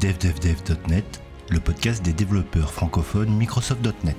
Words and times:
devdevdev.net, 0.00 1.20
le 1.48 1.60
podcast 1.60 2.04
des 2.04 2.12
développeurs 2.12 2.72
francophones 2.72 3.30
Microsoft.net. 3.36 4.16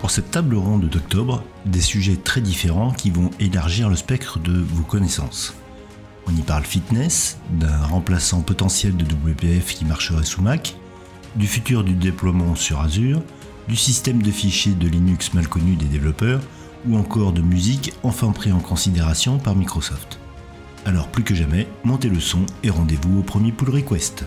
Pour 0.00 0.10
cette 0.10 0.30
table 0.30 0.56
ronde 0.56 0.88
d'octobre, 0.88 1.44
des 1.64 1.80
sujets 1.80 2.16
très 2.16 2.40
différents 2.40 2.92
qui 2.92 3.10
vont 3.10 3.30
élargir 3.40 3.88
le 3.88 3.96
spectre 3.96 4.38
de 4.38 4.52
vos 4.52 4.82
connaissances. 4.82 5.54
On 6.26 6.36
y 6.36 6.42
parle 6.42 6.64
fitness, 6.64 7.38
d'un 7.50 7.84
remplaçant 7.86 8.42
potentiel 8.42 8.96
de 8.96 9.04
WPF 9.04 9.74
qui 9.74 9.84
marcherait 9.84 10.24
sous 10.24 10.42
Mac, 10.42 10.76
du 11.36 11.46
futur 11.46 11.82
du 11.82 11.94
déploiement 11.94 12.54
sur 12.54 12.80
Azure, 12.80 13.22
du 13.68 13.76
système 13.76 14.22
de 14.22 14.30
fichiers 14.30 14.74
de 14.74 14.88
Linux 14.88 15.34
mal 15.34 15.48
connu 15.48 15.76
des 15.76 15.86
développeurs, 15.86 16.40
ou 16.88 16.96
encore 16.96 17.32
de 17.32 17.40
musique 17.40 17.92
enfin 18.02 18.32
pris 18.32 18.52
en 18.52 18.60
considération 18.60 19.38
par 19.38 19.54
Microsoft. 19.54 20.18
Alors 20.84 21.06
plus 21.06 21.22
que 21.22 21.34
jamais, 21.34 21.68
montez 21.84 22.08
le 22.08 22.18
son 22.18 22.44
et 22.64 22.70
rendez-vous 22.70 23.20
au 23.20 23.22
premier 23.22 23.52
pull 23.52 23.70
request. 23.70 24.24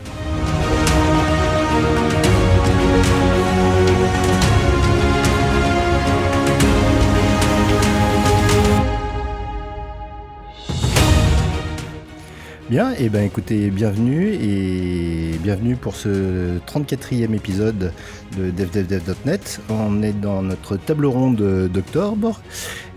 Bien, 12.69 12.93
et 12.93 12.95
eh 13.01 13.09
ben 13.09 13.23
écoutez, 13.23 13.69
bienvenue 13.69 14.33
et 14.33 15.37
bienvenue 15.43 15.75
pour 15.75 15.95
ce 15.95 16.57
34e 16.65 17.35
épisode 17.35 17.91
de 18.37 18.49
devdevdev.net. 18.49 19.61
On 19.69 20.01
est 20.01 20.19
dans 20.19 20.41
notre 20.41 20.75
table 20.75 21.05
ronde 21.05 21.69
d'octobre 21.71 22.41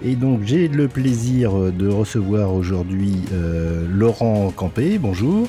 et 0.02 0.16
donc 0.16 0.41
j'ai 0.44 0.68
le 0.68 0.88
plaisir 0.88 1.52
de 1.72 1.88
recevoir 1.88 2.54
aujourd'hui 2.54 3.16
euh, 3.32 3.86
Laurent 3.91 4.50
Campé. 4.50 4.98
Bonjour. 4.98 5.48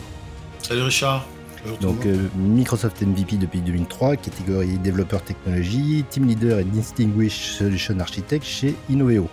Salut 0.61 0.83
Richard. 0.83 1.28
donc 1.81 2.06
euh, 2.06 2.28
Microsoft 2.38 3.02
MVP 3.02 3.38
depuis 3.38 3.61
2003, 3.61 4.16
catégorie 4.16 4.78
développeur 4.78 5.22
technologie, 5.23 6.06
team 6.09 6.28
leader 6.28 6.59
et 6.59 6.64
distinguished 6.64 7.58
solution 7.58 8.00
architect 8.00 8.45
chez 8.45 8.75
Innoveo. 8.89 9.30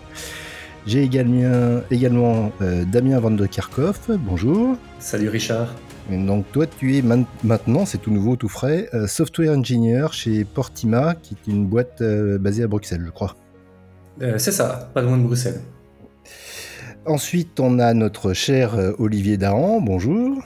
J'ai 0.86 1.02
également, 1.02 1.80
également 1.90 2.52
euh, 2.62 2.84
Damien 2.84 3.18
Van 3.18 3.32
de 3.32 3.44
Kerkhoff. 3.46 4.08
Bonjour. 4.08 4.76
Salut 5.00 5.28
Richard. 5.28 5.74
donc 6.08 6.46
toi, 6.52 6.64
tu 6.66 6.96
es 6.96 7.02
maintenant, 7.02 7.84
c'est 7.86 7.98
tout 7.98 8.12
nouveau, 8.12 8.36
tout 8.36 8.48
frais, 8.48 8.88
euh, 8.94 9.08
software 9.08 9.58
engineer 9.58 10.06
chez 10.12 10.44
Portima, 10.44 11.16
qui 11.16 11.34
est 11.34 11.50
une 11.50 11.66
boîte 11.66 12.02
euh, 12.02 12.38
basée 12.38 12.62
à 12.62 12.68
Bruxelles, 12.68 13.02
je 13.04 13.10
crois. 13.10 13.34
C'est 14.18 14.52
ça, 14.52 14.90
pas 14.94 15.02
loin 15.02 15.18
de 15.18 15.22
Bruxelles. 15.22 15.60
Ensuite, 17.04 17.60
on 17.60 17.78
a 17.78 17.94
notre 17.94 18.32
cher 18.32 18.74
Olivier 18.98 19.36
Dahan. 19.36 19.80
Bonjour. 19.80 20.42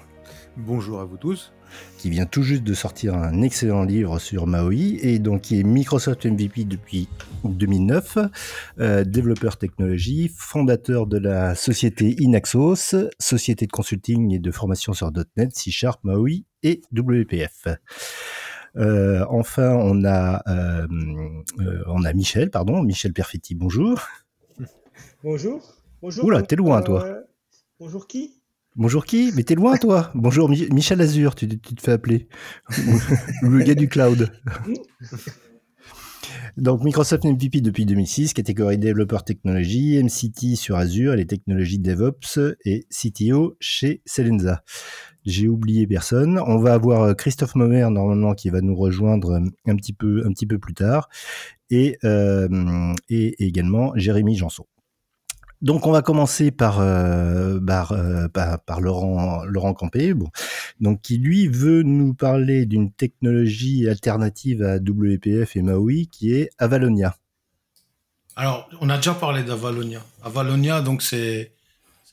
Bonjour 0.57 1.01
à 1.01 1.05
vous 1.05 1.17
tous 1.17 1.53
qui 1.99 2.11
vient 2.11 2.27
tout 2.27 2.43
juste 2.43 2.63
de 2.63 2.75
sortir 2.75 3.15
un 3.15 3.43
excellent 3.43 3.83
livre 3.83 4.19
sur 4.19 4.47
Maui 4.47 4.99
et 5.03 5.19
donc 5.19 5.43
qui 5.43 5.61
est 5.61 5.63
Microsoft 5.63 6.25
MVP 6.25 6.65
depuis 6.65 7.09
2009, 7.45 8.19
euh, 8.81 9.05
développeur 9.05 9.59
technologie, 9.59 10.31
fondateur 10.35 11.07
de 11.07 11.19
la 11.19 11.55
société 11.55 12.17
Inaxos, 12.19 12.95
société 13.19 13.67
de 13.67 13.73
consulting 13.73 14.33
et 14.35 14.39
de 14.39 14.51
formation 14.51 14.93
sur 14.93 15.11
.NET, 15.37 15.55
C 15.55 15.71
Sharp, 15.71 16.03
Maui 16.05 16.47
et 16.63 16.81
WPF. 16.93 17.69
Euh, 18.77 19.25
enfin, 19.29 19.71
on 19.75 20.05
a, 20.05 20.43
euh, 20.49 20.87
on 21.87 22.05
a 22.05 22.13
Michel, 22.13 22.51
pardon, 22.51 22.83
Michel 22.83 23.13
Perfetti, 23.13 23.55
bonjour. 23.55 24.01
Bonjour. 25.23 25.75
Bonjour. 26.03 26.25
Oula, 26.25 26.43
t'es 26.43 26.57
loin, 26.57 26.83
toi. 26.83 27.07
Bonjour 27.79 28.07
qui? 28.07 28.41
Bonjour 28.77 29.05
qui? 29.05 29.33
Mais 29.35 29.43
t'es 29.43 29.57
loin 29.57 29.77
toi 29.77 30.13
Bonjour 30.15 30.49
Michel 30.49 31.01
Azur, 31.01 31.35
tu, 31.35 31.49
te 31.49 31.83
fais 31.83 31.93
appeler. 31.93 32.29
le 33.43 33.59
gars 33.63 33.75
du 33.75 33.89
cloud. 33.89 34.31
Donc 36.57 36.83
Microsoft 36.83 37.25
MVP 37.25 37.61
depuis 37.61 37.87
2006, 37.87 38.35
catégorie 38.35 38.79
développeur 38.79 39.25
technologie, 39.25 40.03
MCT 40.03 40.57
sur 40.57 40.77
Azure, 40.77 41.15
les 41.15 41.27
technologies 41.27 41.79
DevOps 41.79 42.57
et 42.65 42.87
CTO 42.91 43.57
chez 43.61 44.03
Selenza. 44.05 44.63
J'ai 45.25 45.49
oublié 45.49 45.87
personne. 45.87 46.41
On 46.47 46.59
va 46.59 46.75
avoir 46.75 47.03
euh, 47.03 47.15
Christophe 47.15 47.55
Momer 47.55 47.87
normalement 47.91 48.35
qui 48.35 48.51
va 48.51 48.61
nous 48.61 48.75
rejoindre 48.75 49.33
euh, 49.33 49.47
un 49.67 49.77
petit 49.77 49.93
peu, 49.93 50.59
plus 50.59 50.75
tard 50.75 51.09
et, 51.71 51.99
euh, 52.05 52.95
et 53.09 53.47
également 53.47 53.93
Jérémy 53.97 54.37
Janson. 54.37 54.65
Donc 55.63 55.87
on 55.87 55.93
va 55.93 56.01
commencer 56.01 56.51
par 56.51 56.81
euh, 56.81 57.59
euh, 57.61 58.29
Laurent 58.79 59.45
Laurent 59.45 59.75
Campé, 59.75 60.15
donc 60.81 61.03
qui 61.03 61.19
lui 61.19 61.49
veut 61.49 61.83
nous 61.83 62.15
parler 62.15 62.65
d'une 62.65 62.91
technologie 62.91 63.87
alternative 63.87 64.63
à 64.63 64.77
WPF 64.77 65.57
et 65.57 65.63
Maui 65.63 66.09
qui 66.09 66.33
est 66.33 66.49
Avalonia. 66.57 67.15
Alors 68.37 68.71
on 68.81 68.89
a 68.89 68.97
déjà 68.97 69.13
parlé 69.13 69.43
d'Avalonia. 69.43 70.03
Avalonia 70.23 70.81
donc 70.81 71.03
c'est 71.03 71.53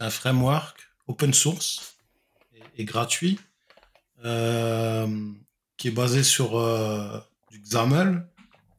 un 0.01 0.09
framework 0.09 0.77
open 1.07 1.33
source 1.33 1.95
et, 2.77 2.83
gratuit 2.83 3.39
euh, 4.25 5.07
qui 5.77 5.87
est 5.87 5.91
basé 5.91 6.21
sur 6.21 6.49
du 7.49 7.61
XAML 7.61 8.27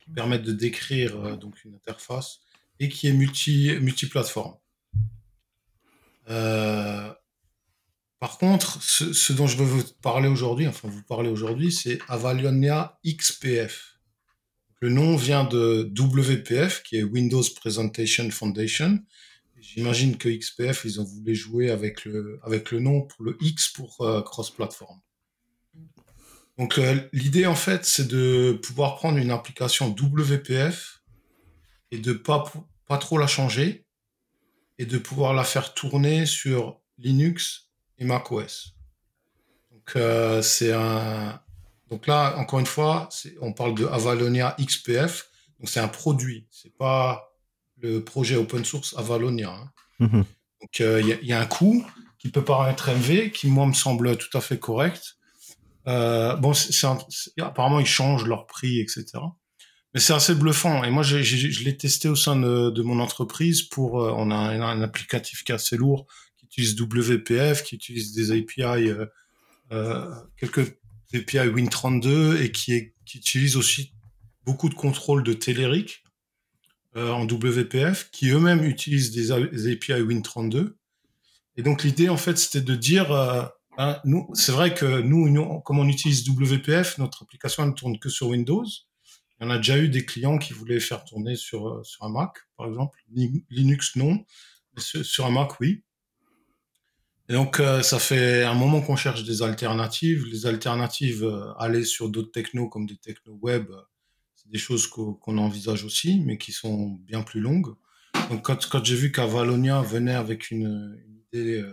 qui 0.01 0.11
permet 0.11 0.39
de 0.39 0.53
décrire 0.53 1.39
donc 1.39 1.65
une 1.65 1.75
interface 1.75 2.41
et 2.81 2.89
qui 2.89 3.09
est 3.09 3.13
multi, 3.13 3.73
multiplateforme. 3.81 4.55
Euh, 6.31 7.13
par 8.21 8.39
contre, 8.39 8.83
ce, 8.83 9.33
dont 9.33 9.47
je 9.47 9.57
veux 9.57 9.65
vous 9.65 9.85
parler 10.03 10.29
aujourd'hui, 10.29 10.67
enfin 10.67 10.89
vous 10.89 11.03
parler 11.03 11.31
aujourd'hui, 11.31 11.71
c'est 11.71 11.99
Avalonia 12.09 12.99
XPF. 13.07 13.99
Le 14.81 14.91
nom 14.91 15.17
vient 15.17 15.45
de 15.45 15.91
WPF, 15.97 16.83
qui 16.83 16.97
est 16.97 17.03
Windows 17.03 17.43
Presentation 17.57 18.31
Foundation. 18.31 18.99
J'imagine 19.61 20.17
que 20.17 20.29
XPF, 20.29 20.85
ils 20.85 21.01
ont 21.01 21.05
voulu 21.05 21.35
jouer 21.35 21.71
avec 21.71 22.05
le, 22.05 22.39
avec 22.43 22.71
le 22.71 22.81
nom 22.81 23.03
pour 23.03 23.25
le 23.25 23.37
X 23.41 23.69
pour 23.71 24.01
euh, 24.01 24.23
cross-platform. 24.23 25.01
Donc 26.59 26.79
euh, 26.79 27.01
l'idée 27.13 27.47
en 27.47 27.55
fait, 27.55 27.85
c'est 27.85 28.09
de 28.09 28.59
pouvoir 28.63 28.97
prendre 28.97 29.19
une 29.19 29.31
application 29.31 29.89
WPF 29.91 30.98
et 31.91 31.99
de 31.99 32.13
pas 32.13 32.45
pas 32.87 32.99
trop 32.99 33.19
la 33.19 33.27
changer 33.27 33.87
et 34.79 34.87
de 34.87 34.99
pouvoir 34.99 35.35
la 35.35 35.45
faire 35.45 35.75
tourner 35.75 36.25
sur 36.27 36.81
Linux 36.99 37.71
et 37.99 38.05
macOS. 38.05 38.75
Donc 39.71 39.93
euh, 39.97 40.43
c'est 40.43 40.73
un 40.73 41.41
donc 41.91 42.07
là 42.07 42.37
encore 42.39 42.59
une 42.59 42.67
fois, 42.67 43.09
on 43.41 43.53
parle 43.53 43.75
de 43.75 43.87
Avalonia 43.87 44.57
XPF. 44.61 45.31
Donc 45.59 45.69
c'est 45.69 45.81
un 45.81 45.89
produit, 45.89 46.47
c'est 46.51 46.77
pas 46.77 47.35
le 47.79 48.05
projet 48.05 48.37
open 48.37 48.65
source 48.65 48.95
Avalonia. 48.97 49.51
Hein. 49.51 49.71
Mhm. 49.99 50.25
Donc 50.61 50.81
euh, 50.81 51.01
il 51.01 51.27
y, 51.27 51.33
a 51.33 51.41
un 51.41 51.47
coût 51.47 51.85
qui 52.19 52.31
peut 52.31 52.45
paraître 52.45 52.89
élevé, 52.89 53.31
qui 53.31 53.49
moi 53.49 53.67
me 53.67 53.73
semble 53.73 54.17
tout 54.17 54.37
à 54.37 54.41
fait 54.41 54.59
correct. 54.59 55.17
Euh, 55.87 56.37
bon, 56.37 56.53
apparemment 57.41 57.81
ils 57.81 57.87
changent 57.87 58.27
leur 58.27 58.47
prix, 58.47 58.81
etc. 58.81 59.07
Mais 59.95 60.01
c'est 60.01 60.13
assez 60.13 60.35
bluffant. 60.35 60.85
Et 60.85 60.91
moi, 60.91 61.03
je 61.03 61.65
l'ai 61.65 61.77
testé 61.77 62.09
au 62.09 62.17
sein 62.17 62.37
de, 62.37 62.83
mon 62.83 63.01
entreprise 63.01 63.63
pour. 63.63 64.03
Euh, 64.03 64.13
on 64.17 64.31
a 64.31 64.37
un, 64.37 64.83
applicatif 64.83 65.45
qui 65.45 65.53
est 65.53 65.55
assez 65.55 65.77
lourd, 65.77 66.07
qui 66.37 66.47
utilise 66.47 66.79
WPF, 66.79 67.63
qui 67.63 67.75
utilise 67.75 68.13
des 68.13 68.31
API, 68.33 68.89
euh, 68.91 69.07
euh, 69.73 70.15
quelques 70.37 70.77
API 71.15 71.49
Win32 71.49 72.41
et 72.43 72.53
qui, 72.53 72.93
qui 73.07 73.19
utilise 73.19 73.57
aussi 73.57 73.95
beaucoup 74.45 74.69
de 74.69 74.75
contrôles 74.75 75.23
de 75.23 75.33
Telerik 75.33 76.05
en 76.95 77.27
WPF, 77.27 78.11
qui 78.11 78.31
eux-mêmes 78.31 78.65
utilisent 78.65 79.13
des, 79.13 79.31
API 79.31 80.03
Win32. 80.03 80.75
Et 81.57 81.63
donc 81.63 81.85
l'idée, 81.85 82.09
en 82.09 82.17
fait, 82.17 82.37
c'était 82.37 82.61
de 82.61 82.75
dire, 82.75 83.13
hein, 83.13 84.01
c'est 84.35 84.51
vrai 84.53 84.75
que 84.75 85.01
nous, 85.01 85.29
nous, 85.29 85.61
comme 85.61 85.79
on 85.79 85.89
utilise 85.89 86.29
WPF, 86.29 86.99
notre 86.99 87.23
application 87.23 87.67
ne 87.67 87.73
tourne 87.73 87.99
que 88.01 88.09
sur 88.09 88.29
Windows. 88.29 88.65
Il 89.41 89.45
y 89.45 89.47
en 89.47 89.51
a 89.51 89.59
déjà 89.59 89.79
eu 89.79 89.89
des 89.89 90.05
clients 90.05 90.39
qui 90.39 90.53
voulaient 90.53 90.81
faire 90.81 91.05
tourner 91.05 91.37
sur, 91.37 91.69
euh, 91.69 91.83
un 92.01 92.09
Mac, 92.09 92.33
par 92.57 92.67
exemple. 92.67 92.99
Linux, 93.51 93.95
non. 93.97 94.25
Sur 94.77 95.27
un 95.27 95.31
Mac, 95.31 95.61
oui. 95.61 95.85
Et 97.29 97.35
donc, 97.35 97.61
euh, 97.61 97.83
ça 97.83 97.99
fait 97.99 98.43
un 98.43 98.55
moment 98.55 98.81
qu'on 98.81 98.97
cherche 98.97 99.23
des 99.25 99.43
alternatives. 99.43 100.27
Les 100.27 100.47
alternatives, 100.47 101.25
euh, 101.25 101.53
aller 101.59 101.85
sur 101.85 102.09
d'autres 102.09 102.33
technos 102.33 102.69
comme 102.69 102.87
des 102.87 102.97
technos 102.97 103.39
web, 103.41 103.71
c'est 104.35 104.51
des 104.51 104.59
choses 104.59 104.87
qu'on 104.89 105.39
envisage 105.39 105.85
aussi, 105.85 106.21
mais 106.21 106.37
qui 106.39 106.53
sont 106.53 106.99
bien 107.05 107.23
plus 107.23 107.41
longues. 107.41 107.75
Donc, 108.31 108.45
quand, 108.45 108.69
quand 108.69 108.85
j'ai 108.85 108.97
vu 108.97 109.13
qu'Avalonia 109.13 109.83
venait 109.83 110.15
avec 110.15 110.51
une, 110.51 110.99
une 111.07 111.19
idée 111.33 111.65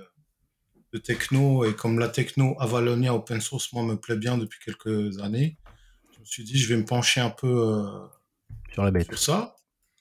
de 0.94 0.98
techno, 1.00 1.66
et 1.66 1.76
comme 1.76 1.98
la 1.98 2.10
techno 2.10 2.56
Avalonia 2.60 3.16
open 3.16 3.42
source, 3.42 3.74
moi, 3.74 3.84
me 3.84 3.96
plaît 3.96 4.18
bien 4.18 4.38
depuis 4.38 4.60
quelques 4.64 5.20
années, 5.20 5.58
me 6.26 6.30
suis 6.32 6.44
dit, 6.44 6.58
je 6.58 6.68
vais 6.68 6.78
me 6.78 6.86
pencher 6.86 7.22
un 7.22 7.30
peu 7.30 7.48
euh, 7.48 8.08
sur 8.74 8.84
la 8.84 8.90
bête. 8.90 9.06
Sur 9.06 9.20
ça, 9.20 9.56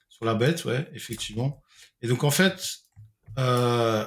sur 0.09 0.25
la 0.25 0.35
bête, 0.35 0.65
ouais, 0.65 0.89
effectivement. 0.95 1.63
Et 2.01 2.09
donc 2.09 2.25
en 2.25 2.31
fait, 2.31 2.79
euh, 3.39 4.07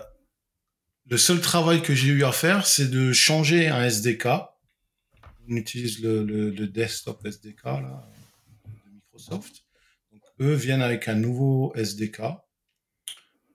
le 1.05 1.17
seul 1.17 1.41
travail 1.41 1.83
que 1.83 1.93
j'ai 1.93 2.09
eu 2.09 2.23
à 2.23 2.31
faire, 2.31 2.65
c'est 2.65 2.89
de 2.89 3.13
changer 3.13 3.67
un 3.67 3.83
SDK. 3.83 4.27
On 5.47 5.55
utilise 5.55 6.01
le, 6.01 6.23
le, 6.23 6.67
desktop 6.67 7.23
SDK 7.23 7.63
là, 7.65 8.09
de 8.65 8.91
Microsoft. 8.91 9.63
Donc, 10.11 10.21
eux 10.39 10.53
viennent 10.53 10.81
avec 10.81 11.07
un 11.07 11.15
nouveau 11.15 11.71
SDK. 11.75 12.21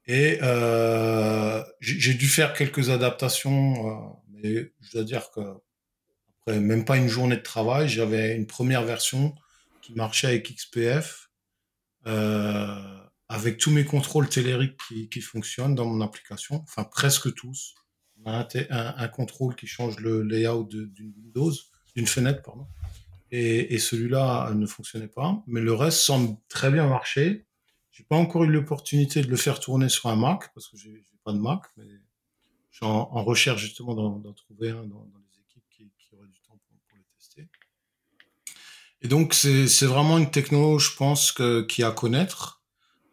Et 0.06 0.38
euh, 0.42 1.62
j'ai 1.80 2.14
dû 2.14 2.28
faire 2.28 2.54
quelques 2.54 2.90
adaptations, 2.90 4.16
mais 4.30 4.72
je 4.80 4.92
dois 4.92 5.04
dire 5.04 5.30
que 5.32 5.40
après 6.46 6.60
même 6.60 6.84
pas 6.84 6.96
une 6.96 7.08
journée 7.08 7.36
de 7.36 7.42
travail, 7.42 7.88
j'avais 7.88 8.36
une 8.36 8.46
première 8.46 8.84
version 8.84 9.34
qui 9.80 9.94
marchait 9.94 10.28
avec 10.28 10.54
XPF. 10.54 11.30
Euh, 12.06 13.02
avec 13.32 13.56
tous 13.56 13.70
mes 13.70 13.84
contrôles 13.84 14.28
télériques 14.28 14.78
qui, 14.88 15.08
qui, 15.08 15.22
fonctionnent 15.22 15.74
dans 15.74 15.86
mon 15.86 16.02
application, 16.02 16.62
enfin 16.64 16.84
presque 16.84 17.32
tous. 17.34 17.74
Un, 18.24 18.46
un, 18.70 19.08
contrôle 19.08 19.56
qui 19.56 19.66
change 19.66 19.98
le 19.98 20.22
layout 20.22 20.64
d'une 20.64 21.12
Windows, 21.16 21.50
d'une 21.96 22.06
fenêtre, 22.06 22.42
pardon. 22.42 22.68
Et, 23.32 23.74
et 23.74 23.78
celui-là 23.78 24.52
ne 24.54 24.66
fonctionnait 24.66 25.08
pas, 25.08 25.42
mais 25.46 25.60
le 25.60 25.72
reste 25.72 25.98
semble 25.98 26.36
très 26.48 26.70
bien 26.70 26.86
marcher. 26.86 27.46
J'ai 27.90 28.04
pas 28.04 28.16
encore 28.16 28.44
eu 28.44 28.48
l'opportunité 28.48 29.22
de 29.22 29.28
le 29.28 29.36
faire 29.36 29.58
tourner 29.58 29.88
sur 29.88 30.08
un 30.08 30.16
Mac 30.16 30.52
parce 30.54 30.68
que 30.68 30.76
j'ai 30.76 31.04
pas 31.24 31.32
de 31.32 31.38
Mac, 31.38 31.62
mais 31.76 31.86
je 32.70 32.84
recherche 32.84 33.60
justement 33.60 33.94
d'en 33.94 34.32
trouver 34.34 34.70
un 34.70 34.84
dans, 34.84 35.04
dans, 35.06 35.18
les 35.18 35.40
équipes 35.40 35.64
qui, 35.70 35.90
qui 35.98 36.14
auraient 36.14 36.28
du 36.28 36.40
temps 36.42 36.58
pour, 36.68 36.78
pour 36.88 36.98
le 36.98 37.04
tester. 37.18 37.48
Et 39.02 39.08
donc 39.08 39.34
c'est 39.34 39.86
vraiment 39.86 40.16
une 40.18 40.30
techno, 40.30 40.78
je 40.78 40.94
pense, 40.96 41.32
que, 41.32 41.62
qui 41.62 41.82
à 41.82 41.90
connaître. 41.90 42.62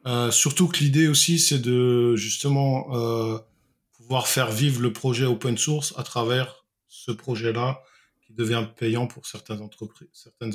Euh, 0.06 0.32
surtout 0.32 0.68
que 0.68 0.80
l'idée 0.80 1.08
aussi, 1.08 1.40
c'est 1.40 1.60
de 1.60 2.16
justement 2.16 2.96
euh, 2.96 3.40
pouvoir 3.94 4.28
faire 4.28 4.52
vivre 4.52 4.82
le 4.82 4.94
projet 4.94 5.26
open 5.26 5.58
source 5.58 5.94
à 5.98 6.04
travers 6.04 6.66
ce 6.88 7.12
projet-là 7.12 7.82
qui 8.26 8.34
devient 8.34 8.68
payant 8.78 9.08
pour 9.08 9.26
certaines 9.26 9.62
entreprises, 9.62 10.10
certaines 10.14 10.54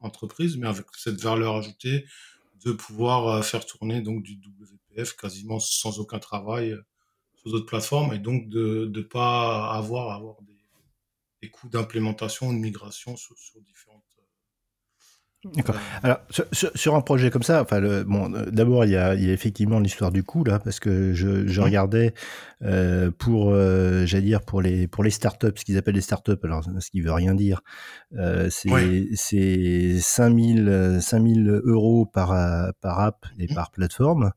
entreprises, 0.00 0.56
mais 0.58 0.66
avec 0.66 0.86
cette 0.96 1.20
valeur 1.20 1.56
ajoutée 1.56 2.04
de 2.64 2.72
pouvoir 2.72 3.28
euh, 3.28 3.42
faire 3.42 3.64
tourner 3.64 4.02
donc 4.02 4.22
du 4.22 4.34
WPF 4.34 5.16
quasiment 5.16 5.58
sans 5.58 6.00
aucun 6.00 6.18
travail 6.18 6.72
euh, 6.72 6.82
sur 7.36 7.50
d'autres 7.50 7.66
plateformes 7.66 8.12
et 8.12 8.18
donc 8.18 8.48
de 8.48 8.90
ne 8.92 9.02
pas 9.02 9.72
avoir 9.72 10.14
avoir 10.14 10.42
des, 10.42 10.56
des 11.42 11.50
coûts 11.50 11.68
d'implémentation 11.68 12.48
ou 12.48 12.52
de 12.52 12.58
migration 12.58 13.16
sur, 13.16 13.38
sur 13.38 13.60
différentes 13.60 13.95
D'accord. 15.54 15.76
Alors 16.02 16.18
sur, 16.30 16.46
sur, 16.74 16.94
un 16.94 17.00
projet 17.00 17.30
comme 17.30 17.42
ça, 17.42 17.62
enfin, 17.62 17.80
le, 17.80 18.04
bon, 18.04 18.32
euh, 18.34 18.46
d'abord 18.50 18.84
il 18.84 18.90
y 18.90 18.96
a, 18.96 19.14
il 19.14 19.24
y 19.24 19.30
a 19.30 19.32
effectivement 19.32 19.78
l'histoire 19.78 20.10
du 20.10 20.22
coût 20.22 20.44
là, 20.44 20.58
parce 20.58 20.80
que 20.80 21.12
je, 21.12 21.46
je 21.46 21.60
regardais 21.60 22.14
euh, 22.62 23.10
pour, 23.10 23.50
euh, 23.50 24.06
j'allais 24.06 24.24
dire 24.24 24.42
pour 24.42 24.62
les 24.62 24.88
pour 24.88 25.04
les 25.04 25.10
startups, 25.10 25.52
ce 25.56 25.64
qu'ils 25.64 25.76
appellent 25.78 25.94
les 25.94 26.00
startups, 26.00 26.38
alors 26.42 26.64
ce 26.64 26.90
qui 26.90 27.00
veut 27.00 27.12
rien 27.12 27.34
dire, 27.34 27.62
euh, 28.16 28.48
c'est 28.50 28.70
oui. 28.70 29.10
c'est 29.14 29.98
5000 30.00 30.98
5000 31.00 31.60
euros 31.64 32.06
par 32.06 32.28
par 32.80 33.00
app 33.00 33.26
et 33.38 33.46
par 33.46 33.70
plateforme, 33.70 34.32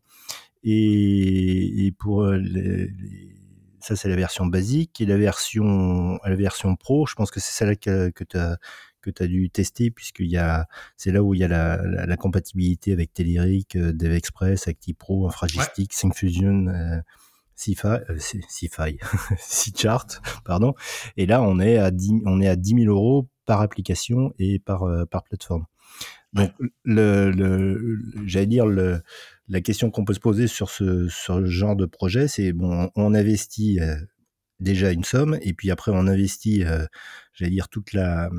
et, 0.63 1.85
et 1.85 1.91
pour 1.91 2.25
les, 2.27 2.87
les 2.87 3.35
ça 3.79 3.95
c'est 3.95 4.09
la 4.09 4.15
version 4.15 4.45
basique. 4.45 5.01
Et 5.01 5.05
la 5.05 5.17
version 5.17 6.19
la 6.23 6.35
version 6.35 6.75
pro, 6.75 7.05
je 7.07 7.15
pense 7.15 7.31
que 7.31 7.39
c'est 7.39 7.53
celle 7.53 7.77
que, 7.77 8.09
que 8.09 8.23
tu 8.23 8.37
as 8.37 8.57
que 9.01 9.09
tu 9.09 9.23
as 9.23 9.27
dû 9.27 9.49
tester, 9.49 9.93
a, 10.37 10.67
c'est 10.97 11.11
là 11.11 11.23
où 11.23 11.33
il 11.33 11.39
y 11.39 11.43
a 11.43 11.47
la, 11.47 11.81
la, 11.85 12.05
la 12.05 12.17
compatibilité 12.17 12.93
avec 12.93 13.13
Telerik, 13.13 13.75
euh, 13.75 13.93
DevExpress, 13.93 14.67
ActiPro, 14.67 15.27
Infragistic, 15.27 15.91
ouais. 15.91 15.97
SyncFusion, 15.97 16.67
euh, 16.67 16.99
CFI, 17.55 17.87
euh, 18.09 18.17
C-Chart, 19.37 20.21
pardon. 20.45 20.73
Et 21.17 21.25
là, 21.25 21.41
on 21.41 21.59
est 21.59 21.77
à 21.77 21.91
10, 21.91 22.21
on 22.25 22.41
est 22.41 22.47
à 22.47 22.55
10 22.55 22.83
000 22.83 22.93
euros 22.93 23.27
par 23.45 23.61
application 23.61 24.33
et 24.39 24.59
par, 24.59 24.83
euh, 24.83 25.05
par 25.05 25.23
plateforme. 25.23 25.65
Donc, 26.33 26.51
le, 26.83 27.31
le, 27.31 27.99
j'allais 28.25 28.45
dire, 28.45 28.67
le, 28.67 29.01
la 29.47 29.61
question 29.61 29.89
qu'on 29.89 30.05
peut 30.05 30.13
se 30.13 30.19
poser 30.19 30.45
sur 30.47 30.69
ce, 30.69 31.07
ce 31.09 31.45
genre 31.45 31.75
de 31.75 31.87
projet, 31.87 32.27
c'est 32.27 32.53
bon, 32.53 32.91
on 32.95 33.15
investit 33.15 33.79
déjà 34.59 34.91
une 34.91 35.03
somme 35.03 35.37
et 35.41 35.53
puis 35.53 35.71
après 35.71 35.91
on 35.93 36.07
investit 36.07 36.63
euh, 36.63 36.85
j'allais 37.33 37.51
dire 37.51 37.69
toute 37.69 37.93
la 37.93 38.29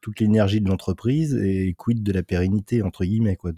toute 0.00 0.20
l'énergie 0.20 0.60
de 0.60 0.68
l'entreprise 0.68 1.34
et 1.34 1.74
quid 1.76 2.02
de 2.02 2.12
la 2.12 2.22
pérennité 2.22 2.82
entre 2.82 3.04
guillemets 3.04 3.36
quoi 3.36 3.52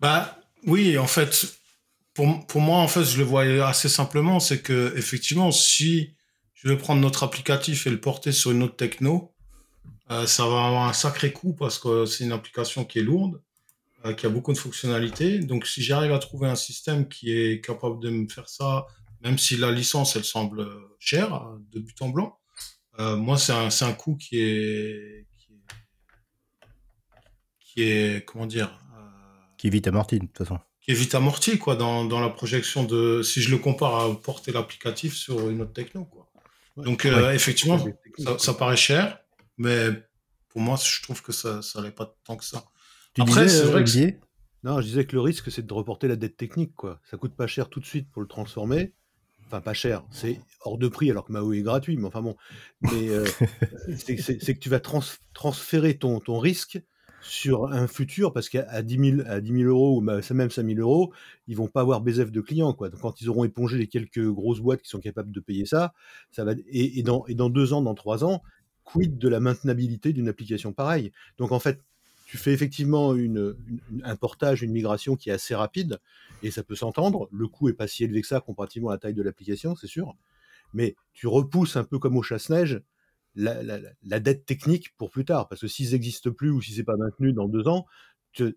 bah 0.00 0.38
oui 0.66 0.98
en 0.98 1.06
fait 1.06 1.58
pour, 2.14 2.46
pour 2.46 2.60
moi 2.60 2.78
en 2.78 2.88
fait 2.88 3.04
je 3.04 3.18
le 3.18 3.24
voyais 3.24 3.60
assez 3.60 3.88
simplement 3.88 4.40
c'est 4.40 4.60
que 4.60 4.94
effectivement 4.96 5.50
si 5.50 6.14
je 6.54 6.68
veux 6.68 6.78
prendre 6.78 7.00
notre 7.00 7.24
applicatif 7.24 7.86
et 7.86 7.90
le 7.90 8.00
porter 8.00 8.32
sur 8.32 8.50
une 8.50 8.62
autre 8.62 8.76
techno 8.76 9.32
euh, 10.10 10.26
ça 10.26 10.44
va 10.44 10.66
avoir 10.66 10.88
un 10.88 10.92
sacré 10.92 11.32
coût 11.32 11.52
parce 11.52 11.78
que 11.78 12.04
c'est 12.06 12.24
une 12.24 12.32
application 12.32 12.84
qui 12.84 12.98
est 12.98 13.02
lourde 13.02 13.40
euh, 14.06 14.14
qui 14.14 14.24
a 14.24 14.30
beaucoup 14.30 14.54
de 14.54 14.58
fonctionnalités. 14.58 15.40
Donc 15.40 15.66
si 15.66 15.82
j'arrive 15.82 16.12
à 16.12 16.18
trouver 16.18 16.48
un 16.48 16.56
système 16.56 17.06
qui 17.06 17.36
est 17.36 17.62
capable 17.62 18.00
de 18.00 18.08
me 18.08 18.26
faire 18.28 18.48
ça 18.48 18.86
même 19.22 19.38
si 19.38 19.56
la 19.56 19.70
licence, 19.70 20.16
elle 20.16 20.24
semble 20.24 20.66
chère, 20.98 21.44
de 21.72 21.80
but 21.80 22.00
en 22.02 22.08
blanc. 22.08 22.38
Euh, 22.98 23.16
moi, 23.16 23.38
c'est 23.38 23.52
un, 23.52 23.68
un 23.68 23.92
coût 23.92 24.16
qui 24.16 24.40
est, 24.40 25.26
qui 25.38 25.52
est, 25.52 25.74
qui 27.60 27.82
est 27.82 28.24
comment 28.26 28.46
dire 28.46 28.78
euh, 28.96 29.02
Qui 29.56 29.68
est 29.68 29.70
vite 29.70 29.86
amorti, 29.86 30.18
de 30.18 30.26
toute 30.26 30.38
façon. 30.38 30.58
Qui 30.80 30.90
est 30.90 30.94
vite 30.94 31.14
amorti, 31.14 31.58
quoi, 31.58 31.76
dans, 31.76 32.04
dans 32.04 32.20
la 32.20 32.30
projection 32.30 32.84
de. 32.84 33.22
Si 33.22 33.42
je 33.42 33.50
le 33.50 33.58
compare 33.58 33.96
à 33.96 34.20
porter 34.20 34.52
l'applicatif 34.52 35.14
sur 35.14 35.48
une 35.48 35.62
autre 35.62 35.72
techno, 35.72 36.04
quoi. 36.04 36.30
Ouais. 36.76 36.84
Donc, 36.84 37.06
euh, 37.06 37.28
ouais. 37.28 37.34
effectivement, 37.34 37.78
ça, 38.18 38.38
ça, 38.38 38.54
paraît 38.54 38.76
cher, 38.76 39.18
mais 39.56 39.88
pour 40.48 40.60
moi, 40.60 40.76
je 40.82 41.02
trouve 41.02 41.22
que 41.22 41.32
ça 41.32 41.60
n'allait 41.76 41.90
pas 41.90 42.16
tant 42.24 42.36
que 42.36 42.44
ça. 42.44 42.64
Tu 43.14 43.22
Après, 43.22 43.48
c'est 43.48 43.64
vrai 43.64 43.84
que. 43.84 44.30
Non, 44.62 44.78
je 44.82 44.86
disais 44.86 45.06
que 45.06 45.14
le 45.14 45.22
risque, 45.22 45.50
c'est 45.50 45.66
de 45.66 45.72
reporter 45.72 46.06
la 46.06 46.16
dette 46.16 46.36
technique, 46.36 46.74
quoi. 46.74 47.00
Ça 47.10 47.16
coûte 47.16 47.34
pas 47.34 47.46
cher 47.46 47.70
tout 47.70 47.80
de 47.80 47.86
suite 47.86 48.10
pour 48.10 48.20
le 48.20 48.28
transformer 48.28 48.94
enfin 49.50 49.60
pas 49.60 49.74
cher, 49.74 50.04
c'est 50.10 50.40
hors 50.60 50.78
de 50.78 50.88
prix 50.88 51.10
alors 51.10 51.24
que 51.24 51.32
Maui 51.32 51.58
est 51.58 51.62
gratuit, 51.62 51.96
mais 51.96 52.06
enfin 52.06 52.22
bon, 52.22 52.36
mais 52.82 53.08
euh, 53.08 53.26
c'est 53.96 54.16
que 54.16 54.58
tu 54.60 54.68
vas 54.68 54.80
trans 54.80 55.00
transférer 55.34 55.98
ton, 55.98 56.20
ton 56.20 56.38
risque 56.38 56.80
sur 57.22 57.66
un 57.66 57.86
futur 57.86 58.32
parce 58.32 58.48
qu'à 58.48 58.82
10 58.82 59.16
000, 59.16 59.22
à 59.26 59.40
10 59.40 59.52
000 59.52 59.68
euros 59.68 59.98
ou 59.98 60.00
même 60.00 60.22
5 60.22 60.64
000 60.66 60.78
euros, 60.78 61.12
ils 61.48 61.56
vont 61.56 61.68
pas 61.68 61.82
avoir 61.82 62.00
BZF 62.00 62.30
de 62.30 62.40
clients. 62.40 62.72
Quoi. 62.72 62.88
Donc, 62.88 63.00
quand 63.00 63.20
ils 63.20 63.28
auront 63.28 63.44
épongé 63.44 63.78
les 63.78 63.88
quelques 63.88 64.26
grosses 64.30 64.60
boîtes 64.60 64.82
qui 64.82 64.88
sont 64.88 65.00
capables 65.00 65.32
de 65.32 65.40
payer 65.40 65.66
ça, 65.66 65.92
ça 66.30 66.44
va, 66.44 66.52
et, 66.68 66.98
et, 66.98 67.02
dans, 67.02 67.26
et 67.26 67.34
dans 67.34 67.50
deux 67.50 67.72
ans, 67.72 67.82
dans 67.82 67.94
trois 67.94 68.24
ans, 68.24 68.42
quid 68.84 69.18
de 69.18 69.28
la 69.28 69.40
maintenabilité 69.40 70.12
d'une 70.12 70.28
application 70.28 70.72
pareille? 70.72 71.12
Donc 71.36 71.52
en 71.52 71.60
fait, 71.60 71.80
tu 72.30 72.38
fais 72.38 72.52
effectivement 72.52 73.12
un 74.04 74.16
portage, 74.16 74.62
une 74.62 74.70
migration 74.70 75.16
qui 75.16 75.30
est 75.30 75.32
assez 75.32 75.52
rapide, 75.52 75.98
et 76.44 76.52
ça 76.52 76.62
peut 76.62 76.76
s'entendre. 76.76 77.28
Le 77.32 77.48
coût 77.48 77.68
est 77.68 77.72
pas 77.72 77.88
si 77.88 78.04
élevé 78.04 78.20
que 78.20 78.28
ça 78.28 78.40
comparativement 78.40 78.90
à 78.90 78.92
la 78.92 78.98
taille 78.98 79.14
de 79.14 79.22
l'application, 79.22 79.74
c'est 79.74 79.88
sûr. 79.88 80.14
Mais 80.72 80.94
tu 81.12 81.26
repousses 81.26 81.74
un 81.74 81.82
peu 81.82 81.98
comme 81.98 82.16
au 82.16 82.22
chasse-neige 82.22 82.82
la, 83.34 83.64
la, 83.64 84.20
dette 84.20 84.46
technique 84.46 84.96
pour 84.96 85.10
plus 85.10 85.24
tard, 85.24 85.48
parce 85.48 85.60
que 85.60 85.66
s'ils 85.66 85.90
n'existent 85.90 86.30
plus 86.30 86.50
ou 86.50 86.62
si 86.62 86.72
c'est 86.72 86.84
pas 86.84 86.96
maintenu 86.96 87.32
dans 87.32 87.48
deux 87.48 87.66
ans, 87.66 87.84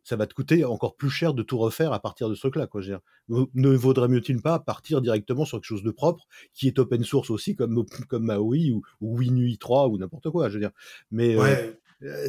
ça 0.04 0.16
va 0.18 0.28
te 0.28 0.36
coûter 0.36 0.66
encore 0.66 0.96
plus 0.96 1.10
cher 1.10 1.34
de 1.34 1.42
tout 1.42 1.58
refaire 1.58 1.94
à 1.94 2.00
partir 2.00 2.30
de 2.30 2.36
ce 2.36 2.42
truc-là. 2.42 2.68
Dire, 2.82 3.00
ne 3.28 3.70
vaudrait 3.70 4.08
mieux-il 4.08 4.40
pas 4.40 4.60
partir 4.60 5.02
directement 5.02 5.46
sur 5.46 5.58
quelque 5.58 5.66
chose 5.66 5.82
de 5.82 5.90
propre, 5.90 6.28
qui 6.54 6.68
est 6.68 6.78
open 6.78 7.04
source 7.04 7.32
aussi, 7.32 7.56
comme, 7.56 7.84
comme 8.08 8.26
Maui 8.26 8.72
ou, 8.72 8.84
WinUI 9.02 9.58
3 9.58 9.88
ou 9.88 9.98
n'importe 9.98 10.30
quoi. 10.30 10.50
Je 10.50 10.54
veux 10.54 10.60
dire. 10.60 10.72
Mais 11.10 11.36
euh, 11.36 11.74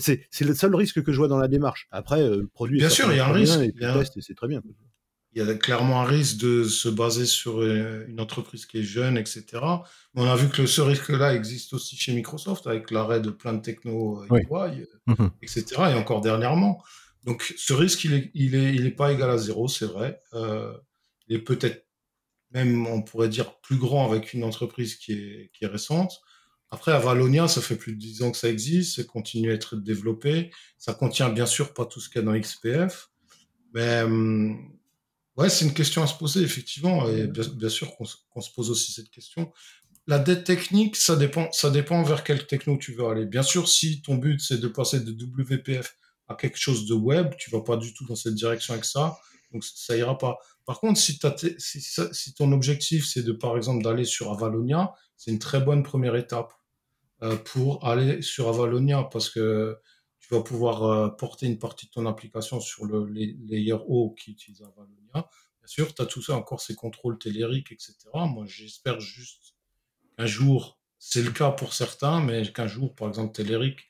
c'est 0.01 0.45
le 0.45 0.55
seul 0.55 0.75
risque 0.75 1.03
que 1.03 1.13
je 1.13 1.19
vois 1.19 1.29
dans 1.29 1.39
la 1.39 1.49
démarche. 1.49 1.87
Après, 1.91 2.21
euh, 2.23 2.37
le 2.43 2.47
produit 2.47 2.79
bien 2.79 2.89
sûr, 2.89 3.11
il 3.13 3.17
y 3.17 3.21
a 3.21 3.29
un 3.29 3.33
risque. 3.33 3.61
Et 3.61 4.21
c'est 4.21 4.35
très 4.35 4.49
bien. 4.49 4.63
Il 5.37 5.45
y 5.45 5.51
a 5.51 5.55
clairement 5.55 6.01
un 6.01 6.05
risque 6.05 6.37
de 6.39 6.63
se 6.63 6.89
baser 6.89 7.27
sur 7.27 7.61
euh, 7.61 8.05
une 8.07 8.21
entreprise 8.21 8.67
qui 8.67 8.79
est 8.79 8.83
jeune, 8.85 9.17
etc. 9.19 9.45
Mais 10.15 10.23
on 10.23 10.27
a 10.27 10.37
vu 10.37 10.49
que 10.49 10.65
ce 10.65 10.81
risque-là 10.81 11.35
existe 11.35 11.73
aussi 11.75 11.97
chez 11.97 12.13
Microsoft 12.15 12.69
avec 12.69 12.93
l'arrêt 12.93 13.21
de 13.21 13.31
plein 13.31 13.53
de 13.53 13.61
techno 13.61 14.25
Oui. 14.31 14.43
UI, 14.49 14.87
Mhm. 15.09 15.31
etc. 15.43 15.65
Et 15.91 15.95
encore 15.95 16.21
dernièrement. 16.21 16.81
Donc 17.25 17.53
ce 17.57 17.73
risque, 17.73 18.05
il 18.05 18.15
est, 18.15 18.31
il 18.35 18.55
est, 18.55 18.75
il 18.75 18.87
est 18.87 18.91
pas 18.93 19.13
égal 19.13 19.31
à 19.31 19.39
zéro, 19.39 19.67
c'est 19.67 19.87
vrai. 19.87 20.21
Euh, 20.35 20.73
il 21.27 21.37
est 21.37 21.41
peut-être 21.43 21.85
même, 22.53 22.87
on 22.87 23.03
pourrait 23.03 23.29
dire, 23.29 23.59
plus 23.61 23.77
grand 23.79 24.09
avec 24.09 24.35
une 24.35 24.45
entreprise 24.45 24.95
qui 24.95 25.15
est, 25.15 25.51
qui 25.53 25.65
est 25.65 25.69
récente. 25.69 26.13
Après, 26.75 26.91
Avalonia, 26.91 27.47
ça 27.47 27.61
fait 27.61 27.77
plus 27.77 27.93
de 27.93 28.01
10 28.01 28.23
ans 28.23 28.33
que 28.33 28.37
ça 28.37 28.49
existe, 28.49 28.97
ça 28.97 29.05
continue 29.05 29.53
à 29.53 29.55
être 29.55 29.77
développé. 29.77 30.51
Ça 30.77 30.93
contient 30.93 31.29
bien 31.29 31.47
sûr 31.47 31.73
pas 31.73 31.87
tout 31.87 32.01
ce 32.01 32.09
qu'il 32.09 32.21
y 32.21 32.25
a 32.25 32.27
dans 32.27 32.37
XPF. 32.37 33.11
Mais 33.75 34.03
hum, 34.03 34.77
ouais, 35.37 35.49
c'est 35.49 35.67
une 35.67 35.73
question 35.73 36.03
à 36.03 36.09
se 36.09 36.19
poser, 36.19 36.43
effectivement. 36.43 37.09
Et 37.09 37.29
bien, 37.29 37.69
sûr 37.69 37.95
qu'on 37.95 38.03
qu 38.05 38.43
se 38.43 38.53
pose 38.53 38.71
aussi 38.71 38.91
cette 38.91 39.09
question. 39.11 39.53
La 40.09 40.19
dette 40.19 40.43
technique, 40.43 40.97
ça 40.97 41.15
dépend, 41.15 41.49
ça 41.53 41.71
dépend 41.71 42.03
vers 42.03 42.25
quelle 42.25 42.45
techno 42.45 42.77
tu 42.77 42.93
veux 42.93 43.07
aller. 43.07 43.25
Bien 43.25 43.45
sûr, 43.45 43.69
si 43.69 44.03
ton 44.03 44.17
but 44.17 44.41
c'est 44.41 44.59
de 44.59 44.67
passer 44.67 44.99
de 44.99 45.13
WPF 45.13 45.97
à 46.27 46.35
quelque 46.35 46.59
chose 46.59 46.87
de 46.87 46.95
web, 46.95 47.35
tu 47.39 47.51
vas 47.51 47.61
pas 47.61 47.77
du 47.77 47.95
tout 47.95 48.05
dans 48.09 48.17
cette 48.17 48.35
direction 48.35 48.75
avec 48.75 48.85
ça. 48.85 49.17
Donc 49.53 49.63
ça 49.63 49.97
ira 49.97 50.19
pas. 50.19 50.39
Par 50.67 50.81
contre, 50.81 50.99
si, 50.99 51.21
si, 51.59 52.35
ton 52.35 52.51
objectif 52.51 53.07
c'est 53.07 53.23
de 53.23 53.31
par 53.31 53.57
exemple 53.57 53.85
d'aller 53.85 54.05
sur 54.05 54.33
Avalonia, 54.33 54.93
c'est 55.17 55.31
une 55.31 55.39
très 55.39 55.61
bonne 55.61 55.85
première 55.85 56.17
étape 56.17 56.53
pour 57.45 57.85
aller 57.87 58.23
sur 58.23 58.49
Avalonia 58.49 59.05
parce 59.05 59.31
que 59.31 59.79
tu 60.21 60.35
vas 60.35 60.43
pouvoir 60.43 60.85
euh, 60.85 61.09
porter 61.09 61.47
une 61.47 61.59
partie 61.59 61.87
de 61.87 61.91
ton 61.91 62.07
application 62.07 62.59
sur 62.59 62.87
le 62.87 63.05
layer 63.07 63.77
haut 63.87 64.15
qui 64.19 64.31
utilise 64.33 64.63
Avalonia. 64.63 65.13
Bien 65.13 65.67
sûr, 65.67 65.95
tu 65.95 66.01
as 66.01 66.07
tout 66.07 66.23
ça 66.23 66.35
encore 66.35 66.61
ces 66.61 66.75
contrôles 66.75 67.19
télériques, 67.19 67.73
etc. 67.73 67.95
Moi, 68.15 68.47
j'espère 68.47 69.01
juste 69.01 69.55
qu'un 70.17 70.27
jour, 70.27 70.79
c'est 70.99 71.23
le 71.23 71.31
cas 71.31 71.51
pour 71.51 71.75
certains, 71.75 72.21
mais 72.21 72.51
qu'un 72.53 72.67
jour, 72.67 72.95
par 72.95 73.09
exemple, 73.09 73.35
Telerik 73.35 73.81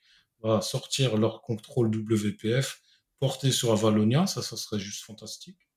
va 0.43 0.61
sortir 0.61 1.17
leur 1.17 1.43
contrôle 1.43 1.89
WPF 1.89 2.83
porté 3.21 3.53
sur 3.53 3.73
Avalonia, 3.73 4.27
ça, 4.27 4.43
ça 4.43 4.57
serait 4.57 4.81
juste 4.81 5.05
fantastique. 5.05 5.69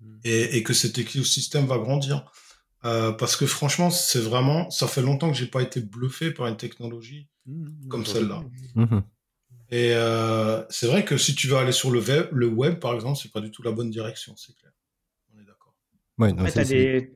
Hmm. 0.00 0.18
Et, 0.24 0.62
que 0.62 0.74
cet 0.74 0.98
écosystème 0.98 1.66
va 1.66 1.78
grandir. 1.78 2.30
Euh, 2.84 3.12
parce 3.12 3.36
que 3.36 3.46
franchement, 3.46 3.90
c'est 3.90 4.20
vraiment, 4.20 4.70
ça 4.70 4.86
fait 4.86 5.02
longtemps 5.02 5.30
que 5.30 5.36
j'ai 5.36 5.46
pas 5.46 5.62
été 5.62 5.80
bluffé 5.80 6.30
par 6.30 6.46
une 6.46 6.56
technologie 6.56 7.28
hmm, 7.46 7.88
comme 7.88 8.06
celle-là. 8.06 8.44
Hmm. 8.74 9.00
Et 9.70 9.92
euh, 9.94 10.62
c'est 10.70 10.86
vrai 10.86 11.04
que 11.04 11.16
si 11.16 11.34
tu 11.34 11.48
veux 11.48 11.56
aller 11.56 11.72
sur 11.72 11.90
le 11.90 12.00
web, 12.00 12.28
le 12.32 12.46
web 12.46 12.78
par 12.78 12.94
exemple, 12.94 13.18
c'est 13.20 13.32
pas 13.32 13.40
du 13.40 13.50
tout 13.50 13.62
la 13.62 13.72
bonne 13.72 13.90
direction, 13.90 14.34
c'est 14.36 14.54
clair. 14.54 14.72
On 15.34 15.40
est 15.40 15.44
d'accord. 15.44 15.74
Ouais, 16.18 16.32
des... 16.64 17.12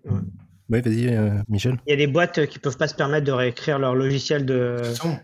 Oui, 0.69 0.81
vas-y, 0.81 1.15
euh, 1.15 1.43
Michel. 1.49 1.79
Il 1.87 1.91
y 1.91 1.93
a 1.93 1.97
des 1.97 2.07
boîtes 2.07 2.47
qui 2.47 2.59
ne 2.59 2.63
peuvent 2.63 2.79
pas 2.79 2.89
se 2.89 2.95
permettre 2.95 3.27
de 3.27 3.33
réécrire 3.33 3.79
leur 3.79 3.95
logiciel 3.95 4.47
de, 4.47 4.81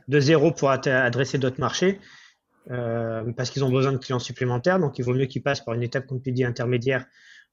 de 0.09 0.21
zéro 0.21 0.53
pour 0.53 0.71
adresser 0.71 1.39
d'autres 1.39 1.61
marchés 1.61 2.01
euh, 2.71 3.33
parce 3.33 3.51
qu'ils 3.51 3.65
ont 3.65 3.71
besoin 3.71 3.93
de 3.93 3.99
clients 3.99 4.19
supplémentaires. 4.19 4.79
Donc, 4.79 4.99
il 4.99 5.05
vaut 5.05 5.15
mieux 5.15 5.27
qu'ils 5.27 5.43
passent 5.43 5.63
par 5.65 5.75
une 5.75 5.83
étape, 5.83 6.07
comme 6.07 6.21
tu 6.21 6.33
dis, 6.33 6.45
intermédiaire 6.45 7.07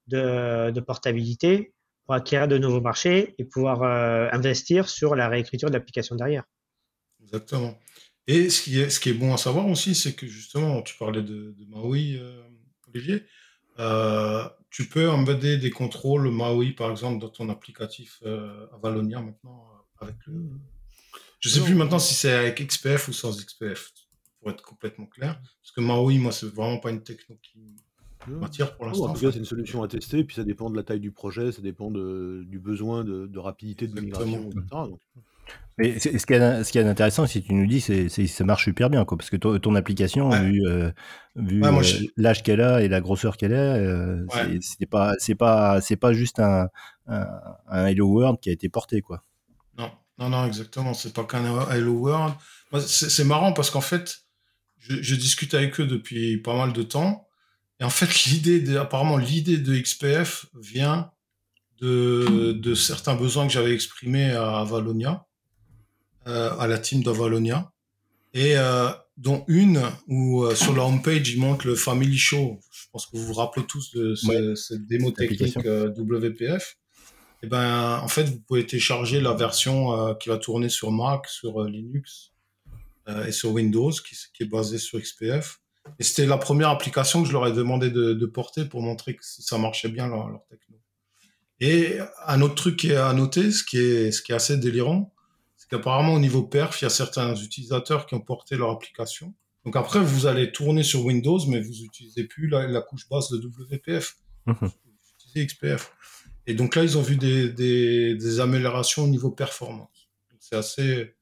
de, 0.07 0.71
de 0.71 0.79
portabilité 0.81 1.73
pour 2.05 2.15
acquérir 2.15 2.47
de 2.47 2.57
nouveaux 2.57 2.81
marchés 2.81 3.35
et 3.37 3.45
pouvoir 3.45 3.83
euh, 3.83 4.27
investir 4.31 4.89
sur 4.89 5.15
la 5.15 5.27
réécriture 5.27 5.69
de 5.69 5.73
l'application 5.73 6.15
derrière. 6.15 6.43
Exactement. 7.23 7.77
Et 8.27 8.49
ce 8.49 8.61
qui 8.63 8.79
est, 8.79 8.89
ce 8.89 8.99
qui 8.99 9.09
est 9.09 9.13
bon 9.13 9.33
à 9.33 9.37
savoir 9.37 9.67
aussi, 9.67 9.95
c'est 9.95 10.13
que 10.13 10.25
justement, 10.25 10.81
tu 10.81 10.95
parlais 10.97 11.21
de, 11.21 11.55
de 11.57 11.65
Maui, 11.69 12.19
Olivier 12.87 13.23
tu 14.75 14.89
peux 14.89 15.09
embedder 15.09 15.57
des 15.57 15.69
contrôles 15.69 16.29
Maui, 16.29 16.73
par 16.73 16.91
exemple, 16.91 17.21
dans 17.21 17.29
ton 17.29 17.47
applicatif 17.47 18.19
euh, 18.25 18.67
Avalonia 18.73 19.21
maintenant. 19.21 19.69
Euh, 19.71 20.05
avec 20.05 20.17
le... 20.25 20.49
Je 21.39 21.47
ne 21.47 21.53
sais 21.53 21.61
plus 21.61 21.75
maintenant 21.75 21.97
si 21.97 22.13
c'est 22.13 22.33
avec 22.33 22.59
XPF 22.59 23.07
ou 23.07 23.13
sans 23.13 23.41
XPF, 23.41 23.93
pour 24.37 24.51
être 24.51 24.61
complètement 24.61 25.05
clair. 25.05 25.41
Parce 25.61 25.71
que 25.71 25.79
Maui, 25.79 26.17
moi, 26.17 26.33
c'est 26.33 26.47
vraiment 26.47 26.79
pas 26.79 26.89
une 26.89 27.01
techno 27.03 27.37
qui 27.41 27.57
m'attire 28.27 28.75
pour 28.75 28.85
l'instant. 28.85 29.05
En 29.05 29.13
tout 29.13 29.21
cas, 29.21 29.31
c'est 29.31 29.39
une 29.39 29.45
solution 29.45 29.83
à 29.83 29.87
tester, 29.87 30.23
puis 30.23 30.35
ça 30.35 30.43
dépend 30.43 30.69
de 30.69 30.75
la 30.75 30.83
taille 30.83 30.99
du 30.99 31.11
projet, 31.11 31.51
ça 31.51 31.61
dépend 31.61 31.91
du 31.91 32.59
besoin 32.59 33.03
de, 33.03 33.37
rapidité 33.37 33.87
de 33.87 33.99
migration, 33.99 34.49
etc. 34.49 34.95
Mais 35.77 35.99
ce 35.99 36.25
qui 36.25 36.33
est, 36.33 36.63
ce 36.63 36.71
qui 36.71 36.77
est 36.77 36.83
intéressant, 36.83 37.27
si 37.27 37.43
tu 37.43 37.53
nous 37.53 37.67
dis, 37.67 37.81
c'est 37.81 38.07
ça 38.09 38.43
marche 38.45 38.63
super 38.63 38.89
bien, 38.89 39.03
quoi, 39.03 39.17
parce 39.17 39.29
que 39.29 39.35
ton, 39.35 39.75
application, 39.75 40.29
vu, 40.29 40.65
euh, 40.65 40.89
vu 41.35 41.61
euh, 41.63 41.81
l'âge 42.15 42.43
qu'elle 42.43 42.61
a 42.61 42.81
et 42.81 42.87
la 42.87 43.01
grosseur 43.01 43.35
qu'elle 43.35 43.53
a, 43.53 43.75
euh, 43.75 44.25
c'est 44.61 44.85
pas, 44.85 45.13
c'est 45.19 45.35
pas, 45.35 45.81
c'est 45.81 45.97
pas 45.97 46.13
juste 46.13 46.39
un, 46.39 46.69
un, 47.07 47.85
Hello 47.85 48.07
World 48.07 48.39
qui 48.39 48.49
a 48.49 48.53
été 48.53 48.69
porté, 48.69 49.01
quoi. 49.01 49.23
Non, 49.77 49.91
non, 50.17 50.29
non, 50.29 50.45
exactement. 50.45 50.93
C'est 50.93 51.13
pas 51.13 51.25
qu'un 51.25 51.69
Hello 51.69 51.93
World. 51.93 52.35
C'est 52.79 53.25
marrant 53.25 53.51
parce 53.51 53.69
qu'en 53.69 53.81
fait, 53.81 54.19
je, 54.79 55.01
je, 55.01 55.15
discute 55.15 55.53
avec 55.53 55.79
eux 55.81 55.85
depuis 55.85 56.37
pas 56.37 56.55
mal 56.55 56.71
de 56.71 56.83
temps, 56.83 57.27
et 57.79 57.83
en 57.83 57.89
fait, 57.89 58.25
l'idée, 58.25 58.77
apparemment, 58.77 59.17
l'idée 59.17 59.57
de 59.57 59.77
XPF 59.77 60.45
vient 60.59 61.11
de, 61.81 62.53
de 62.53 62.73
certains 62.73 63.15
besoins 63.15 63.47
que 63.47 63.53
j'avais 63.53 63.73
exprimés 63.73 64.31
à 64.31 64.63
Valonia 64.63 65.25
euh, 66.27 66.57
à 66.57 66.65
la 66.65 66.79
team 66.79 67.03
d'Avalonia. 67.03 67.71
Et 68.33 68.57
euh, 68.57 68.89
dont 69.15 69.45
une 69.47 69.83
où 70.07 70.43
euh, 70.43 70.55
sur 70.55 70.75
la 70.75 70.83
homepage, 70.83 71.29
il 71.29 71.39
montre 71.39 71.67
le 71.67 71.75
Family 71.75 72.17
Show. 72.17 72.59
Je 72.71 72.85
pense 72.91 73.05
que 73.05 73.15
vous 73.15 73.27
vous 73.27 73.33
rappelez 73.35 73.63
tous 73.67 73.93
de 73.93 74.15
cette 74.55 74.87
démo 74.87 75.11
technique 75.11 75.55
WPF. 75.57 76.79
Et 77.43 77.47
ben, 77.47 77.99
en 78.01 78.07
fait, 78.07 78.23
vous 78.23 78.39
pouvez 78.39 78.65
télécharger 78.65 79.21
la 79.21 79.33
version 79.33 80.15
qui 80.15 80.29
va 80.29 80.37
tourner 80.39 80.69
sur 80.69 80.91
Mac, 80.91 81.27
sur 81.27 81.63
Linux 81.63 82.31
et 83.27 83.31
sur 83.31 83.51
Windows, 83.51 83.91
qui, 83.91 84.15
qui, 84.33 84.43
est 84.43 84.47
basée 84.47 84.79
sur 84.79 84.99
XPF. 84.99 85.59
Et 85.99 86.03
c'était 86.03 86.25
la 86.25 86.37
première 86.37 86.69
application 86.69 87.21
que 87.21 87.27
je 87.27 87.33
leur 87.33 87.47
ai 87.47 87.51
demandé 87.51 87.89
de, 87.89 88.13
de 88.13 88.25
porter 88.25 88.65
pour 88.65 88.81
montrer 88.81 89.15
que 89.15 89.23
ça 89.23 89.57
marchait 89.57 89.89
bien 89.89 90.07
leur, 90.07 90.29
leur, 90.29 90.45
techno. 90.47 90.77
Et 91.59 91.97
un 92.25 92.41
autre 92.41 92.55
truc 92.55 92.77
qui 92.77 92.91
est 92.91 92.97
à 92.97 93.13
noter, 93.13 93.51
ce 93.51 93.63
qui 93.63 93.77
est, 93.77 94.11
ce 94.11 94.21
qui 94.21 94.31
est 94.31 94.35
assez 94.35 94.57
délirant, 94.57 95.13
c'est 95.55 95.69
qu'apparemment 95.69 96.13
au 96.13 96.19
niveau 96.19 96.43
perf, 96.43 96.81
il 96.81 96.85
y 96.85 96.87
a 96.87 96.89
certains 96.89 97.35
utilisateurs 97.35 98.05
qui 98.05 98.15
ont 98.15 98.19
porté 98.19 98.57
leur 98.57 98.71
application. 98.71 99.33
Donc 99.63 99.75
après, 99.75 99.99
vous 99.99 100.27
allez 100.27 100.51
tourner 100.51 100.83
sur 100.83 101.03
Windows, 101.05 101.39
mais 101.47 101.59
vous 101.59 101.71
n'utilisez 101.71 102.25
plus 102.25 102.47
la, 102.47 102.81
couche 102.81 103.09
base 103.09 103.29
de 103.29 103.37
WPF. 103.37 104.17
Mhm. 104.45 104.55
Vous 104.61 104.69
utilisez 105.15 105.47
XPF. 105.47 105.93
Et 106.45 106.53
donc 106.53 106.75
là, 106.75 106.83
ils 106.83 106.97
ont 106.97 107.01
vu 107.01 107.15
des, 107.15 108.39
améliorations 108.39 109.03
au 109.03 109.07
niveau 109.07 109.31
performance. 109.31 110.09
C'est 110.39 110.55
assez 110.55 111.15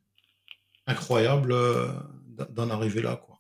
incroyable 0.86 1.54
euh, 1.54 1.88
d'en 2.50 2.70
arriver 2.70 3.02
là. 3.02 3.16
Quoi. 3.16 3.33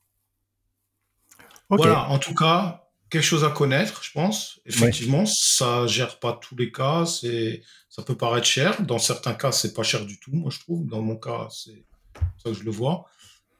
Voilà, 1.77 2.09
en 2.09 2.19
tout 2.19 2.35
cas, 2.35 2.83
quelque 3.09 3.23
chose 3.23 3.43
à 3.43 3.49
connaître, 3.49 4.03
je 4.03 4.11
pense. 4.11 4.59
Effectivement, 4.65 5.25
ça 5.25 5.87
gère 5.87 6.19
pas 6.19 6.33
tous 6.33 6.55
les 6.55 6.71
cas. 6.71 7.05
C'est, 7.05 7.61
ça 7.89 8.01
peut 8.01 8.15
paraître 8.15 8.47
cher. 8.47 8.81
Dans 8.81 8.99
certains 8.99 9.33
cas, 9.33 9.51
c'est 9.51 9.73
pas 9.73 9.83
cher 9.83 10.05
du 10.05 10.19
tout, 10.19 10.31
moi 10.33 10.49
je 10.51 10.59
trouve. 10.59 10.85
Dans 10.87 11.01
mon 11.01 11.15
cas, 11.15 11.47
c'est 11.51 11.85
ça 12.37 12.49
que 12.49 12.53
je 12.53 12.63
le 12.63 12.71
vois. 12.71 13.05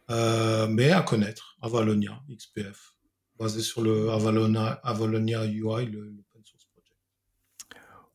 Euh, 0.09 0.67
mais 0.67 0.91
à 0.91 1.01
connaître, 1.01 1.55
Avalonia, 1.61 2.19
XPF, 2.29 2.93
basé 3.39 3.61
sur 3.61 3.81
le 3.81 4.09
Avalonia, 4.09 4.79
Avalonia 4.83 5.45
UI, 5.45 5.85
le, 5.85 6.15
open 6.19 6.43
source 6.43 6.65
project. 6.73 6.97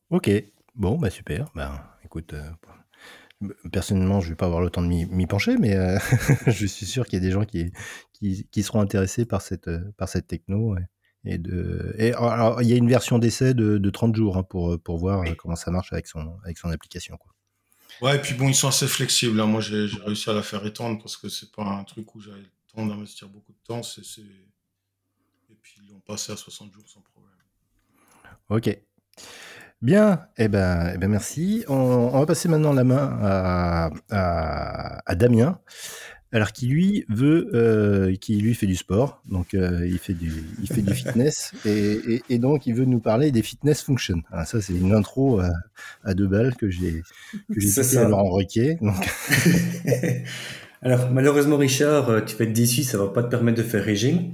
Ok, 0.09 0.29
bon, 0.75 0.97
bah 0.97 1.09
super. 1.09 1.47
Ben, 1.55 1.81
écoute, 2.03 2.33
euh, 2.33 2.51
personnellement, 3.71 4.19
je 4.21 4.29
vais 4.29 4.35
pas 4.35 4.45
avoir 4.45 4.61
le 4.61 4.69
temps 4.69 4.81
de 4.81 4.87
m'y 4.87 5.27
pencher, 5.27 5.57
mais 5.57 5.75
euh, 5.75 5.97
je 6.47 6.65
suis 6.65 6.85
sûr 6.85 7.05
qu'il 7.05 7.19
y 7.19 7.21
a 7.21 7.25
des 7.25 7.31
gens 7.31 7.45
qui, 7.45 7.71
qui, 8.13 8.47
qui, 8.51 8.63
seront 8.63 8.81
intéressés 8.81 9.25
par 9.25 9.41
cette, 9.41 9.69
par 9.97 10.09
cette 10.09 10.27
techno. 10.27 10.75
Et, 11.25 11.37
de, 11.37 11.93
et 11.97 12.13
alors, 12.13 12.61
il 12.61 12.69
y 12.69 12.73
a 12.73 12.77
une 12.77 12.89
version 12.89 13.19
d'essai 13.19 13.53
de, 13.53 13.77
de, 13.77 13.89
30 13.89 14.15
jours 14.15 14.37
hein, 14.37 14.43
pour, 14.43 14.79
pour 14.81 14.97
voir 14.97 15.21
euh, 15.21 15.33
comment 15.35 15.55
ça 15.55 15.71
marche 15.71 15.91
avec 15.91 16.07
son, 16.07 16.37
avec 16.43 16.57
son 16.57 16.69
application. 16.69 17.17
Quoi. 17.17 17.33
Ouais, 18.01 18.15
et 18.15 18.19
puis 18.19 18.33
bon, 18.35 18.47
ils 18.47 18.55
sont 18.55 18.69
assez 18.69 18.87
flexibles. 18.87 19.39
Hein. 19.39 19.45
Moi, 19.45 19.61
j'ai 19.61 19.85
réussi 20.05 20.29
à 20.29 20.33
la 20.33 20.43
faire 20.43 20.65
étendre 20.65 20.99
parce 20.99 21.17
que 21.17 21.27
c'est 21.27 21.51
pas 21.51 21.63
un 21.63 21.83
truc 21.83 22.15
où 22.15 22.21
j'avais 22.21 22.39
le 22.39 22.49
temps 22.73 22.85
d'investir 22.85 23.27
beaucoup 23.27 23.51
de 23.51 23.57
temps. 23.65 23.83
c'est 23.83 24.01
Et 24.01 25.55
puis, 25.61 25.81
ils 25.83 25.89
l'ont 25.89 25.99
passé 25.99 26.31
à 26.31 26.37
60 26.37 26.71
jours 26.71 26.87
sans 26.87 27.01
problème. 27.01 27.29
Ok. 28.49 28.79
Bien, 29.81 30.27
eh 30.37 30.49
ben, 30.49 30.91
eh 30.93 30.97
ben 30.97 31.09
merci. 31.09 31.63
On, 31.67 31.73
on, 31.73 32.19
va 32.19 32.25
passer 32.25 32.49
maintenant 32.49 32.73
la 32.73 32.83
main 32.83 33.17
à, 33.21 33.89
à, 34.09 35.09
à 35.09 35.15
Damien 35.15 35.59
alors 36.31 36.51
qui 36.51 36.67
lui 36.67 37.05
veut, 37.09 37.49
euh, 37.53 38.15
qui 38.15 38.39
lui 38.39 38.53
fait 38.53 38.67
du 38.67 38.75
sport, 38.75 39.21
donc 39.27 39.53
euh, 39.53 39.87
il 39.87 39.97
fait 39.97 40.13
du, 40.13 40.31
il 40.61 40.67
fait 40.67 40.81
du 40.81 40.93
fitness 40.95 41.53
et, 41.65 42.21
et, 42.29 42.37
donc 42.37 42.67
il 42.67 42.75
veut 42.75 42.85
nous 42.85 42.99
parler 42.99 43.31
des 43.31 43.41
fitness 43.41 43.81
functions. 43.81 44.21
Alors 44.31 44.45
ça 44.45 44.61
c'est 44.61 44.73
une 44.73 44.93
intro 44.93 45.39
à, 45.39 45.49
à, 46.03 46.13
deux 46.13 46.27
balles 46.27 46.55
que 46.55 46.69
j'ai 46.69 47.01
que 47.51 47.59
j'ai 47.59 47.97
à 47.97 48.07
Laurent. 48.07 48.39
Alors 50.81 51.11
malheureusement 51.11 51.57
Richard, 51.57 52.09
euh, 52.09 52.21
tu 52.21 52.37
vas 52.37 52.45
être 52.45 52.53
déçu, 52.53 52.83
ça 52.83 52.97
va 52.97 53.07
pas 53.07 53.21
te 53.21 53.29
permettre 53.29 53.57
de 53.57 53.63
faire 53.63 53.83
régime. 53.83 54.33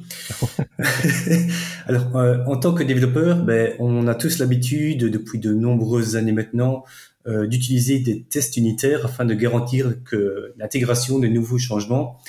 Alors 1.87 2.15
euh, 2.17 2.37
en 2.45 2.57
tant 2.57 2.73
que 2.73 2.83
développeur, 2.83 3.43
ben, 3.43 3.73
on 3.79 4.07
a 4.07 4.13
tous 4.13 4.37
l'habitude 4.37 5.05
depuis 5.05 5.39
de 5.39 5.53
nombreuses 5.53 6.15
années 6.15 6.33
maintenant 6.33 6.83
euh, 7.27 7.47
d'utiliser 7.47 7.97
des 7.97 8.21
tests 8.21 8.57
unitaires 8.57 9.05
afin 9.05 9.25
de 9.25 9.33
garantir 9.33 10.03
que 10.03 10.53
l'intégration 10.57 11.17
de 11.17 11.27
nouveaux 11.27 11.57
changements 11.57 12.19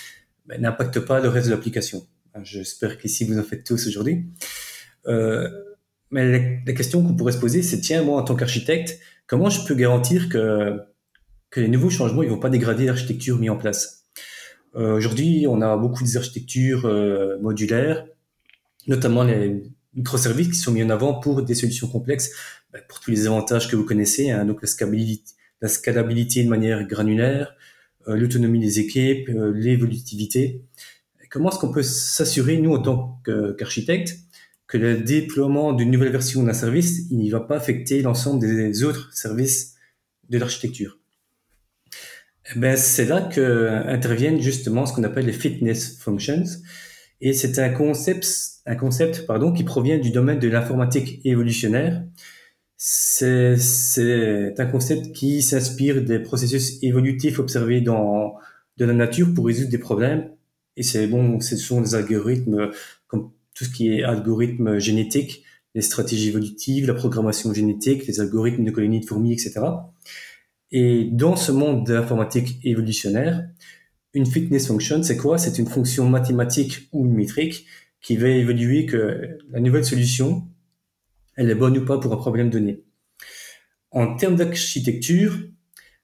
ben, 0.47 0.63
n'impacte 0.63 0.99
pas 1.01 1.21
le 1.21 1.29
reste 1.29 1.49
de 1.49 1.53
l'application. 1.53 2.07
J'espère 2.43 2.97
qu'ici 2.99 3.25
vous 3.25 3.39
en 3.39 3.43
faites 3.43 3.65
tous 3.65 3.87
aujourd'hui. 3.87 4.27
Euh, 5.07 5.49
mais 6.11 6.63
la, 6.65 6.73
question 6.73 7.03
qu'on 7.03 7.15
pourrait 7.15 7.33
se 7.33 7.39
poser, 7.39 7.63
c'est 7.63 7.81
tiens, 7.81 8.03
moi 8.03 8.21
en 8.21 8.25
tant 8.25 8.37
qu'architecte, 8.37 8.99
comment 9.27 9.51
je 9.51 9.67
peux 9.67 9.75
garantir 9.75 10.29
que, 10.29 10.81
que 11.51 11.61
les 11.61 11.69
nouveaux 11.69 11.91
changements 11.91 12.23
ne 12.23 12.29
vont 12.29 12.39
pas 12.39 12.51
dégrader 12.51 12.87
l'architecture 12.87 13.39
mise 13.39 13.51
en 13.51 13.57
place? 13.57 13.96
Aujourd'hui, 14.77 15.47
on 15.49 15.63
a 15.63 15.75
beaucoup 15.79 16.05
d'architectures 16.05 16.85
euh, 16.85 17.39
modulaires, 17.41 18.07
notamment 18.87 19.25
les 19.25 19.63
microservices 19.95 20.49
qui 20.49 20.55
sont 20.57 20.71
mis 20.71 20.83
en 20.83 20.91
avant 20.91 21.15
pour 21.15 21.43
des 21.43 21.55
solutions 21.55 21.89
complexes 21.89 22.31
bah, 22.71 22.81
pour 22.87 23.01
tous 23.01 23.11
les 23.11 23.27
avantages 23.27 23.71
que 23.71 23.77
vous 23.77 23.87
connaissez, 23.87 24.31
hein, 24.31 24.45
donc 24.45 24.61
la 24.61 24.69
scalabilité, 24.69 25.33
la 25.63 25.69
scalabilité 25.69 26.45
de 26.45 26.51
manière 26.51 26.87
granulaire, 26.87 27.57
euh, 28.07 28.17
l'autonomie 28.17 28.61
des 28.61 28.79
équipes, 28.79 29.31
euh, 29.31 29.51
l'évolutivité. 29.55 30.63
Comment 31.31 31.51
est-ce 31.51 31.59
qu'on 31.59 31.73
peut 31.73 31.83
s'assurer, 31.83 32.59
nous, 32.59 32.75
en 32.75 32.83
tant 32.83 33.23
qu'architectes, 33.59 34.19
que 34.67 34.77
le 34.77 34.99
déploiement 34.99 35.73
d'une 35.73 35.91
nouvelle 35.91 36.13
version 36.13 36.43
d'un 36.43 36.53
service, 36.53 37.07
il 37.11 37.25
ne 37.25 37.31
va 37.31 37.41
pas 37.41 37.57
affecter 37.57 38.03
l'ensemble 38.03 38.41
des 38.41 38.85
autres 38.85 39.13
services 39.15 39.75
de 40.29 40.39
l'architecture? 40.39 40.99
Eh 42.55 42.59
ben, 42.59 42.77
c'est 42.77 43.07
là 43.07 43.23
que 43.23 43.69
interviennent 43.89 44.41
justement 44.41 44.87
ce 44.87 44.93
qu'on 44.93 45.05
appelle 45.05 45.27
les 45.27 45.33
fitness 45.33 45.99
functions. 45.99 46.45
Et 47.21 47.33
c'est 47.33 47.59
un 47.59 47.71
concept, 47.71 48.27
un 48.67 48.77
concept 48.77 49.27
pardon, 49.27 49.53
qui 49.53 49.65
provient 49.65 49.99
du 49.99 50.11
domaine 50.11 50.39
de 50.39 50.49
l'informatique 50.49 51.21
évolutionnaire. 51.25 52.03
C'est, 52.77 53.57
c'est 53.57 54.55
un 54.59 54.67
concept 54.67 55.13
qui 55.13 55.43
s'inspire 55.43 56.03
des 56.05 56.19
processus 56.19 56.83
évolutifs 56.83 57.39
observés 57.39 57.81
dans 57.81 58.35
de 58.77 58.85
la 58.85 58.93
nature 58.93 59.33
pour 59.35 59.47
résoudre 59.47 59.71
des 59.71 59.79
problèmes. 59.79 60.31
Et 60.77 60.83
c'est 60.83 61.07
bon, 61.07 61.41
ce 61.41 61.57
sont 61.57 61.81
des 61.81 61.95
algorithmes 61.95 62.71
comme 63.09 63.31
tout 63.55 63.65
ce 63.65 63.71
qui 63.71 63.89
est 63.89 64.03
algorithme 64.03 64.79
génétique, 64.79 65.43
les 65.75 65.81
stratégies 65.81 66.29
évolutives, 66.29 66.87
la 66.87 66.95
programmation 66.95 67.53
génétique, 67.55 68.07
les 68.07 68.21
algorithmes 68.21 68.65
de 68.65 68.71
colonies 68.71 69.01
de 69.01 69.07
fourmis, 69.07 69.33
etc. 69.33 69.61
Et 70.73 71.09
dans 71.13 71.37
ce 71.37 71.53
monde 71.53 71.87
de 71.87 71.95
l'informatique 71.95 72.59
évolutionnaire, 72.65 73.49
une 74.15 74.27
fitness 74.27 74.67
function, 74.67 75.03
c'est 75.03 75.17
quoi? 75.17 75.39
C'est 75.39 75.59
une 75.59 75.67
fonction 75.67 76.09
mathématique 76.09 76.89
ou 76.93 77.05
métrique 77.05 77.67
qui 78.01 78.17
va 78.17 78.29
évaluer 78.29 78.87
que 78.87 79.39
la 79.51 79.61
nouvelle 79.61 79.85
solution, 79.85 80.49
elle 81.37 81.51
est 81.51 81.55
bonne 81.55 81.77
ou 81.79 81.85
pas 81.85 81.99
pour 81.99 82.13
un 82.13 82.17
problème 82.17 82.51
donné. 82.51 82.83
En 83.91 84.17
termes 84.17 84.37
d'architecture, 84.37 85.39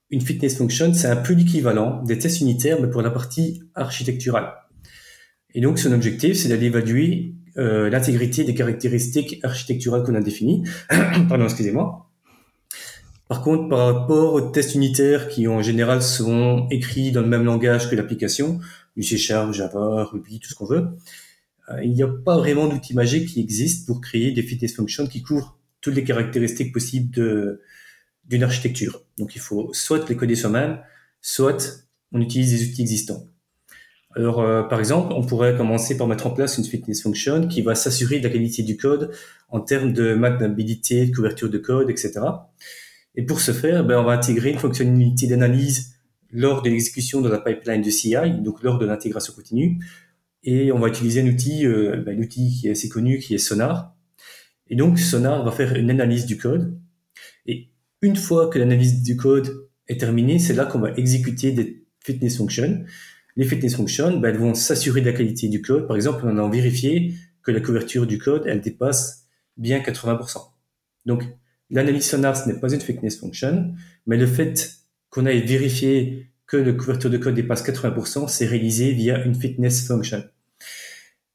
une 0.09 0.21
fitness 0.21 0.57
function, 0.57 0.93
c'est 0.93 1.07
un 1.07 1.15
peu 1.15 1.33
l'équivalent 1.33 2.03
des 2.03 2.17
tests 2.19 2.41
unitaires, 2.41 2.79
mais 2.79 2.89
pour 2.89 3.01
la 3.01 3.09
partie 3.09 3.63
architecturale. 3.73 4.53
Et 5.55 5.61
donc, 5.61 5.79
son 5.79 5.91
objectif, 5.91 6.35
c'est 6.35 6.49
d'aller 6.49 6.67
évaluer 6.67 7.35
euh, 7.57 7.89
l'intégrité 7.89 8.43
des 8.43 8.55
caractéristiques 8.55 9.39
architecturales 9.43 10.03
qu'on 10.03 10.15
a 10.15 10.21
définies. 10.21 10.63
Pardon, 11.29 11.45
excusez-moi. 11.45 12.12
Par 13.27 13.41
contre, 13.41 13.69
par 13.69 13.93
rapport 13.93 14.33
aux 14.33 14.41
tests 14.41 14.75
unitaires 14.75 15.29
qui 15.29 15.47
en 15.47 15.61
général 15.61 16.01
sont 16.01 16.67
écrits 16.69 17.11
dans 17.11 17.21
le 17.21 17.27
même 17.27 17.45
langage 17.45 17.89
que 17.89 17.95
l'application, 17.95 18.59
du 18.95 19.03
C 19.03 19.17
Sharp, 19.17 19.53
Java, 19.53 20.03
Ruby, 20.03 20.39
tout 20.39 20.49
ce 20.49 20.55
qu'on 20.55 20.65
veut, 20.65 20.87
euh, 21.69 21.83
il 21.83 21.93
n'y 21.93 22.03
a 22.03 22.07
pas 22.07 22.37
vraiment 22.37 22.67
d'outil 22.67 22.93
magique 22.93 23.29
qui 23.29 23.39
existe 23.39 23.87
pour 23.87 24.01
créer 24.01 24.31
des 24.31 24.43
fitness 24.43 24.75
functions 24.75 25.07
qui 25.07 25.21
couvrent 25.21 25.57
toutes 25.81 25.95
les 25.95 26.03
caractéristiques 26.03 26.73
possibles 26.73 27.59
d'une 28.25 28.43
architecture. 28.43 29.01
Donc 29.17 29.35
il 29.35 29.41
faut 29.41 29.69
soit 29.73 30.07
les 30.09 30.15
coder 30.15 30.35
soi-même, 30.35 30.79
soit 31.21 31.85
on 32.11 32.21
utilise 32.21 32.51
des 32.51 32.69
outils 32.69 32.81
existants. 32.81 33.27
Alors, 34.15 34.41
euh, 34.41 34.63
par 34.63 34.79
exemple, 34.79 35.11
on 35.13 35.23
pourrait 35.23 35.57
commencer 35.57 35.97
par 35.97 36.07
mettre 36.07 36.27
en 36.27 36.29
place 36.29 36.57
une 36.57 36.63
fitness 36.63 37.01
function 37.01 37.47
qui 37.47 37.61
va 37.61 37.73
s'assurer 37.73 38.19
de 38.19 38.23
la 38.23 38.29
qualité 38.29 38.61
du 38.61 38.77
code 38.77 39.11
en 39.49 39.59
termes 39.59 39.91
de 39.91 40.13
maintenabilité, 40.13 41.07
de 41.07 41.15
couverture 41.15 41.49
de 41.49 41.57
code, 41.57 41.89
etc. 41.89 42.19
Et 43.15 43.25
pour 43.25 43.41
ce 43.41 43.51
faire, 43.51 43.85
ben, 43.85 43.99
on 43.99 44.03
va 44.03 44.13
intégrer 44.13 44.51
une 44.51 44.59
fonctionnalité 44.59 45.27
d'analyse 45.27 45.95
lors 46.31 46.61
de 46.61 46.69
l'exécution 46.69 47.21
de 47.21 47.29
la 47.29 47.39
pipeline 47.39 47.81
de 47.81 47.89
CI, 47.89 48.15
donc 48.41 48.63
lors 48.63 48.79
de 48.79 48.85
l'intégration 48.85 49.33
continue. 49.33 49.79
Et 50.43 50.71
on 50.71 50.79
va 50.79 50.87
utiliser 50.87 51.21
un 51.21 51.27
outil, 51.27 51.65
euh, 51.65 51.97
ben, 52.05 52.19
outil 52.19 52.57
qui 52.59 52.67
est 52.67 52.71
assez 52.71 52.89
connu, 52.89 53.19
qui 53.19 53.35
est 53.35 53.37
Sonar. 53.37 53.95
Et 54.67 54.75
donc, 54.75 54.99
Sonar 54.99 55.45
va 55.45 55.51
faire 55.51 55.75
une 55.75 55.89
analyse 55.89 56.25
du 56.25 56.37
code. 56.37 56.77
Et 57.45 57.69
une 58.01 58.15
fois 58.15 58.49
que 58.49 58.57
l'analyse 58.57 59.03
du 59.03 59.15
code 59.15 59.67
est 59.87 59.99
terminée, 59.99 60.39
c'est 60.39 60.53
là 60.53 60.65
qu'on 60.65 60.79
va 60.79 60.91
exécuter 60.93 61.51
des 61.51 61.85
fitness 62.03 62.37
functions 62.37 62.83
les 63.35 63.45
fitness 63.45 63.75
functions, 63.75 64.17
ben, 64.17 64.29
elles 64.29 64.39
vont 64.39 64.53
s'assurer 64.53 65.01
de 65.01 65.07
la 65.07 65.13
qualité 65.13 65.47
du 65.47 65.61
code. 65.61 65.87
Par 65.87 65.95
exemple, 65.95 66.23
on 66.25 66.37
a 66.37 66.49
vérifié 66.49 67.15
que 67.41 67.51
la 67.51 67.59
couverture 67.59 68.05
du 68.05 68.17
code, 68.17 68.43
elle 68.45 68.61
dépasse 68.61 69.27
bien 69.57 69.79
80%. 69.79 70.37
Donc, 71.05 71.23
l'analyse 71.69 72.05
sonar, 72.05 72.37
ce 72.37 72.47
n'est 72.49 72.59
pas 72.59 72.73
une 72.73 72.81
fitness 72.81 73.19
function, 73.19 73.73
mais 74.05 74.17
le 74.17 74.27
fait 74.27 74.77
qu'on 75.09 75.25
ait 75.25 75.41
vérifié 75.41 76.27
que 76.47 76.57
la 76.57 76.73
couverture 76.73 77.09
de 77.09 77.17
code 77.17 77.35
dépasse 77.35 77.63
80%, 77.63 78.27
c'est 78.27 78.45
réalisé 78.45 78.91
via 78.91 79.23
une 79.23 79.35
fitness 79.35 79.87
function. 79.87 80.23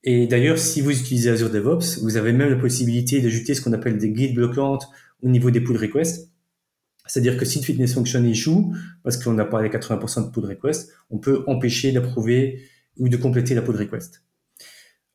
Et 0.05 0.27
d'ailleurs, 0.27 0.59
si 0.59 0.81
vous 0.81 0.93
utilisez 0.93 1.31
Azure 1.31 1.51
DevOps, 1.51 2.01
vous 2.03 2.17
avez 2.17 2.33
même 2.33 2.51
la 2.51 2.57
possibilité 2.57 3.21
d'ajouter 3.21 3.55
ce 3.55 3.61
qu'on 3.61 3.73
appelle 3.73 3.99
des 3.99 4.11
guides 4.11 4.35
bloquantes 4.35 4.89
au 5.23 5.29
niveau 5.29 5.51
des 5.51 5.61
pull 5.61 5.77
requests. 5.77 6.31
C'est-à-dire 7.07 7.37
que 7.37 7.45
si 7.45 7.59
une 7.59 7.65
fitness 7.65 7.95
function 7.95 8.25
échoue, 8.25 8.75
parce 9.03 9.17
qu'on 9.17 9.33
n'a 9.33 9.45
pas 9.45 9.63
les 9.63 9.71
80% 9.71 10.27
de 10.27 10.31
pull 10.31 10.45
request, 10.45 10.93
on 11.11 11.19
peut 11.19 11.43
empêcher 11.47 11.91
d'approuver 11.93 12.63
ou 12.99 13.09
de 13.09 13.17
compléter 13.17 13.55
la 13.55 13.63
pull 13.63 13.77
request. 13.77 14.23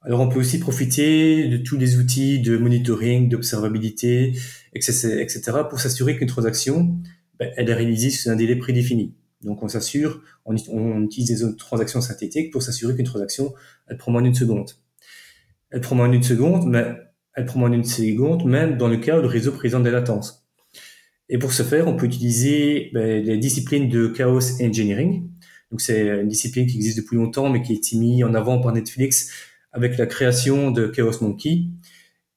Alors 0.06 0.20
on 0.20 0.28
peut 0.28 0.40
aussi 0.40 0.60
profiter 0.60 1.48
de 1.48 1.58
tous 1.58 1.78
les 1.78 1.98
outils 1.98 2.42
de 2.42 2.58
monitoring, 2.58 3.30
d'observabilité, 3.30 4.34
etc., 4.74 5.42
pour 5.70 5.80
s'assurer 5.80 6.18
qu'une 6.18 6.28
transaction, 6.28 6.98
ben, 7.40 7.52
elle 7.56 7.70
est 7.70 7.74
réalisée 7.74 8.10
sous 8.10 8.30
un 8.30 8.36
délai 8.36 8.58
prédéfini. 8.58 9.16
Donc 9.42 9.64
on 9.64 9.70
s'assure, 9.70 10.22
on, 10.46 10.56
utilise 11.04 11.42
des 11.42 11.56
transactions 11.56 12.02
synthétiques 12.02 12.52
pour 12.52 12.62
s'assurer 12.62 12.96
qu'une 12.96 13.06
transaction, 13.06 13.54
elle 13.88 13.98
prend 13.98 14.12
moins 14.12 14.22
d'une 14.22 14.36
seconde. 14.36 14.72
Elle 15.72 15.82
prend 15.82 15.96
moins 15.96 16.10
d'une 16.10 16.24
seconde, 16.24 16.68
mais 16.68 16.86
elle 17.36 17.46
prend 17.46 17.60
moins 17.60 17.70
d'une 17.70 17.86
seconde, 17.86 18.46
même 18.46 18.78
dans 18.78 18.90
le 18.90 18.98
cas 18.98 19.18
où 19.18 19.22
le 19.22 19.28
réseau 19.28 19.54
présente 19.54 19.84
des 19.84 19.92
latences. 19.92 20.46
Et 21.30 21.38
pour 21.38 21.54
ce 21.54 21.64
faire, 21.64 21.88
on 21.88 21.96
peut 21.96 22.06
utiliser 22.06 22.92
ben, 22.94 23.24
les 23.24 23.38
disciplines 23.38 23.88
de 23.88 24.08
chaos 24.08 24.62
engineering. 24.62 25.30
Donc 25.72 25.80
c'est 25.80 26.08
une 26.08 26.28
discipline 26.28 26.68
qui 26.68 26.76
existe 26.76 26.98
depuis 26.98 27.16
longtemps, 27.16 27.50
mais 27.50 27.62
qui 27.62 27.74
été 27.74 27.98
mise 27.98 28.24
en 28.24 28.34
avant 28.34 28.60
par 28.60 28.74
Netflix 28.74 29.32
avec 29.74 29.98
la 29.98 30.06
création 30.06 30.72
de 30.72 30.88
Chaos 30.88 31.22
Monkey. 31.22 31.66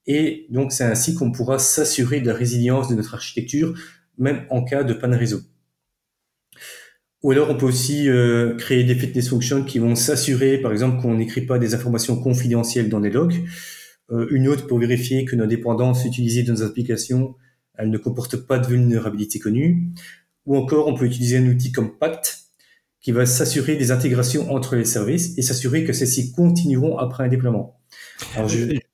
Et 0.07 0.47
donc 0.51 0.73
c'est 0.73 0.85
ainsi 0.85 1.15
qu'on 1.15 1.33
pourra 1.33 1.59
s'assurer 1.59 2.21
de 2.21 2.27
la 2.27 2.35
résilience 2.35 2.89
de 2.89 2.95
notre 2.95 3.15
architecture, 3.15 3.75
même 4.19 4.45
en 4.51 4.65
cas 4.65 4.83
de 4.83 4.95
panne 4.95 5.15
réseau. 5.15 5.41
Ou 7.23 7.31
alors 7.31 7.51
on 7.51 7.57
peut 7.57 7.67
aussi 7.67 8.09
euh, 8.09 8.57
créer 8.57 8.85
des 8.85 8.95
fitness 8.95 9.29
functions 9.29 9.65
qui 9.65 9.79
vont 9.79 9.95
s'assurer, 9.95 10.59
par 10.59 10.73
exemple, 10.73 11.01
qu'on 11.01 11.15
n'écrit 11.15 11.47
pas 11.47 11.59
des 11.59 11.75
informations 11.75 12.21
confidentielles 12.21 12.89
dans 12.89 13.01
les 13.01 13.11
logs. 13.11 13.45
Euh, 14.11 14.27
une 14.31 14.49
autre 14.49 14.67
pour 14.67 14.79
vérifier 14.79 15.25
que 15.25 15.35
nos 15.35 15.47
dépendances 15.47 16.05
utilisées 16.05 16.43
dans 16.43 16.53
nos 16.53 16.63
applications 16.63 17.35
elle 17.79 17.91
ne 17.91 17.99
comporte 17.99 18.37
pas 18.37 18.59
de 18.59 18.67
vulnérabilité 18.67 19.39
connue. 19.39 19.93
Ou 20.47 20.57
encore, 20.57 20.87
on 20.89 20.95
peut 20.95 21.07
utiliser 21.07 21.39
un 21.39 21.47
outil 21.47 21.73
comme 21.73 21.97
Pact 21.99 22.46
qui 23.07 23.13
va 23.13 23.25
s'assurer 23.25 23.77
des 23.77 23.93
intégrations 23.93 24.51
entre 24.53 24.75
les 24.75 24.85
services 24.85 25.39
et 25.39 25.43
s'assurer 25.43 25.85
que 25.85 25.93
celles-ci 25.93 26.33
continueront 26.33 26.99
après 26.99 27.23
un 27.23 27.29
déploiement. 27.29 27.79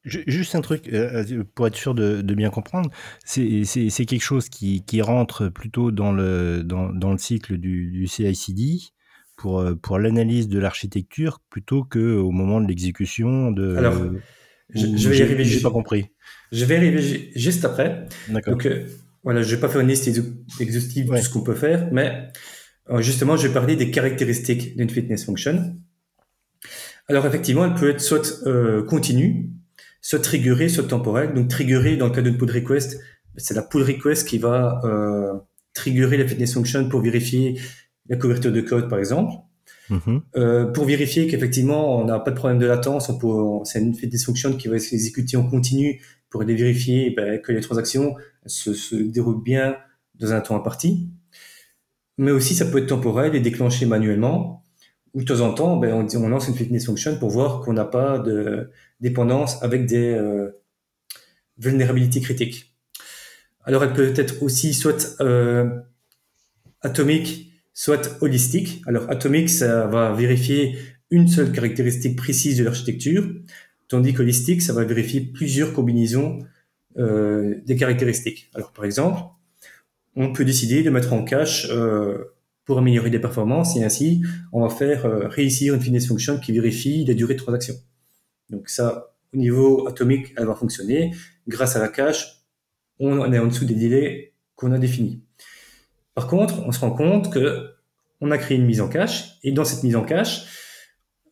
Juste 0.05 0.55
un 0.55 0.61
truc, 0.61 0.87
euh, 0.93 1.25
euh, 1.31 1.45
pour 1.55 1.67
être 1.67 1.77
sûr 1.77 1.95
de, 1.95 2.21
bien 2.35 2.51
comprendre, 2.51 2.91
c'est 3.25 3.65
quelque 4.07 4.21
chose 4.21 4.51
qui, 4.51 5.01
rentre 5.01 5.49
plutôt 5.49 5.93
dans 5.93 6.13
le, 6.13 6.63
dans, 6.63 7.11
le 7.11 7.17
cycle 7.17 7.57
du, 7.57 7.91
du 7.91 8.07
CI/CD 8.07 8.81
pour, 9.39 9.61
euh, 9.61 9.77
pour 9.77 9.99
l'analyse 9.99 10.47
de 10.47 10.59
l'architecture 10.59 11.41
plutôt 11.49 11.83
qu'au 11.83 12.31
moment 12.33 12.61
de 12.61 12.69
l'exécution 12.69 13.51
de... 13.51 13.77
Alors, 13.77 13.95
je, 14.75 14.89
je 14.95 15.09
vais 15.09 15.17
y 15.17 15.23
arriver. 15.23 15.45
J'ai 15.47 15.63
pas 15.63 15.71
compris. 15.71 16.11
Je 16.51 16.67
vais 16.67 16.77
arriver 16.77 17.31
juste 17.35 17.65
après. 17.65 18.05
Donc, 18.47 18.67
euh, 18.67 18.85
voilà, 19.25 19.41
je 19.41 19.55
vais 19.55 19.61
pas 19.61 19.71
faire 19.71 19.81
une 19.81 19.89
liste 19.89 20.07
exhaustive 20.61 21.07
de 21.07 21.17
tout 21.17 21.23
ce 21.23 21.31
qu'on 21.31 21.43
peut 21.43 21.55
faire, 21.55 21.89
mais 21.93 22.29
euh, 22.91 23.01
justement, 23.01 23.37
je 23.37 23.47
vais 23.49 23.55
parler 23.55 23.77
des 23.77 23.91
caractéristiques 23.91 24.77
d'une 24.77 24.91
fitness 24.91 25.25
function. 25.25 25.77
Alors, 27.09 27.27
effectivement, 27.27 27.65
elle 27.65 27.75
peut 27.75 27.91
être 27.91 28.01
soit 28.01 28.43
euh, 28.47 28.83
continue, 28.85 29.51
soit 30.01 30.21
triggerée, 30.21 30.69
soit 30.69 30.85
temporelle. 30.85 31.35
Donc, 31.35 31.49
triggerée, 31.49 31.97
dans 31.97 32.07
le 32.07 32.13
cas 32.13 32.23
d'une 32.23 32.37
pull 32.37 32.51
request, 32.51 33.01
c'est 33.37 33.55
la 33.55 33.63
pull 33.63 33.83
request 33.83 34.27
qui 34.27 34.39
va 34.39 34.81
euh, 34.85 35.33
triggerer 35.75 36.17
la 36.17 36.27
fitness 36.27 36.55
function 36.55 36.89
pour 36.89 37.01
vérifier 37.01 37.61
la 38.09 38.17
couverture 38.17 38.53
de 38.53 38.61
code, 38.61 38.89
par 38.89 38.99
exemple. 38.99 39.33
Mm-hmm. 39.91 40.21
Euh, 40.37 40.67
pour 40.67 40.85
vérifier 40.85 41.27
qu'effectivement 41.27 41.99
on 41.99 42.05
n'a 42.05 42.19
pas 42.19 42.31
de 42.31 42.37
problème 42.37 42.59
de 42.59 42.67
latence, 42.67 43.11
c'est 43.65 43.81
une 43.81 43.95
fitness 43.95 44.25
function 44.25 44.57
qui 44.57 44.69
va 44.69 44.79
s'exécuter 44.79 45.37
en 45.37 45.47
continu 45.49 46.01
pour 46.31 46.43
aller 46.43 46.55
vérifier 46.55 47.11
ben, 47.11 47.41
que 47.41 47.53
les 47.53 47.61
transactions 47.61 48.15
se, 48.47 48.95
déroulent 48.95 49.43
bien 49.43 49.77
dans 50.19 50.33
un 50.33 50.41
temps 50.41 50.57
imparti. 50.57 51.11
Mais 52.23 52.31
aussi, 52.31 52.55
ça 52.55 52.67
peut 52.67 52.79
être 52.79 52.87
temporel 52.87 53.35
et 53.35 53.41
déclenché 53.41 53.85
manuellement. 53.85 54.65
Ou 55.13 55.23
de 55.23 55.27
temps 55.27 55.41
en 55.41 55.53
temps, 55.53 55.77
ben, 55.77 56.07
on, 56.15 56.29
lance 56.29 56.47
une 56.47 56.55
fitness 56.55 56.87
function 56.87 57.19
pour 57.19 57.31
voir 57.31 57.61
qu'on 57.63 57.73
n'a 57.73 57.85
pas 57.85 58.21
de 58.21 58.71
dépendance 59.01 59.61
avec 59.61 59.87
des 59.87 60.11
euh, 60.13 60.53
vulnérabilités 61.59 62.21
critiques. 62.21 62.77
Alors, 63.65 63.83
elle 63.83 63.93
peut 63.93 64.13
être 64.15 64.41
aussi 64.41 64.73
soit 64.73 65.21
euh, 65.21 65.69
atomique, 66.81 67.53
soit 67.75 68.17
holistique. 68.23 68.83
Alors, 68.87 69.11
atomique, 69.11 69.51
ça 69.51 69.89
va 69.89 70.13
vérifier 70.13 70.79
une 71.11 71.27
seule 71.27 71.51
caractéristique 71.51 72.17
précise 72.17 72.57
de 72.57 72.63
l'architecture. 72.63 73.29
Tandis 73.89 74.15
qu'holistique, 74.15 74.63
ça 74.63 74.73
va 74.73 74.85
vérifier 74.85 75.23
plusieurs 75.23 75.73
combinaisons 75.73 76.39
euh, 76.99 77.57
des 77.67 77.75
caractéristiques. 77.75 78.49
Alors 78.55 78.73
par 78.73 78.85
exemple, 78.85 79.19
on 80.17 80.33
peut 80.33 80.45
décider 80.45 80.83
de 80.83 80.91
mettre 80.91 81.13
en 81.13 81.25
cache 81.25 81.69
euh, 81.71 82.35
pour 82.65 82.79
améliorer 82.79 83.11
les 83.11 83.19
performances 83.19 83.77
et 83.77 83.85
ainsi 83.85 84.23
on 84.53 84.63
va 84.63 84.69
faire 84.69 85.07
euh, 85.07 85.29
réussir 85.29 85.75
une 85.75 85.81
fitness 85.81 86.07
function 86.07 86.39
qui 86.39 86.53
vérifie 86.53 87.05
la 87.05 87.15
durée 87.15 87.35
de 87.35 87.39
transaction. 87.39 87.75
Donc 88.51 88.69
ça, 88.69 89.15
au 89.33 89.37
niveau 89.37 89.87
atomique, 89.89 90.35
elle 90.37 90.47
va 90.47 90.55
fonctionner. 90.55 91.15
Grâce 91.49 91.77
à 91.77 91.81
la 91.81 91.89
cache, 91.89 92.43
on 92.99 93.33
est 93.33 93.39
en 93.39 93.47
dessous 93.47 93.65
des 93.65 93.75
délais 93.75 94.35
qu'on 94.55 94.73
a 94.73 94.79
définis. 94.79 95.23
Par 96.15 96.27
contre, 96.27 96.61
on 96.67 96.73
se 96.73 96.81
rend 96.81 96.91
compte 96.91 97.33
que 97.33 97.71
on 98.21 98.31
a 98.31 98.39
créé 98.39 98.57
une 98.57 98.67
mise 98.67 98.81
en 98.81 98.89
cache, 98.89 99.39
et 99.43 99.51
dans 99.51 99.65
cette 99.65 99.83
mise 99.83 99.97
en 99.97 100.05
cache, 100.05 100.47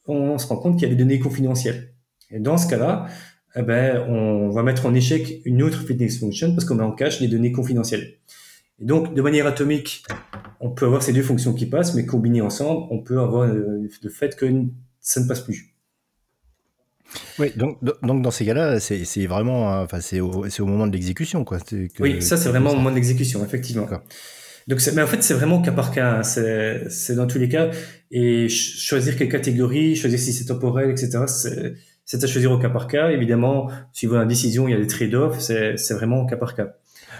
on 0.06 0.38
se 0.38 0.46
rend 0.48 0.56
compte 0.56 0.74
qu'il 0.74 0.88
y 0.88 0.90
a 0.90 0.94
des 0.94 0.96
données 0.96 1.20
confidentielles. 1.20 1.94
Dans 2.32 2.58
ce 2.58 2.66
cas-là, 2.68 3.06
eh 3.54 3.62
ben, 3.62 4.04
on 4.08 4.50
va 4.50 4.62
mettre 4.64 4.86
en 4.86 4.94
échec 4.94 5.40
une 5.44 5.62
autre 5.62 5.84
fitness 5.84 6.18
function 6.18 6.52
parce 6.52 6.64
qu'on 6.64 6.76
met 6.76 6.82
en 6.82 6.92
cache 6.92 7.20
des 7.20 7.28
données 7.28 7.52
confidentielles. 7.52 8.14
Et 8.80 8.84
donc, 8.84 9.14
de 9.14 9.22
manière 9.22 9.46
atomique, 9.46 10.04
on 10.60 10.70
peut 10.70 10.86
avoir 10.86 11.02
ces 11.02 11.12
deux 11.12 11.22
fonctions 11.22 11.52
qui 11.52 11.66
passent, 11.66 11.94
mais 11.94 12.06
combinées 12.06 12.40
ensemble, 12.40 12.86
on 12.90 13.02
peut 13.02 13.20
avoir 13.20 13.48
euh, 13.48 13.88
le 14.02 14.10
fait 14.10 14.36
que 14.36 14.46
ça 15.00 15.20
ne 15.20 15.28
passe 15.28 15.40
plus. 15.40 15.74
Oui, 17.38 17.52
donc, 17.56 17.78
donc 17.82 18.22
dans 18.22 18.30
ces 18.30 18.44
cas-là, 18.46 18.78
c'est 18.80 19.26
vraiment, 19.26 19.80
enfin, 19.82 20.00
c'est 20.00 20.20
au, 20.20 20.46
au, 20.46 20.66
moment 20.66 20.86
de 20.86 20.92
l'exécution, 20.92 21.44
quoi. 21.44 21.58
oui, 21.98 22.22
ça 22.22 22.36
c'est 22.36 22.48
vraiment 22.48 22.70
au 22.70 22.76
moment 22.76 22.90
de 22.90 22.94
l'exécution, 22.94 23.44
effectivement. 23.44 23.88
Donc, 24.68 24.80
mais 24.94 25.02
en 25.02 25.06
fait, 25.06 25.22
c'est 25.22 25.34
vraiment 25.34 25.60
cas 25.60 25.72
par 25.72 25.90
cas. 25.90 26.18
Hein. 26.18 26.22
C'est 26.22 27.14
dans 27.16 27.26
tous 27.26 27.38
les 27.38 27.48
cas. 27.48 27.70
Et 28.12 28.48
choisir 28.48 29.16
quelle 29.16 29.28
catégorie, 29.28 29.96
choisir 29.96 30.18
si 30.18 30.32
c'est 30.32 30.44
temporel, 30.44 30.90
etc. 30.90 31.24
C'est 32.04 32.24
à 32.24 32.26
choisir 32.26 32.52
au 32.52 32.58
cas 32.58 32.70
par 32.70 32.86
cas. 32.86 33.10
Évidemment, 33.10 33.70
suivant 33.92 34.18
la 34.18 34.26
décision, 34.26 34.68
il 34.68 34.72
y 34.72 34.74
a 34.74 34.80
des 34.80 34.86
trade-offs. 34.86 35.40
C'est 35.40 35.94
vraiment 35.94 36.22
au 36.22 36.26
cas 36.26 36.36
par 36.36 36.54
cas. 36.54 36.76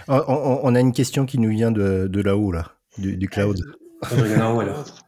On, 0.07 0.75
a 0.75 0.79
une 0.79 0.93
question 0.93 1.25
qui 1.25 1.39
nous 1.39 1.49
vient 1.49 1.71
de, 1.71 2.07
de 2.07 2.21
là-haut, 2.21 2.51
là, 2.51 2.73
du, 2.97 3.17
du 3.17 3.27
cloud. 3.29 3.59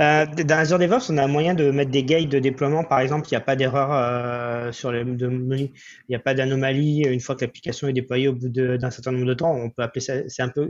Euh, 0.00 0.26
dans 0.26 0.58
Azure 0.58 0.78
DevOps, 0.78 1.10
on 1.10 1.18
a 1.18 1.26
moyen 1.26 1.54
de 1.54 1.70
mettre 1.70 1.90
des 1.90 2.02
guides 2.02 2.30
de 2.30 2.38
déploiement. 2.38 2.84
Par 2.84 3.00
exemple, 3.00 3.28
il 3.28 3.34
n'y 3.34 3.36
a 3.36 3.40
pas 3.40 3.56
d'erreur 3.56 3.90
euh, 3.92 4.72
sur 4.72 4.92
les 4.92 5.00
il 5.02 5.70
n'y 6.08 6.16
a 6.16 6.18
pas 6.18 6.34
d'anomalie 6.34 7.02
une 7.02 7.20
fois 7.20 7.34
que 7.34 7.44
l'application 7.44 7.88
est 7.88 7.92
déployée 7.92 8.28
au 8.28 8.32
bout 8.32 8.48
d'un 8.48 8.90
certain 8.90 9.12
nombre 9.12 9.26
de 9.26 9.34
temps. 9.34 9.54
On 9.54 9.70
peut 9.70 9.82
appeler 9.82 10.00
ça, 10.00 10.14
c'est 10.28 10.42
un 10.42 10.48
peu, 10.48 10.68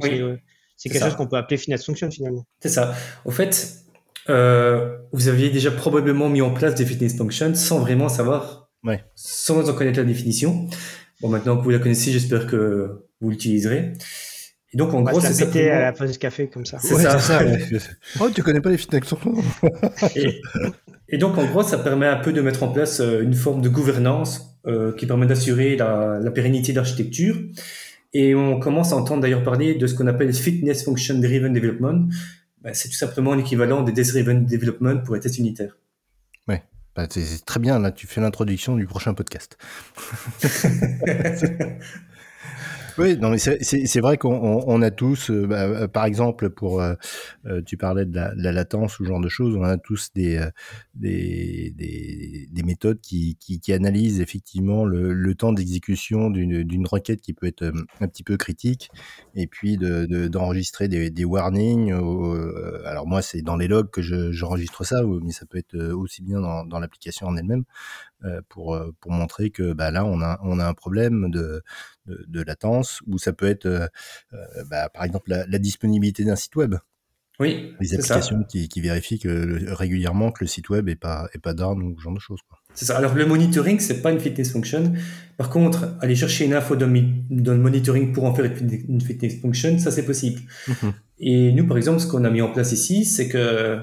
c'est 0.76 0.88
quelque 0.88 1.04
chose 1.04 1.16
qu'on 1.16 1.26
peut 1.26 1.36
appeler 1.36 1.56
finance 1.56 1.84
function 1.84 2.10
finalement. 2.10 2.44
C'est 2.60 2.68
ça. 2.68 2.94
Au 3.24 3.30
fait, 3.30 3.84
euh, 4.28 4.96
vous 5.12 5.28
aviez 5.28 5.50
déjà 5.50 5.70
probablement 5.70 6.28
mis 6.28 6.42
en 6.42 6.52
place 6.52 6.74
des 6.74 6.84
fitness 6.84 7.16
functions 7.16 7.54
sans 7.54 7.78
vraiment 7.78 8.08
savoir, 8.08 8.70
ouais. 8.84 9.04
sans 9.14 9.68
en 9.68 9.74
connaître 9.74 9.98
la 9.98 10.04
définition. 10.04 10.68
Bon, 11.20 11.28
maintenant 11.28 11.56
que 11.56 11.62
vous 11.62 11.70
la 11.70 11.78
connaissez, 11.78 12.12
j'espère 12.12 12.46
que 12.46 13.07
vous 13.20 13.30
l'utiliserez. 13.30 13.94
Et 14.72 14.76
donc, 14.76 14.92
en 14.92 15.00
gros, 15.00 15.20
c'est 15.20 15.32
ça. 15.32 15.46
à 15.74 15.80
la 15.80 15.92
pause 15.92 16.18
café 16.18 16.48
comme 16.48 16.66
ça. 16.66 16.78
C'est 16.78 16.94
ça. 16.96 17.18
ça 17.18 17.40
oh, 18.20 18.28
tu 18.34 18.42
connais 18.42 18.60
pas 18.60 18.70
les 18.70 18.76
fitness 18.76 19.14
et, 20.14 20.40
et 21.08 21.18
donc, 21.18 21.38
en 21.38 21.46
gros, 21.46 21.62
ça 21.62 21.78
permet 21.78 22.06
un 22.06 22.16
peu 22.16 22.34
de 22.34 22.42
mettre 22.42 22.62
en 22.62 22.68
place 22.68 23.00
euh, 23.00 23.22
une 23.22 23.32
forme 23.32 23.62
de 23.62 23.70
gouvernance 23.70 24.58
euh, 24.66 24.94
qui 24.94 25.06
permet 25.06 25.26
d'assurer 25.26 25.76
la, 25.76 26.18
la, 26.20 26.30
pérennité 26.30 26.72
de 26.72 26.76
l'architecture. 26.76 27.36
Et 28.12 28.34
on 28.34 28.60
commence 28.60 28.92
à 28.92 28.96
entendre 28.96 29.22
d'ailleurs 29.22 29.42
parler 29.42 29.74
de 29.74 29.86
ce 29.86 29.94
qu'on 29.94 30.06
appelle 30.06 30.34
Fitness 30.34 30.84
Function 30.84 31.18
Driven 31.18 31.54
Development. 31.54 32.06
Ben, 32.60 32.74
c'est 32.74 32.88
tout 32.88 32.94
simplement 32.94 33.34
l'équivalent 33.34 33.82
des 33.82 33.92
Desk 33.92 34.12
Driven 34.12 34.44
Development 34.44 35.02
pour 35.02 35.14
les 35.14 35.20
tests 35.20 35.38
unitaires. 35.38 35.78
Ouais, 36.46 36.62
bah, 36.94 37.06
c'est 37.08 37.44
très 37.46 37.60
bien. 37.60 37.78
Là, 37.78 37.90
tu 37.90 38.06
fais 38.06 38.20
l'introduction 38.20 38.76
du 38.76 38.86
prochain 38.86 39.14
podcast. 39.14 39.56
Oui, 42.98 43.16
non, 43.16 43.30
mais 43.30 43.38
c'est 43.38 44.00
vrai 44.00 44.18
qu'on 44.18 44.64
on 44.66 44.82
a 44.82 44.90
tous, 44.90 45.30
euh, 45.30 45.46
bah, 45.46 45.62
euh, 45.66 45.86
par 45.88 46.04
exemple, 46.04 46.50
pour 46.50 46.82
euh, 46.82 46.94
tu 47.64 47.76
parlais 47.76 48.04
de 48.04 48.14
la, 48.14 48.34
de 48.34 48.42
la, 48.42 48.50
latence 48.50 48.98
ou 48.98 49.04
ce 49.04 49.08
genre 49.08 49.20
de 49.20 49.28
choses, 49.28 49.54
on 49.56 49.62
a 49.62 49.78
tous 49.78 50.10
des 50.14 50.44
des, 50.94 51.72
des, 51.76 52.48
des, 52.50 52.62
méthodes 52.64 53.00
qui, 53.00 53.36
qui, 53.36 53.60
qui, 53.60 53.72
analysent 53.72 54.20
effectivement 54.20 54.84
le, 54.84 55.12
le 55.12 55.34
temps 55.36 55.52
d'exécution 55.52 56.28
d'une 56.30 56.86
requête 56.88 57.20
qui 57.20 57.34
peut 57.34 57.46
être 57.46 57.72
un 58.00 58.08
petit 58.08 58.24
peu 58.24 58.36
critique, 58.36 58.90
et 59.36 59.46
puis 59.46 59.76
d'enregistrer 59.78 60.88
de, 60.88 60.96
des, 60.96 61.10
des, 61.10 61.24
warnings. 61.24 61.92
alors 62.84 63.06
moi, 63.06 63.22
c'est 63.22 63.42
dans 63.42 63.56
les 63.56 63.68
logs 63.68 63.90
que 63.90 64.02
j'enregistre 64.02 64.84
ça, 64.84 65.02
mais 65.22 65.32
ça 65.32 65.46
peut 65.46 65.58
être 65.58 65.78
aussi 65.92 66.22
bien 66.22 66.40
dans, 66.40 66.64
dans 66.64 66.80
l'application 66.80 67.28
en 67.28 67.36
elle-même. 67.36 67.64
Pour, 68.48 68.76
pour 68.98 69.12
montrer 69.12 69.50
que 69.50 69.72
bah, 69.72 69.92
là, 69.92 70.04
on 70.04 70.20
a, 70.20 70.40
on 70.42 70.58
a 70.58 70.66
un 70.66 70.74
problème 70.74 71.30
de, 71.30 71.62
de, 72.08 72.24
de 72.26 72.42
latence, 72.42 73.00
ou 73.06 73.18
ça 73.18 73.32
peut 73.32 73.46
être, 73.46 73.66
euh, 73.66 73.86
bah, 74.70 74.88
par 74.88 75.04
exemple, 75.04 75.30
la, 75.30 75.46
la 75.46 75.58
disponibilité 75.58 76.24
d'un 76.24 76.36
site 76.36 76.56
web. 76.56 76.76
Oui, 77.40 77.72
les 77.78 77.94
applications 77.94 78.42
qui, 78.42 78.68
qui, 78.68 78.80
vérifient 78.80 79.20
que, 79.20 79.72
régulièrement 79.72 80.32
que 80.32 80.42
le 80.42 80.48
site 80.48 80.70
web 80.70 80.88
est 80.88 80.96
pas 80.96 81.28
est 81.34 81.38
pas 81.38 81.54
down 81.54 81.80
ou 81.80 81.96
ce 81.96 82.02
genre 82.02 82.14
de 82.14 82.18
choses. 82.18 82.40
C'est 82.74 82.86
ça. 82.86 82.96
Alors 82.96 83.14
le 83.14 83.26
monitoring, 83.26 83.78
c'est 83.78 84.02
pas 84.02 84.10
une 84.10 84.18
fitness 84.18 84.50
function. 84.50 84.92
Par 85.36 85.48
contre, 85.48 85.96
aller 86.00 86.16
chercher 86.16 86.46
une 86.46 86.52
info 86.52 86.74
dans, 86.74 86.88
dans 87.30 87.52
le 87.52 87.58
monitoring 87.58 88.12
pour 88.12 88.24
en 88.24 88.34
faire 88.34 88.50
une 88.88 89.00
fitness 89.00 89.40
function, 89.40 89.78
ça 89.78 89.92
c'est 89.92 90.04
possible. 90.04 90.40
Mhm. 90.66 90.92
Et 91.20 91.52
nous, 91.52 91.66
par 91.66 91.76
exemple, 91.76 92.00
ce 92.00 92.08
qu'on 92.08 92.24
a 92.24 92.30
mis 92.30 92.42
en 92.42 92.52
place 92.52 92.72
ici, 92.72 93.04
c'est 93.04 93.28
que 93.28 93.82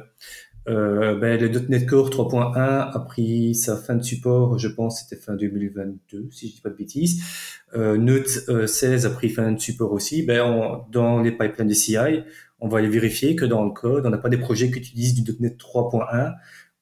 euh, 0.67 1.15
ben, 1.15 1.39
le 1.39 1.47
.NET 1.47 1.85
Core 1.87 2.09
3.1 2.09 2.57
a 2.57 2.99
pris 2.99 3.53
sa 3.55 3.77
fin 3.77 3.95
de 3.95 4.03
support, 4.03 4.57
je 4.57 4.67
pense, 4.67 5.01
c'était 5.01 5.21
fin 5.21 5.35
2022, 5.35 6.29
si 6.31 6.49
je 6.49 6.55
dis 6.55 6.61
pas 6.61 6.69
de 6.69 6.75
bêtises. 6.75 7.23
Euh, 7.75 7.97
Note 7.97 8.27
16 8.27 9.05
euh, 9.05 9.09
a 9.09 9.13
pris 9.13 9.29
fin 9.29 9.51
de 9.51 9.59
support 9.59 9.91
aussi. 9.91 10.23
Ben, 10.23 10.83
dans 10.91 11.21
les 11.21 11.31
pipelines 11.31 11.67
de 11.67 11.73
CI, 11.73 11.97
on 12.59 12.67
va 12.67 12.79
aller 12.79 12.89
vérifier 12.89 13.35
que 13.35 13.45
dans 13.45 13.63
le 13.63 13.71
code, 13.71 14.05
on 14.05 14.09
n'a 14.09 14.17
pas 14.17 14.29
des 14.29 14.37
projets 14.37 14.71
qui 14.71 14.79
utilisent 14.79 15.13
du 15.13 15.31
.NET 15.39 15.57
3.1 15.57 16.33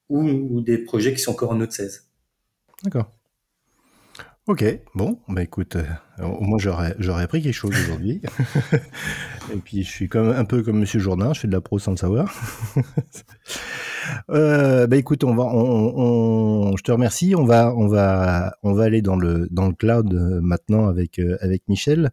ou, 0.08 0.22
ou, 0.22 0.60
des 0.60 0.78
projets 0.78 1.12
qui 1.12 1.20
sont 1.20 1.32
encore 1.32 1.50
en 1.50 1.56
Note 1.56 1.72
16. 1.72 2.08
D'accord. 2.84 3.10
Ok, 4.46 4.62
bon, 4.94 5.18
bah 5.26 5.42
écoute, 5.42 5.76
euh, 5.76 6.22
au 6.22 6.42
moins 6.42 6.58
j'aurais, 6.58 6.94
j'aurais 6.98 7.22
appris 7.22 7.40
quelque 7.40 7.54
chose 7.54 7.70
aujourd'hui. 7.70 8.20
Et 9.54 9.56
puis 9.56 9.82
je 9.82 9.88
suis 9.88 10.06
comme, 10.06 10.28
un 10.28 10.44
peu 10.44 10.62
comme 10.62 10.78
Monsieur 10.80 11.00
Jourdain, 11.00 11.32
je 11.32 11.40
fais 11.40 11.48
de 11.48 11.52
la 11.52 11.62
pro 11.62 11.78
sans 11.78 11.92
le 11.92 11.96
savoir. 11.96 12.30
euh, 14.30 14.86
bah 14.86 14.96
écoute, 14.98 15.24
on 15.24 15.34
va, 15.34 15.44
on, 15.44 15.94
on, 15.96 16.76
je 16.76 16.82
te 16.82 16.92
remercie. 16.92 17.34
On 17.34 17.46
va, 17.46 17.74
on 17.74 17.88
va, 17.88 18.54
on 18.62 18.74
va 18.74 18.84
aller 18.84 19.00
dans 19.00 19.16
le 19.16 19.48
dans 19.50 19.68
le 19.68 19.74
cloud 19.74 20.12
euh, 20.12 20.42
maintenant 20.42 20.88
avec 20.88 21.18
euh, 21.20 21.38
avec 21.40 21.62
Michel, 21.68 22.10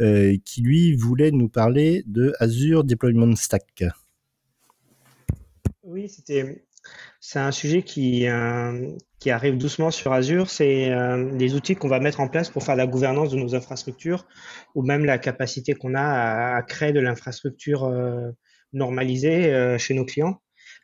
euh, 0.00 0.36
qui 0.44 0.62
lui 0.62 0.96
voulait 0.96 1.30
nous 1.30 1.48
parler 1.48 2.02
de 2.08 2.34
Azure 2.40 2.82
Deployment 2.82 3.36
Stack. 3.36 3.84
Oui, 5.84 6.08
c'était 6.08 6.64
c'est 7.20 7.38
un 7.38 7.52
sujet 7.52 7.82
qui, 7.82 8.26
euh, 8.26 8.88
qui 9.20 9.30
arrive 9.30 9.58
doucement 9.58 9.90
sur 9.90 10.12
Azure. 10.12 10.50
C'est 10.50 10.90
euh, 10.90 11.30
les 11.36 11.54
outils 11.54 11.76
qu'on 11.76 11.88
va 11.88 12.00
mettre 12.00 12.20
en 12.20 12.28
place 12.28 12.48
pour 12.50 12.64
faire 12.64 12.76
la 12.76 12.86
gouvernance 12.86 13.30
de 13.30 13.36
nos 13.36 13.54
infrastructures 13.54 14.26
ou 14.74 14.82
même 14.82 15.04
la 15.04 15.18
capacité 15.18 15.74
qu'on 15.74 15.94
a 15.94 16.56
à, 16.56 16.62
créer 16.62 16.92
de 16.92 17.00
l'infrastructure 17.00 17.84
euh, 17.84 18.30
normalisée 18.72 19.76
chez 19.78 19.94
nos 19.94 20.04
clients. 20.04 20.40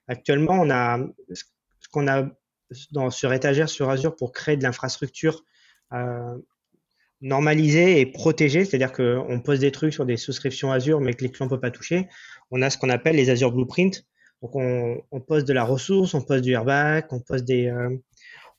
Actuellement, 0.08 0.54
on 0.54 0.70
a 0.70 0.98
ce 1.32 1.44
qu'on 1.90 2.08
a 2.08 2.28
sur 3.10 3.32
étagère 3.32 3.68
sur 3.68 3.90
Azure 3.90 4.14
pour 4.16 4.32
créer 4.32 4.56
de 4.56 4.64
l'infrastructure 4.64 5.44
normalisée 7.20 8.00
et 8.00 8.06
protégée, 8.06 8.64
c'est-à-dire 8.64 8.92
qu'on 8.92 9.40
pose 9.40 9.60
des 9.60 9.70
trucs 9.70 9.92
sur 9.92 10.04
des 10.04 10.16
souscriptions 10.16 10.72
Azure 10.72 11.00
mais 11.00 11.14
que 11.14 11.22
les 11.22 11.30
clients 11.30 11.46
ne 11.46 11.50
peuvent 11.50 11.60
pas 11.60 11.70
toucher. 11.70 12.08
On 12.50 12.60
a 12.60 12.70
ce 12.70 12.76
qu'on 12.76 12.90
appelle 12.90 13.16
les 13.16 13.30
Azure 13.30 13.52
Blueprint 13.52 14.04
donc 14.42 14.54
on, 14.54 15.02
on, 15.10 15.20
pose 15.20 15.44
de 15.44 15.52
la 15.52 15.64
ressource, 15.64 16.14
on 16.14 16.20
pose 16.20 16.42
du 16.42 16.52
airbag, 16.52 17.06
on 17.10 17.20
pose 17.20 17.42
des, 17.42 17.68
euh, 17.68 17.96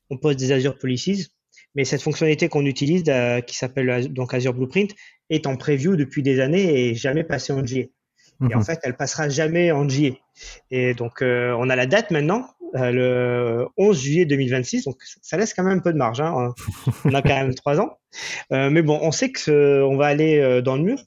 on 0.10 0.18
pose 0.18 0.36
des 0.36 0.52
Azure 0.52 0.78
Policies. 0.78 1.28
Mais 1.76 1.86
cette 1.86 2.02
fonctionnalité 2.02 2.50
qu'on 2.50 2.66
utilise, 2.66 3.04
euh, 3.08 3.42
qui 3.42 3.56
s'appelle 3.56 4.12
donc 4.12 4.34
Azure 4.34 4.54
Blueprint, 4.54 4.96
est 5.30 5.46
en 5.46 5.58
preview 5.58 5.96
depuis 5.96 6.24
des 6.24 6.40
années 6.40 6.90
et 6.90 6.96
jamais 6.96 7.24
passée 7.24 7.54
en 7.54 7.62
GA. 7.62 7.82
Et 8.50 8.56
en 8.56 8.60
mhm. 8.60 8.64
fait, 8.64 8.80
elle 8.84 8.96
passera 8.96 9.30
jamais 9.30 9.72
en 9.72 9.86
GA. 9.86 10.16
Et 10.72 10.94
donc, 10.94 11.22
euh, 11.22 11.56
on 11.60 11.70
a 11.70 11.76
la 11.76 11.86
date 11.86 12.12
maintenant, 12.12 12.48
le 12.74 13.66
11 13.78 14.00
juillet 14.00 14.26
2026. 14.26 14.86
Donc, 14.86 14.98
ça 15.22 15.38
laisse 15.38 15.54
quand 15.54 15.64
même 15.64 15.80
un 15.80 15.82
peu 15.82 15.94
de 15.94 15.98
marge. 15.98 16.22
Hein. 16.22 16.54
On 17.06 17.14
a 17.14 17.22
quand 17.22 17.30
même 17.30 17.54
trois 17.56 17.80
ans. 17.80 17.98
mais 18.52 18.82
bon, 18.82 19.00
on 19.02 19.12
sait 19.12 19.32
que 19.32 19.82
on 19.84 19.98
va 19.98 20.06
aller 20.08 20.62
dans 20.64 20.76
le 20.78 20.84
mur 20.84 21.04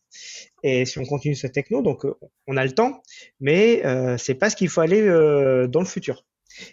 et 0.62 0.84
si 0.84 0.98
on 0.98 1.04
continue 1.04 1.34
cette 1.34 1.52
techno, 1.52 1.82
donc 1.82 2.04
euh, 2.04 2.14
on 2.46 2.56
a 2.56 2.64
le 2.64 2.72
temps, 2.72 3.02
mais 3.40 3.84
euh, 3.84 4.16
c'est 4.18 4.34
pas 4.34 4.50
ce 4.50 4.56
qu'il 4.56 4.68
faut 4.68 4.80
aller 4.80 5.02
euh, 5.02 5.66
dans 5.66 5.80
le 5.80 5.86
futur. 5.86 6.24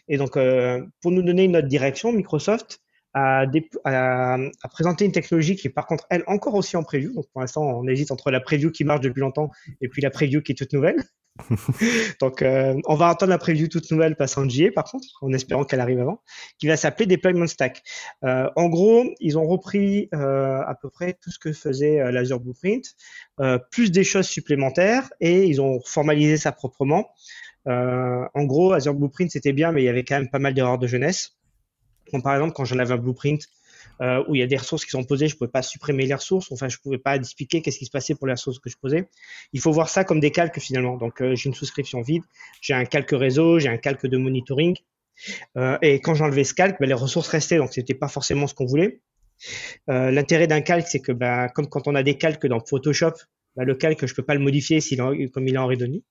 Et 0.07 0.17
donc, 0.17 0.37
euh, 0.37 0.83
pour 1.01 1.11
nous 1.11 1.21
donner 1.21 1.47
notre 1.47 1.67
direction, 1.67 2.11
Microsoft 2.11 2.81
a, 3.13 3.45
a, 3.85 4.35
a, 4.35 4.67
présenté 4.69 5.05
une 5.05 5.11
technologie 5.11 5.55
qui 5.55 5.67
est 5.67 5.71
par 5.71 5.87
contre, 5.87 6.05
elle, 6.09 6.23
encore 6.27 6.55
aussi 6.55 6.77
en 6.77 6.83
preview. 6.83 7.13
Donc, 7.13 7.25
pour 7.31 7.41
l'instant, 7.41 7.63
on 7.63 7.87
hésite 7.87 8.11
entre 8.11 8.31
la 8.31 8.39
preview 8.39 8.71
qui 8.71 8.83
marche 8.83 9.01
depuis 9.01 9.21
longtemps 9.21 9.51
et 9.81 9.87
puis 9.87 10.01
la 10.01 10.09
preview 10.09 10.41
qui 10.41 10.51
est 10.51 10.55
toute 10.55 10.73
nouvelle. 10.73 11.03
Donc, 12.21 12.41
euh, 12.41 12.79
on 12.85 12.95
va 12.95 13.09
attendre 13.09 13.29
la 13.29 13.37
preview 13.37 13.67
toute 13.67 13.89
nouvelle 13.91 14.15
passant 14.15 14.45
en 14.45 14.49
JA, 14.49 14.71
par 14.73 14.85
contre, 14.85 15.07
en 15.21 15.31
espérant 15.33 15.63
qu'elle 15.63 15.79
arrive 15.79 15.99
avant, 15.99 16.21
qui 16.59 16.67
va 16.67 16.77
s'appeler 16.77 17.05
Deployment 17.05 17.47
Stack. 17.47 17.83
Euh, 18.23 18.49
en 18.55 18.67
gros, 18.69 19.05
ils 19.19 19.37
ont 19.37 19.47
repris 19.47 20.09
euh, 20.13 20.61
à 20.65 20.75
peu 20.75 20.89
près 20.89 21.13
tout 21.13 21.31
ce 21.31 21.39
que 21.39 21.53
faisait 21.53 22.11
l'Azure 22.11 22.39
Blueprint, 22.39 22.85
plus 23.71 23.91
des 23.91 24.03
choses 24.03 24.27
supplémentaires, 24.27 25.09
et 25.19 25.45
ils 25.45 25.61
ont 25.61 25.79
formalisé 25.85 26.37
ça 26.37 26.51
proprement. 26.51 27.09
Euh, 27.67 28.25
en 28.33 28.43
gros, 28.45 28.73
Azure 28.73 28.93
Blueprint, 28.93 29.31
c'était 29.31 29.53
bien, 29.53 29.71
mais 29.71 29.81
il 29.81 29.85
y 29.85 29.89
avait 29.89 30.03
quand 30.03 30.15
même 30.15 30.29
pas 30.29 30.39
mal 30.39 30.53
d'erreurs 30.53 30.77
de 30.77 30.87
jeunesse. 30.87 31.37
par 32.23 32.33
exemple, 32.33 32.53
quand 32.53 32.65
j'en 32.65 32.79
avais 32.79 32.93
un 32.93 32.97
blueprint, 32.97 33.47
euh, 34.01 34.23
où 34.27 34.35
il 34.35 34.39
y 34.39 34.43
a 34.43 34.47
des 34.47 34.57
ressources 34.57 34.85
qui 34.85 34.91
sont 34.91 35.03
posées, 35.03 35.27
je 35.27 35.33
ne 35.33 35.37
pouvais 35.37 35.49
pas 35.49 35.63
supprimer 35.63 36.05
les 36.05 36.13
ressources, 36.13 36.51
enfin 36.51 36.69
je 36.69 36.77
ne 36.77 36.81
pouvais 36.81 36.97
pas 36.99 37.15
expliquer 37.15 37.61
qu'est-ce 37.61 37.79
qui 37.79 37.85
se 37.85 37.91
passait 37.91 38.13
pour 38.13 38.27
les 38.27 38.33
ressources 38.33 38.59
que 38.59 38.69
je 38.69 38.77
posais. 38.77 39.09
Il 39.53 39.59
faut 39.59 39.71
voir 39.71 39.89
ça 39.89 40.03
comme 40.03 40.19
des 40.19 40.31
calques 40.31 40.59
finalement. 40.59 40.97
Donc 40.97 41.21
euh, 41.21 41.35
j'ai 41.35 41.49
une 41.49 41.55
souscription 41.55 42.01
vide, 42.01 42.23
j'ai 42.61 42.73
un 42.73 42.85
calque 42.85 43.11
réseau, 43.11 43.59
j'ai 43.59 43.69
un 43.69 43.77
calque 43.77 44.05
de 44.05 44.17
monitoring. 44.17 44.75
Et 45.81 45.99
quand 45.99 46.13
j'enlevais 46.13 46.43
ce 46.43 46.53
calque, 46.53 46.79
ben, 46.79 46.87
les 46.87 46.93
ressources 46.93 47.27
restaient, 47.27 47.57
donc 47.57 47.73
ce 47.73 47.79
n'était 47.79 47.95
pas 47.95 48.07
forcément 48.07 48.45
ce 48.45 48.53
qu'on 48.53 48.67
voulait. 48.67 49.01
L'intérêt 49.87 50.45
d'un 50.45 50.61
calque, 50.61 50.87
c'est 50.87 50.99
que 50.99 51.11
ben, 51.11 51.47
comme 51.49 51.67
quand 51.67 51.87
on 51.87 51.95
a 51.95 52.03
des 52.03 52.19
calques 52.19 52.45
dans 52.45 52.59
Photoshop, 52.59 53.13
ben, 53.55 53.63
le 53.63 53.73
calque, 53.73 54.05
je 54.05 54.11
ne 54.11 54.15
peux 54.15 54.21
pas 54.21 54.35
le 54.35 54.41
modifier 54.41 54.79
comme 55.33 55.47
il 55.47 55.55
est 55.55 55.57
en 55.57 55.65
Redoni. 55.65 56.03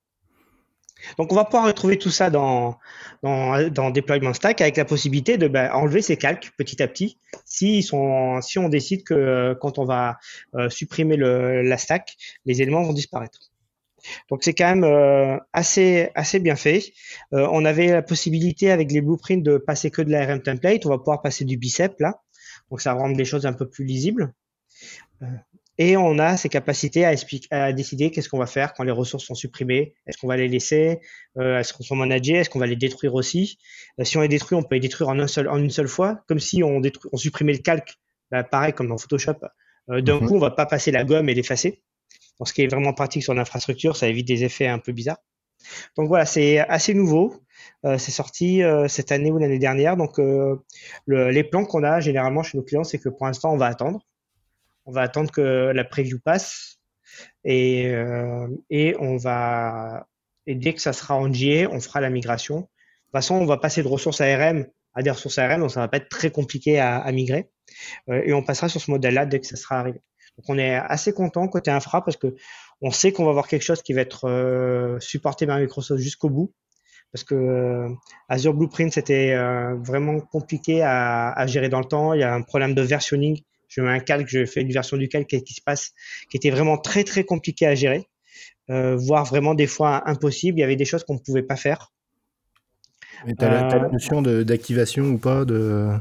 Donc, 1.19 1.33
on 1.33 1.35
va 1.35 1.45
pouvoir 1.45 1.67
retrouver 1.67 1.99
tout 1.99 2.11
ça 2.11 2.31
dans, 2.31 2.79
dans, 3.23 3.69
dans 3.71 3.91
Deployment 3.91 4.33
Stack 4.33 4.61
avec 4.61 4.77
la 4.77 4.85
possibilité 4.85 5.39
de 5.39 5.49
ben, 5.49 5.71
enlever 5.73 6.03
ces 6.03 6.17
calques 6.17 6.53
petit 6.57 6.83
à 6.83 6.89
petit 6.89 7.19
si, 7.45 7.83
sont, 7.83 8.41
si 8.41 8.59
on 8.59 8.69
décide 8.69 9.05
que 9.05 9.15
euh, 9.15 9.55
quand 9.55 9.79
on 9.79 9.85
va 9.85 10.19
euh, 10.55 10.69
supprimer 10.69 11.17
le, 11.17 11.63
la 11.63 11.79
stack, 11.79 12.17
les 12.45 12.63
éléments 12.63 12.83
vont 12.83 12.93
disparaître. 12.93 13.53
Donc 14.31 14.45
c'est 14.45 14.55
quand 14.55 14.69
même 14.69 14.85
euh, 14.85 15.37
assez 15.53 16.11
assez 16.15 16.39
bien 16.39 16.55
fait. 16.55 16.93
on 17.33 17.65
avait 17.65 17.89
la 17.89 18.03
possibilité 18.03 18.71
avec 18.71 18.93
les 18.93 19.01
blueprints 19.01 19.43
de 19.43 19.59
passer 19.59 19.91
que 19.91 20.01
de 20.01 20.11
l'ARM 20.13 20.41
template. 20.41 20.87
On 20.87 20.91
va 20.91 20.99
pouvoir 20.99 21.23
passer 21.23 21.45
du 21.45 21.57
bicep 21.57 21.99
là. 21.99 22.21
Donc 22.71 22.81
ça 22.81 22.95
va 22.95 23.01
rendre 23.01 23.17
les 23.17 23.25
choses 23.25 23.47
un 23.47 23.53
peu 23.53 23.69
plus 23.69 23.85
lisibles 23.85 24.33
et 25.79 25.97
on 25.97 26.19
a 26.19 26.37
ces 26.37 26.49
capacités 26.49 27.05
à, 27.05 27.13
expliquer, 27.13 27.49
à 27.51 27.73
décider 27.73 28.11
qu'est-ce 28.11 28.29
qu'on 28.29 28.39
va 28.39 28.47
faire 28.47 28.73
quand 28.73 28.83
les 28.83 28.93
ressources 28.93 29.25
sont 29.25 29.35
supprimées. 29.35 29.95
Est-ce 30.07 30.17
qu'on 30.17 30.29
va 30.29 30.37
les 30.37 30.49
laisser 30.49 31.01
euh, 31.39 31.59
Est-ce 31.59 31.75
qu'on 31.75 31.85
va 31.91 32.07
manager 32.07 32.37
Est-ce 32.37 32.51
qu'on 32.51 32.59
va 32.59 32.67
les 32.67 32.77
détruire 32.77 33.15
aussi? 33.15 33.59
Euh, 34.01 34.05
Si 34.05 34.17
on 34.17 34.23
les 34.23 34.29
détruit, 34.29 34.57
on 34.57 34.63
peut 34.63 34.77
les 34.77 34.81
détruire 34.81 35.11
en, 35.11 35.19
un 35.19 35.27
seul, 35.27 35.49
en 35.49 35.59
une 35.59 35.71
seule 35.71 35.89
fois, 35.89 36.23
comme 36.29 36.39
si 36.39 36.63
on, 36.63 36.81
détruit, 36.81 37.11
on 37.13 37.19
supprimait 37.19 37.53
le 37.53 37.59
calque, 37.59 37.95
bah, 38.31 38.43
pareil 38.43 38.73
comme 38.73 38.89
dans 38.89 38.97
Photoshop. 38.99 39.37
Euh, 39.91 40.01
D'un 40.01 40.21
mhm. 40.21 40.29
coup, 40.29 40.37
on 40.37 40.41
va 40.41 40.51
pas 40.51 40.67
passer 40.67 40.91
la 40.91 41.05
gomme 41.05 41.29
et 41.29 41.35
l'effacer. 41.35 41.83
ce 42.43 42.53
qui 42.53 42.63
est 42.63 42.69
vraiment 42.69 42.95
pratique 42.95 43.23
sur 43.23 43.35
l'infrastructure, 43.35 43.97
ça 43.97 44.09
évite 44.09 44.27
des 44.27 44.45
effets 44.45 44.67
un 44.67 44.79
peu 44.79 44.93
bizarres. 44.93 45.23
Donc 45.97 46.09
voilà, 46.09 46.27
c'est 46.27 46.59
assez 46.59 46.95
nouveau. 46.95 47.43
Euh, 47.85 47.99
c'est 47.99 48.13
sorti 48.13 48.63
euh, 48.63 48.89
cette 48.89 49.13
année 49.13 49.31
ou 49.31 49.39
l'année 49.39 49.59
dernière. 49.59 49.97
Donc 49.97 50.19
le, 50.19 50.63
les 51.07 51.45
plans 51.45 51.65
qu'on 51.65 51.83
a 51.83 52.01
généralement 52.01 52.43
chez 52.43 52.57
nos 52.57 52.65
clients, 52.65 52.85
c'est 52.85 52.99
que 52.99 53.09
pour 53.09 53.27
l'instant, 53.27 53.53
on 53.53 53.57
va 53.57 53.67
attendre 53.67 54.01
on 54.87 54.93
va 54.93 55.03
attendre 55.03 55.31
que 55.31 55.73
la 55.75 55.85
preview 55.85 56.19
passe 56.19 56.79
et, 57.45 57.89
euh, 57.89 58.49
et 58.71 58.97
on 58.99 59.17
va 59.17 60.07
et 60.47 60.55
dès 60.55 60.75
que 60.75 60.81
ça 60.81 60.93
sera 60.93 61.17
en 61.17 61.29
GA, 61.29 61.69
on 61.73 61.81
fera 61.81 62.01
la 62.01 62.09
migration. 62.09 62.57
De 62.57 62.63
toute 62.63 63.13
façon, 63.13 63.35
on 63.35 63.47
va 63.47 63.57
passer 63.57 63.83
de 63.83 63.89
ressources 63.89 64.21
ARM 64.21 64.67
à 64.95 65.03
des 65.03 65.11
ressources 65.11 65.39
ARM, 65.39 65.61
donc 65.61 65.73
ça 65.73 65.81
va 65.81 65.89
pas 65.89 65.97
être 65.97 66.09
très 66.09 66.31
compliqué 66.31 66.79
à, 66.79 67.11
migrer. 67.13 67.51
Euh, 68.09 68.23
et 68.25 68.33
on 68.33 68.43
passera 68.43 68.69
sur 68.69 68.81
ce 68.81 68.91
modèle-là 68.93 69.27
dès 69.27 69.41
que 69.41 69.47
ça 69.47 69.57
sera 69.57 69.81
arrivé. 69.81 70.01
Donc 70.39 70.45
on 70.49 70.59
est 70.59 70.75
assez 70.77 71.13
content 71.13 71.49
côté 71.49 71.71
infra 71.71 72.05
parce 72.05 72.17
que 72.17 72.35
on 72.81 72.91
sait 72.91 73.11
qu'on 73.11 73.25
va 73.25 73.31
avoir 73.31 73.49
quelque 73.49 73.63
chose 73.63 73.83
qui 73.83 73.93
va 73.93 74.03
être 74.03 74.29
euh, 74.29 75.01
supporté 75.01 75.47
par 75.47 75.59
Microsoft 75.59 76.01
jusqu'au 76.01 76.31
bout. 76.31 76.55
Parce 77.13 77.25
que 77.25 77.89
Azure 78.29 78.53
Blueprint, 78.53 78.93
c'était 78.93 79.35
vraiment 79.77 80.21
compliqué 80.21 80.83
à, 80.83 81.31
à, 81.31 81.47
gérer 81.47 81.71
dans 81.71 81.79
le 81.79 81.87
temps. 81.87 82.13
Il 82.13 82.21
y 82.21 82.25
a 82.25 82.35
un 82.35 82.43
problème 82.43 82.75
de 82.75 82.83
versionning 82.83 83.41
je 83.69 83.81
mets 83.81 83.91
un 83.91 84.01
calque, 84.01 84.29
je 84.29 84.47
fais 84.47 84.63
une 84.63 84.73
version 84.73 84.97
du 84.97 85.09
calque 85.09 85.29
qui 85.29 85.55
se 85.55 85.61
passe, 85.61 85.93
qui 86.31 86.37
était 86.37 86.51
vraiment 86.51 86.79
très 86.79 87.05
très 87.05 87.25
compliqué 87.25 87.67
à 87.67 87.75
gérer, 87.75 88.07
euh, 88.71 88.97
voire 88.97 89.25
vraiment 89.25 89.55
des 89.55 89.67
fois 89.67 90.09
impossible. 90.09 90.59
Il 90.59 90.61
y 90.61 90.65
avait 90.65 90.77
des 90.77 90.85
choses 90.85 91.05
qu'on 91.05 91.15
ne 91.15 91.21
pouvait 91.21 91.43
pas 91.43 91.57
faire. 91.57 91.93
tu 93.27 93.45
as, 93.45 93.49
la 93.49 93.85
euh, 93.85 93.91
notion 93.91 94.23
d'activation 94.23 95.05
ou 95.05 95.19
pas 95.19 95.45
de, 95.45 95.93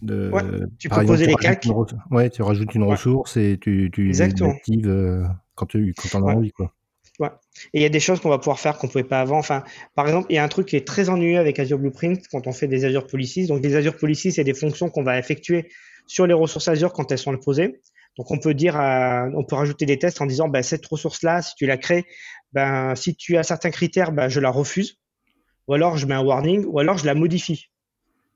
de 0.00 0.30
tu 0.78 0.88
peux 0.88 1.04
poser 1.04 1.26
les 1.26 1.34
calques. 1.34 1.66
Ouais, 2.10 2.30
tu 2.30 2.42
rajoutes 2.42 2.74
une 2.74 2.84
ressource 2.84 3.36
et 3.36 3.58
tu, 3.60 3.90
tu 3.92 4.10
l'actives 4.12 4.88
euh, 4.88 5.24
quand 5.54 5.66
tu 5.66 5.94
quand 5.94 6.20
en 6.20 6.28
as 6.28 6.34
envie. 6.34 6.52
Quoi. 6.52 6.72
Ouais. 7.18 7.28
Et 7.74 7.80
il 7.80 7.82
y 7.82 7.84
a 7.86 7.90
des 7.90 8.00
choses 8.00 8.20
qu'on 8.20 8.30
va 8.30 8.38
pouvoir 8.38 8.58
faire 8.58 8.78
qu'on 8.78 8.86
ne 8.86 8.92
pouvait 8.92 9.04
pas 9.04 9.20
avant. 9.20 9.38
Enfin, 9.38 9.62
par 9.94 10.06
exemple, 10.06 10.26
il 10.30 10.36
y 10.36 10.38
a 10.38 10.44
un 10.44 10.48
truc 10.48 10.66
qui 10.66 10.76
est 10.76 10.86
très 10.86 11.08
ennuyeux 11.08 11.38
avec 11.38 11.58
Azure 11.58 11.78
Blueprint 11.78 12.26
quand 12.28 12.46
on 12.46 12.52
fait 12.52 12.68
des 12.68 12.84
Azure 12.84 13.06
Policies. 13.06 13.46
Donc, 13.46 13.60
des 13.60 13.76
Azure 13.76 13.96
Policies, 13.96 14.32
c'est 14.32 14.44
des 14.44 14.54
fonctions 14.54 14.88
qu'on 14.88 15.02
va 15.02 15.18
effectuer 15.18 15.68
sur 16.06 16.26
les 16.26 16.34
ressources 16.34 16.68
Azure 16.68 16.92
quand 16.92 17.10
elles 17.12 17.18
sont 17.18 17.36
posées. 17.36 17.80
Donc 18.18 18.30
on 18.30 18.38
peut 18.38 18.54
dire, 18.54 18.76
on 18.76 19.44
peut 19.44 19.56
rajouter 19.56 19.86
des 19.86 19.98
tests 19.98 20.20
en 20.20 20.26
disant, 20.26 20.48
ben, 20.48 20.62
cette 20.62 20.84
ressource-là, 20.86 21.40
si 21.40 21.54
tu 21.54 21.66
la 21.66 21.78
crées, 21.78 22.04
ben, 22.52 22.94
si 22.94 23.16
tu 23.16 23.36
as 23.38 23.42
certains 23.42 23.70
critères, 23.70 24.12
ben, 24.12 24.28
je 24.28 24.40
la 24.40 24.50
refuse. 24.50 24.98
Ou 25.68 25.74
alors 25.74 25.96
je 25.96 26.06
mets 26.06 26.14
un 26.14 26.22
warning, 26.22 26.64
ou 26.66 26.78
alors 26.78 26.98
je 26.98 27.06
la 27.06 27.14
modifie. 27.14 27.70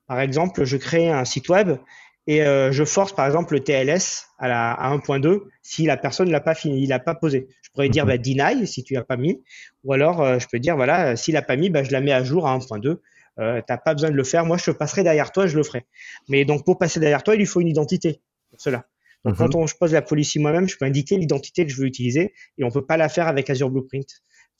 Par 0.07 0.19
exemple, 0.19 0.63
je 0.63 0.77
crée 0.77 1.09
un 1.09 1.25
site 1.25 1.49
web 1.49 1.77
et 2.25 2.41
euh, 2.43 2.71
je 2.71 2.83
force 2.83 3.13
par 3.13 3.25
exemple 3.25 3.53
le 3.53 3.61
TLS 3.61 4.25
à, 4.37 4.47
la, 4.47 4.71
à 4.71 4.95
1.2 4.95 5.41
si 5.61 5.85
la 5.85 5.97
personne 5.97 6.29
l'a 6.29 6.41
pas 6.41 6.55
fini, 6.55 6.85
l'a 6.85 6.99
pas 6.99 7.15
posé. 7.15 7.47
Je 7.61 7.69
pourrais 7.71 7.89
dire 7.89 8.05
ben, 8.05 8.19
deny 8.19 8.65
si 8.67 8.83
tu 8.83 8.93
l'as 8.93 9.03
pas 9.03 9.17
mis, 9.17 9.41
ou 9.83 9.93
alors 9.93 10.21
euh, 10.21 10.39
je 10.39 10.47
peux 10.47 10.59
dire 10.59 10.75
voilà 10.75 11.15
s'il 11.15 11.33
l'a 11.33 11.41
pas 11.41 11.55
mis, 11.55 11.69
ben, 11.69 11.83
je 11.83 11.91
la 11.91 12.01
mets 12.01 12.11
à 12.11 12.23
jour 12.23 12.47
à 12.47 12.57
1.2 12.57 12.99
euh, 13.39 13.61
t'as 13.65 13.77
pas 13.77 13.93
besoin 13.93 14.09
de 14.09 14.15
le 14.15 14.23
faire. 14.23 14.45
Moi, 14.45 14.57
je 14.57 14.71
passerai 14.71 15.03
derrière 15.03 15.31
toi, 15.31 15.47
je 15.47 15.57
le 15.57 15.63
ferai. 15.63 15.85
Mais 16.29 16.45
donc, 16.45 16.65
pour 16.65 16.77
passer 16.77 16.99
derrière 16.99 17.23
toi, 17.23 17.35
il 17.35 17.39
lui 17.39 17.45
faut 17.45 17.61
une 17.61 17.67
identité 17.67 18.21
pour 18.49 18.61
cela. 18.61 18.85
Donc, 19.25 19.33
mhm. 19.33 19.37
quand 19.37 19.55
on, 19.55 19.67
je 19.67 19.75
pose 19.75 19.93
la 19.93 20.01
policy 20.01 20.39
moi-même, 20.39 20.67
je 20.67 20.77
peux 20.77 20.85
indiquer 20.85 21.17
l'identité 21.17 21.65
que 21.65 21.71
je 21.71 21.77
veux 21.77 21.87
utiliser 21.87 22.33
et 22.57 22.63
on 22.63 22.71
peut 22.71 22.85
pas 22.85 22.97
la 22.97 23.09
faire 23.09 23.27
avec 23.27 23.49
Azure 23.49 23.69
Blueprint. 23.69 24.07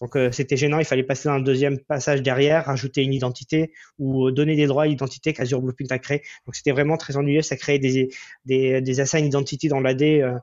Donc, 0.01 0.15
euh, 0.15 0.31
c'était 0.31 0.57
gênant. 0.57 0.79
Il 0.79 0.85
fallait 0.85 1.03
passer 1.03 1.27
dans 1.27 1.35
un 1.35 1.39
deuxième 1.39 1.79
passage 1.79 2.21
derrière, 2.21 2.65
rajouter 2.65 3.03
une 3.03 3.13
identité 3.13 3.73
ou 3.97 4.29
donner 4.31 4.55
des 4.55 4.67
droits 4.67 4.83
à 4.83 4.87
l'identité 4.87 5.33
qu'Azure 5.33 5.61
Blueprint 5.61 5.91
a 5.91 5.99
créé. 5.99 6.21
Donc, 6.45 6.55
c'était 6.55 6.71
vraiment 6.71 6.97
très 6.97 7.17
ennuyeux. 7.17 7.41
Ça 7.41 7.55
créait 7.55 7.79
des, 7.79 8.09
des, 8.45 8.81
des 8.81 8.99
assign 8.99 9.25
identity 9.25 9.69
dans 9.69 9.79
l'AD 9.79 10.01
euh, 10.03 10.37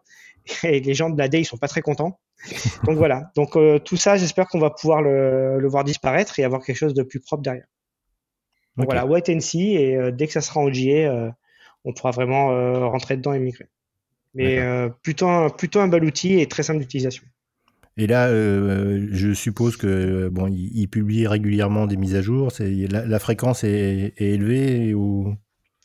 et 0.64 0.80
les 0.80 0.94
gens 0.94 1.10
de 1.10 1.18
l'AD, 1.18 1.34
ils 1.34 1.44
sont 1.44 1.56
pas 1.56 1.68
très 1.68 1.82
contents. 1.82 2.18
Donc, 2.84 2.96
voilà. 2.96 3.30
Donc, 3.36 3.56
euh, 3.56 3.78
tout 3.78 3.96
ça, 3.96 4.16
j'espère 4.16 4.48
qu'on 4.48 4.58
va 4.58 4.70
pouvoir 4.70 5.02
le, 5.02 5.60
le 5.60 5.68
voir 5.68 5.84
disparaître 5.84 6.38
et 6.40 6.44
avoir 6.44 6.64
quelque 6.64 6.76
chose 6.76 6.94
de 6.94 7.02
plus 7.02 7.20
propre 7.20 7.42
derrière. 7.42 7.66
Donc 8.76 8.86
voilà, 8.86 9.06
wait 9.06 9.22
and 9.28 9.40
see, 9.40 9.74
et 9.74 9.96
euh, 9.96 10.10
dès 10.10 10.26
que 10.26 10.32
ça 10.32 10.40
sera 10.40 10.60
en 10.60 10.72
JA, 10.72 10.90
euh, 10.90 11.30
on 11.84 11.92
pourra 11.92 12.10
vraiment 12.10 12.52
euh, 12.52 12.86
rentrer 12.86 13.16
dedans 13.16 13.32
et 13.32 13.38
migrer. 13.38 13.66
Mais 14.34 14.58
plutôt, 15.02 15.28
un, 15.28 15.48
plutôt 15.48 15.78
un 15.78 15.86
bel 15.86 16.02
outil 16.04 16.40
et 16.40 16.48
très 16.48 16.64
simple 16.64 16.80
d'utilisation. 16.80 17.22
Et 17.96 18.08
là, 18.08 18.28
je 18.28 19.32
suppose 19.32 19.76
que 19.76 20.28
bon, 20.28 20.48
il, 20.48 20.88
publie 20.88 21.28
régulièrement 21.28 21.86
des 21.86 21.96
mises 21.96 22.16
à 22.16 22.22
jour. 22.22 22.50
La, 22.58 23.06
la, 23.06 23.18
fréquence 23.20 23.62
est, 23.62 24.12
élevée 24.16 24.92
ou? 24.92 25.36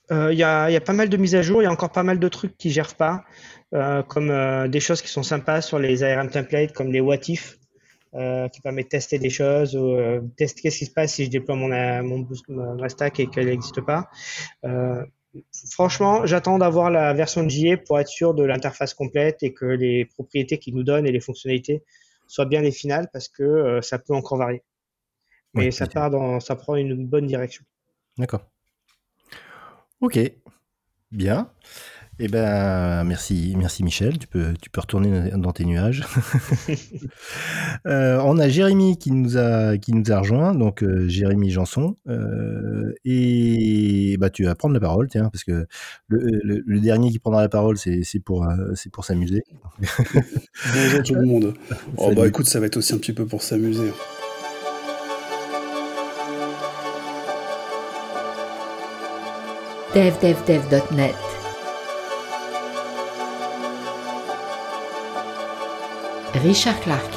Il 0.09 0.33
y, 0.33 0.41
a, 0.41 0.71
y, 0.71 0.75
a, 0.75 0.81
pas 0.81 0.93
mal 0.93 1.09
de 1.09 1.17
mises 1.17 1.35
à 1.35 1.43
jour. 1.43 1.61
Il 1.61 1.65
y 1.65 1.67
a 1.67 1.71
encore 1.71 1.91
pas 1.91 2.01
mal 2.01 2.17
de 2.17 2.27
trucs 2.27 2.57
qui 2.57 2.71
gèrent 2.71 2.95
pas, 2.95 3.23
comme 4.07 4.67
des 4.67 4.79
choses 4.79 5.03
qui 5.03 5.09
sont 5.09 5.21
sympas 5.21 5.61
sur 5.61 5.77
les 5.77 6.01
ARM 6.01 6.31
templates, 6.31 6.73
comme 6.73 6.91
les 6.91 7.01
what 7.01 7.19
if. 7.27 7.58
Euh, 8.15 8.47
qui 8.47 8.59
permet 8.61 8.81
de 8.83 8.87
tester 8.87 9.19
des 9.19 9.29
choses, 9.29 9.75
ou, 9.75 9.91
euh, 9.91 10.19
tester 10.35 10.63
qu'est-ce 10.63 10.79
qui 10.79 10.85
se 10.87 10.91
passe 10.91 11.13
si 11.13 11.25
je 11.25 11.29
déploie 11.29 11.55
mon, 11.55 11.71
euh, 11.71 12.01
mon, 12.01 12.27
ma 12.75 12.89
stack 12.89 13.19
et 13.19 13.27
qu'elle 13.27 13.45
n'existe 13.45 13.81
pas. 13.81 14.09
Franchement, 15.69 16.25
j'attends 16.25 16.57
d'avoir 16.57 16.89
la 16.89 17.13
version 17.13 17.43
de 17.43 17.49
JA 17.49 17.77
pour 17.77 17.99
être 17.99 18.07
sûr 18.07 18.33
de 18.33 18.43
l'interface 18.43 18.95
complète 18.95 19.43
et 19.43 19.53
que 19.53 19.65
les 19.65 20.05
propriétés 20.05 20.57
qu'il 20.57 20.73
nous 20.73 20.81
donne 20.81 21.05
et 21.05 21.11
les 21.11 21.19
fonctionnalités 21.19 21.83
soient 22.25 22.47
bien 22.47 22.61
les 22.61 22.71
finales 22.71 23.09
parce 23.13 23.27
que 23.27 23.79
ça 23.83 23.99
peut 23.99 24.15
encore 24.15 24.39
varier. 24.39 24.63
Mais 25.53 25.69
ça 25.69 25.85
part 25.85 26.09
dans, 26.09 26.39
ça 26.39 26.55
prend 26.55 26.77
une 26.77 27.05
bonne 27.05 27.27
direction. 27.27 27.63
D'accord. 28.17 28.41
Ok, 30.01 30.19
bien. 31.11 31.51
Eh 32.21 32.27
ben, 32.27 33.05
merci, 33.05 33.53
merci 33.57 33.81
Michel. 33.81 34.17
Tu 34.17 34.27
peux, 34.27 34.53
tu 34.61 34.69
peux 34.69 34.81
retourner 34.81 35.31
dans 35.37 35.53
tes 35.53 35.63
nuages. 35.63 36.03
euh, 37.87 38.19
on 38.25 38.37
a 38.37 38.49
Jérémy 38.49 38.97
qui 38.97 39.11
nous 39.11 39.37
a, 39.37 39.77
qui 39.77 39.93
nous 39.93 40.11
a 40.11 40.19
rejoint, 40.19 40.53
donc 40.53 40.83
euh, 40.83 41.07
Jérémy 41.07 41.49
Janson. 41.49 41.95
Euh, 42.09 42.93
et 43.05 44.17
bah, 44.19 44.29
tu 44.29 44.43
vas 44.43 44.55
prendre 44.55 44.73
la 44.73 44.81
parole, 44.81 45.07
tiens, 45.07 45.29
parce 45.29 45.45
que 45.45 45.65
le, 46.09 46.41
le, 46.43 46.61
le 46.65 46.79
dernier 46.81 47.09
qui 47.09 47.19
prendra 47.19 47.41
la 47.41 47.47
parole, 47.47 47.77
c'est 47.77 48.03
pour, 48.19 48.43
euh, 48.43 48.73
c'est 48.75 48.91
pour 48.91 49.05
s'amuser. 49.05 49.43
Bonjour 49.79 51.03
tout 51.03 51.15
le 51.15 51.25
monde. 51.25 51.53
Oh, 51.97 52.11
bah 52.15 52.27
écoute, 52.27 52.45
ça 52.45 52.59
va 52.59 52.65
être 52.65 52.77
aussi 52.77 52.93
un 52.93 52.97
petit 52.97 53.13
peu 53.13 53.25
pour 53.25 53.41
s'amuser. 53.41 53.91
devdevdev.net 59.93 61.38
Richard 66.43 66.79
Clark. 66.81 67.13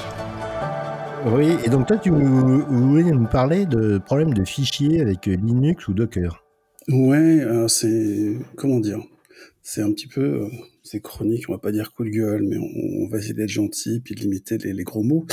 Oui, 1.27 1.55
et 1.65 1.69
donc 1.69 1.87
toi, 1.87 1.97
tu 1.97 2.11
voulais 2.11 3.05
nous 3.05 3.27
parler 3.27 3.67
de 3.67 3.99
problèmes 3.99 4.35
de 4.35 4.45
fichiers 4.45 5.01
avec 5.01 5.27
Linux 5.27 5.87
ou 5.87 5.95
Docker? 5.95 6.45
Ouais, 6.89 7.45
c'est 7.69 8.37
comment 8.57 8.81
dire, 8.81 8.99
c'est 9.63 9.81
un 9.81 9.93
petit 9.93 10.09
peu, 10.09 10.43
euh, 10.43 10.49
c'est 10.83 11.01
chronique, 11.01 11.49
on 11.49 11.53
va 11.53 11.59
pas 11.59 11.71
dire 11.71 11.93
coup 11.95 12.05
de 12.05 12.11
gueule, 12.11 12.43
mais 12.43 12.57
on, 12.59 13.07
va 13.09 13.19
essayer 13.19 13.35
d'être 13.35 13.49
gentil 13.49 14.01
puis 14.01 14.15
de 14.15 14.21
limiter 14.21 14.59
les, 14.59 14.85
gros 14.85 15.05
mots. 15.05 15.25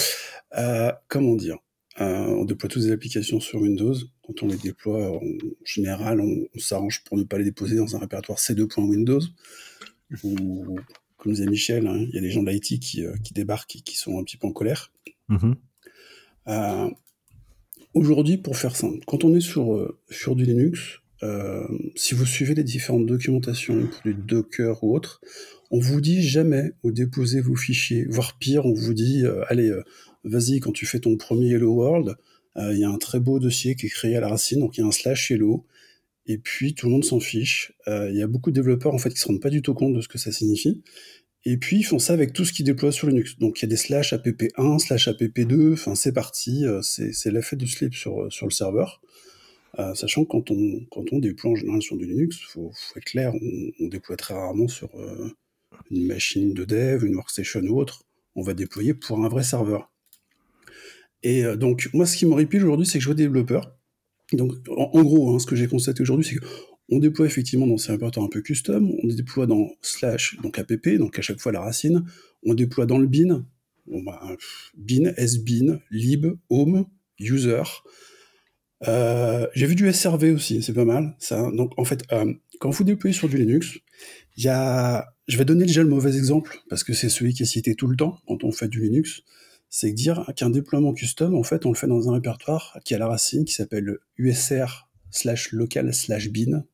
Euh, 0.57 0.91
comment 1.07 1.35
dire, 1.35 1.57
euh, 1.99 2.27
on 2.27 2.45
déploie 2.45 2.69
toutes 2.69 2.83
les 2.83 2.91
applications 2.91 3.39
sur 3.39 3.59
Windows, 3.59 3.95
quand 4.23 4.43
on 4.43 4.47
les 4.47 4.57
déploie, 4.57 5.11
en 5.11 5.21
général, 5.65 6.21
on, 6.21 6.59
s'arrange 6.59 7.03
pour 7.05 7.17
ne 7.17 7.23
pas 7.23 7.39
les 7.39 7.45
déposer 7.45 7.77
dans 7.77 7.95
un 7.95 7.99
répertoire 7.99 8.37
C2.Windows. 8.37 9.21
Ou, 10.23 10.77
comme 11.19 11.33
disait 11.33 11.45
Michel, 11.45 11.85
hein, 11.85 11.97
il 11.99 12.15
y 12.15 12.17
a 12.17 12.21
des 12.21 12.31
gens 12.31 12.41
de 12.41 12.49
l'IT 12.49 12.79
qui, 12.79 13.03
qui, 13.23 13.33
débarquent 13.33 13.75
et 13.75 13.81
qui 13.81 13.95
sont 13.97 14.17
un 14.17 14.23
petit 14.23 14.37
peu 14.37 14.47
en 14.47 14.51
colère. 14.51 14.91
Mm-hmm. 15.29 16.93
Aujourd'hui, 17.93 18.37
pour 18.37 18.57
faire 18.57 18.75
simple, 18.75 18.99
quand 19.05 19.23
on 19.23 19.35
est 19.35 19.41
sur, 19.41 19.93
sur 20.09 20.35
du 20.35 20.45
Linux, 20.45 21.01
euh, 21.21 21.67
si 21.95 22.15
vous 22.15 22.25
suivez 22.25 22.55
les 22.55 22.63
différentes 22.63 23.05
documentations 23.05 23.87
pour 23.87 24.01
du 24.03 24.13
Docker 24.13 24.83
ou 24.83 24.95
autre, 24.95 25.21
on 25.71 25.79
vous 25.79 26.01
dit 26.01 26.21
jamais 26.21 26.71
où 26.83 26.91
déposer 26.91 27.41
vos 27.41 27.55
fichiers, 27.55 28.05
voire 28.09 28.37
pire, 28.37 28.65
on 28.65 28.73
vous 28.73 28.93
dit 28.93 29.25
euh, 29.25 29.43
allez, 29.49 29.69
euh, 29.69 29.83
vas-y, 30.23 30.59
quand 30.59 30.71
tu 30.71 30.85
fais 30.85 30.99
ton 30.99 31.17
premier 31.17 31.51
Hello 31.51 31.73
World, 31.73 32.15
il 32.55 32.77
y 32.77 32.83
a 32.83 32.89
un 32.89 32.97
très 32.97 33.21
beau 33.21 33.39
dossier 33.39 33.75
qui 33.75 33.85
est 33.85 33.89
créé 33.89 34.17
à 34.17 34.19
la 34.19 34.27
racine, 34.27 34.59
donc 34.59 34.77
il 34.77 34.81
y 34.81 34.83
a 34.83 34.87
un 34.87 34.91
slash 34.91 35.31
Hello, 35.31 35.65
et 36.29 36.37
puis 36.37 36.73
tout 36.73 36.85
le 36.85 36.93
monde 36.93 37.03
s'en 37.03 37.19
fiche. 37.19 37.73
Il 37.87 38.15
y 38.15 38.21
a 38.21 38.27
beaucoup 38.27 38.51
de 38.51 38.55
développeurs 38.55 38.93
en 38.93 38.99
fait 38.99 39.09
qui 39.09 39.19
se 39.19 39.27
rendent 39.27 39.41
pas 39.41 39.49
du 39.49 39.61
tout 39.61 39.73
compte 39.73 39.93
de 39.93 40.01
ce 40.01 40.07
que 40.07 40.17
ça 40.17 40.31
signifie. 40.31 40.81
Et 41.43 41.57
puis 41.57 41.77
ils 41.77 41.83
font 41.83 41.99
ça 41.99 42.13
avec 42.13 42.31
tout 42.31 42.45
ce 42.45 42.53
qu'ils 42.53 42.65
déploient 42.65 42.91
sur 42.91 43.07
Linux. 43.07 43.37
Donc 43.39 43.59
il 43.59 43.63
y 43.63 43.65
a 43.65 43.69
des 43.69 43.75
slash 43.75 44.13
app1, 44.13 44.79
slash 44.79 45.09
app2, 45.09 45.73
enfin 45.73 45.95
c'est 45.95 46.13
parti, 46.13 46.65
c'est 46.81 47.31
l'effet 47.31 47.57
du 47.57 47.67
slip 47.67 47.93
sur, 47.93 48.31
sur 48.31 48.45
le 48.45 48.51
serveur. 48.51 49.01
Euh, 49.77 49.93
sachant 49.93 50.25
que 50.25 50.29
quand 50.29 50.51
on, 50.51 50.85
quand 50.89 51.05
on 51.11 51.19
déploie 51.19 51.51
en 51.51 51.55
général 51.55 51.81
sur 51.81 51.95
du 51.95 52.05
Linux, 52.05 52.37
il 52.41 52.45
faut, 52.45 52.71
être 52.95 53.03
clair, 53.03 53.33
on, 53.79 53.87
déploie 53.87 54.17
très 54.17 54.33
rarement 54.33 54.67
sur 54.67 54.89
euh, 54.95 55.29
une 55.91 56.07
machine 56.07 56.53
de 56.53 56.65
dev, 56.65 57.05
une 57.05 57.15
workstation 57.15 57.61
ou 57.61 57.79
autre. 57.79 58.03
On 58.35 58.41
va 58.41 58.53
déployer 58.53 58.93
pour 58.93 59.23
un 59.23 59.29
vrai 59.29 59.43
serveur. 59.43 59.91
Et 61.21 61.45
euh, 61.45 61.55
donc, 61.55 61.89
moi, 61.93 62.05
ce 62.05 62.17
qui 62.17 62.25
m'horripile 62.25 62.63
aujourd'hui, 62.63 62.87
c'est 62.87 62.97
que 62.97 63.03
je 63.03 63.09
vois 63.09 63.15
des 63.15 63.23
développeurs. 63.23 63.77
Donc, 64.33 64.53
en, 64.69 65.03
gros, 65.03 65.33
hein, 65.33 65.39
ce 65.39 65.45
que 65.45 65.55
j'ai 65.55 65.67
constaté 65.67 66.01
aujourd'hui, 66.01 66.25
c'est 66.25 66.35
qu'on 66.35 66.99
déploie 66.99 67.25
effectivement 67.25 67.67
dans 67.67 67.77
ces 67.77 67.91
répertoires 67.91 68.25
un 68.25 68.29
peu 68.29 68.41
custom, 68.41 68.91
on 69.03 69.07
déploie 69.07 69.47
dans 69.47 69.69
slash, 69.81 70.37
donc 70.43 70.59
app, 70.59 70.87
donc 70.97 71.17
à 71.17 71.21
chaque 71.21 71.39
fois 71.39 71.51
la 71.51 71.61
racine, 71.61 72.05
on 72.45 72.53
déploie 72.53 72.85
dans 72.85 72.99
le 72.99 73.07
bin, 73.07 73.45
bah, 73.87 74.21
bin, 74.77 75.13
sbin, 75.17 75.79
lib, 75.89 76.27
home, 76.49 76.85
user, 77.19 77.63
euh, 78.87 79.47
j'ai 79.53 79.65
vu 79.65 79.75
du 79.75 79.91
SRV 79.91 80.31
aussi, 80.31 80.61
c'est 80.61 80.73
pas 80.73 80.85
mal. 80.85 81.15
Donc 81.53 81.77
en 81.77 81.85
fait, 81.85 82.03
euh, 82.11 82.33
quand 82.59 82.69
vous 82.69 82.83
déployez 82.83 83.13
sur 83.13 83.27
du 83.27 83.37
Linux, 83.37 83.79
il 84.37 84.43
y 84.43 84.47
a, 84.47 85.13
je 85.27 85.37
vais 85.37 85.45
donner 85.45 85.65
déjà 85.65 85.83
le 85.83 85.89
mauvais 85.89 86.15
exemple 86.15 86.57
parce 86.69 86.83
que 86.83 86.93
c'est 86.93 87.09
celui 87.09 87.33
qui 87.33 87.43
est 87.43 87.47
cité 87.47 87.75
tout 87.75 87.87
le 87.87 87.97
temps 87.97 88.19
quand 88.27 88.43
on 88.43 88.51
fait 88.51 88.67
du 88.67 88.81
Linux. 88.81 89.23
C'est 89.69 89.91
dire 89.91 90.25
qu'un 90.35 90.49
déploiement 90.49 90.93
custom, 90.93 91.35
en 91.35 91.43
fait, 91.43 91.65
on 91.65 91.69
le 91.69 91.75
fait 91.75 91.87
dans 91.87 92.09
un 92.09 92.13
répertoire 92.13 92.79
qui 92.83 92.95
a 92.95 92.97
la 92.97 93.07
racine 93.07 93.45
qui 93.45 93.53
s'appelle 93.53 93.97
usr 94.17 94.89
slash 95.11 95.51
local 95.51 95.93
slash 95.93 96.29
bin. 96.29 96.65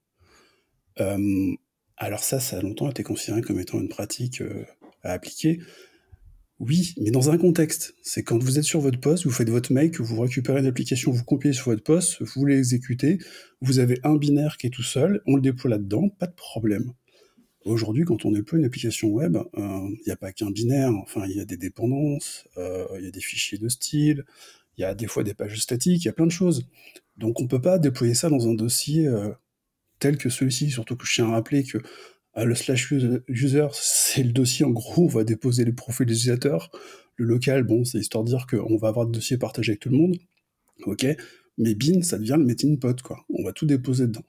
Euh, 0.99 1.55
alors 1.97 2.23
ça, 2.23 2.39
ça 2.39 2.58
a 2.58 2.62
longtemps 2.62 2.89
été 2.89 3.03
considéré 3.03 3.41
comme 3.41 3.60
étant 3.60 3.79
une 3.79 3.89
pratique 3.89 4.41
à 5.03 5.12
appliquer. 5.12 5.60
Oui, 6.60 6.93
mais 7.01 7.12
dans 7.12 7.29
un 7.29 7.38
contexte. 7.38 7.95
C'est 8.01 8.23
quand 8.23 8.41
vous 8.41 8.58
êtes 8.58 8.63
sur 8.63 8.79
votre 8.79 8.99
poste, 8.99 9.25
vous 9.25 9.31
faites 9.31 9.49
votre 9.49 9.73
make, 9.73 9.99
vous 9.99 10.21
récupérez 10.21 10.62
une 10.62 10.67
application, 10.67 11.12
vous 11.12 11.23
compilez 11.23 11.53
sur 11.53 11.65
votre 11.65 11.84
poste, 11.84 12.21
vous 12.21 12.45
l'exécutez, 12.45 13.17
vous 13.60 13.79
avez 13.79 13.99
un 14.03 14.15
binaire 14.15 14.55
qui 14.58 14.67
est 14.67 14.69
tout 14.69 14.84
seul, 14.84 15.21
on 15.25 15.36
le 15.36 15.41
déploie 15.41 15.71
là-dedans, 15.71 16.10
pas 16.10 16.27
de 16.27 16.34
problème. 16.34 16.93
Aujourd'hui, 17.65 18.04
quand 18.06 18.25
on 18.25 18.32
déploie 18.32 18.60
une 18.60 18.65
application 18.65 19.08
web, 19.10 19.38
il 19.58 19.63
euh, 19.63 19.89
n'y 20.06 20.12
a 20.12 20.15
pas 20.15 20.32
qu'un 20.32 20.51
binaire, 20.51 20.91
enfin, 21.01 21.25
il 21.28 21.36
y 21.36 21.39
a 21.39 21.45
des 21.45 21.58
dépendances, 21.58 22.47
euh, 22.58 22.86
il 22.99 23.06
y 23.06 23.08
a 23.08 23.12
des 23.12 23.19
fichiers 23.19 23.58
de 23.58 23.67
style, 23.69 24.23
il 24.78 24.82
y 24.82 24.84
a 24.84 24.93
des 24.93 25.08
fois 25.08 25.23
des 25.23 25.34
pages 25.34 25.60
statiques, 25.60 26.04
il 26.04 26.06
y 26.06 26.10
a 26.10 26.13
plein 26.13 26.28
de 26.28 26.32
choses. 26.32 26.67
Donc 27.17 27.39
on 27.39 27.43
ne 27.43 27.47
peut 27.47 27.62
pas 27.62 27.80
déployer 27.80 28.13
ça 28.13 28.30
dans 28.30 28.47
un 28.47 28.54
dossier 28.54 29.08
euh, 29.08 29.32
tel 29.97 30.17
que 30.17 30.30
celui-ci, 30.30 30.69
surtout 30.69 30.95
que 30.95 31.08
je 31.08 31.15
tiens 31.15 31.25
à 31.30 31.32
rappeler 31.32 31.63
que 31.63 31.80
le 32.38 32.54
slash 32.54 32.91
user, 32.91 33.67
c'est 33.71 34.21
le 34.21 34.34
dossier, 34.34 34.65
en 34.65 34.71
gros, 34.71 35.06
on 35.06 35.08
va 35.08 35.23
déposer 35.23 35.63
les 35.63 35.71
profils 35.71 36.06
des 36.06 36.13
utilisateurs. 36.13 36.69
Le 37.15 37.25
local, 37.25 37.63
bon, 37.63 37.86
c'est 37.86 37.97
histoire 37.97 38.25
de 38.25 38.30
dire 38.30 38.45
qu'on 38.45 38.75
va 38.75 38.89
avoir 38.89 39.06
des 39.06 39.13
dossiers 39.13 39.38
partagés 39.38 39.71
avec 39.71 39.80
tout 39.80 39.89
le 39.89 39.97
monde. 39.97 40.17
Ok, 40.84 41.08
mais 41.58 41.75
bin, 41.75 42.01
ça 42.01 42.17
devient 42.19 42.36
le 42.38 42.43
meeting 42.43 42.78
pot, 42.78 43.01
quoi. 43.01 43.25
On 43.30 43.43
va 43.45 43.54
tout 43.54 43.65
déposer 43.65 44.08
dedans. 44.08 44.25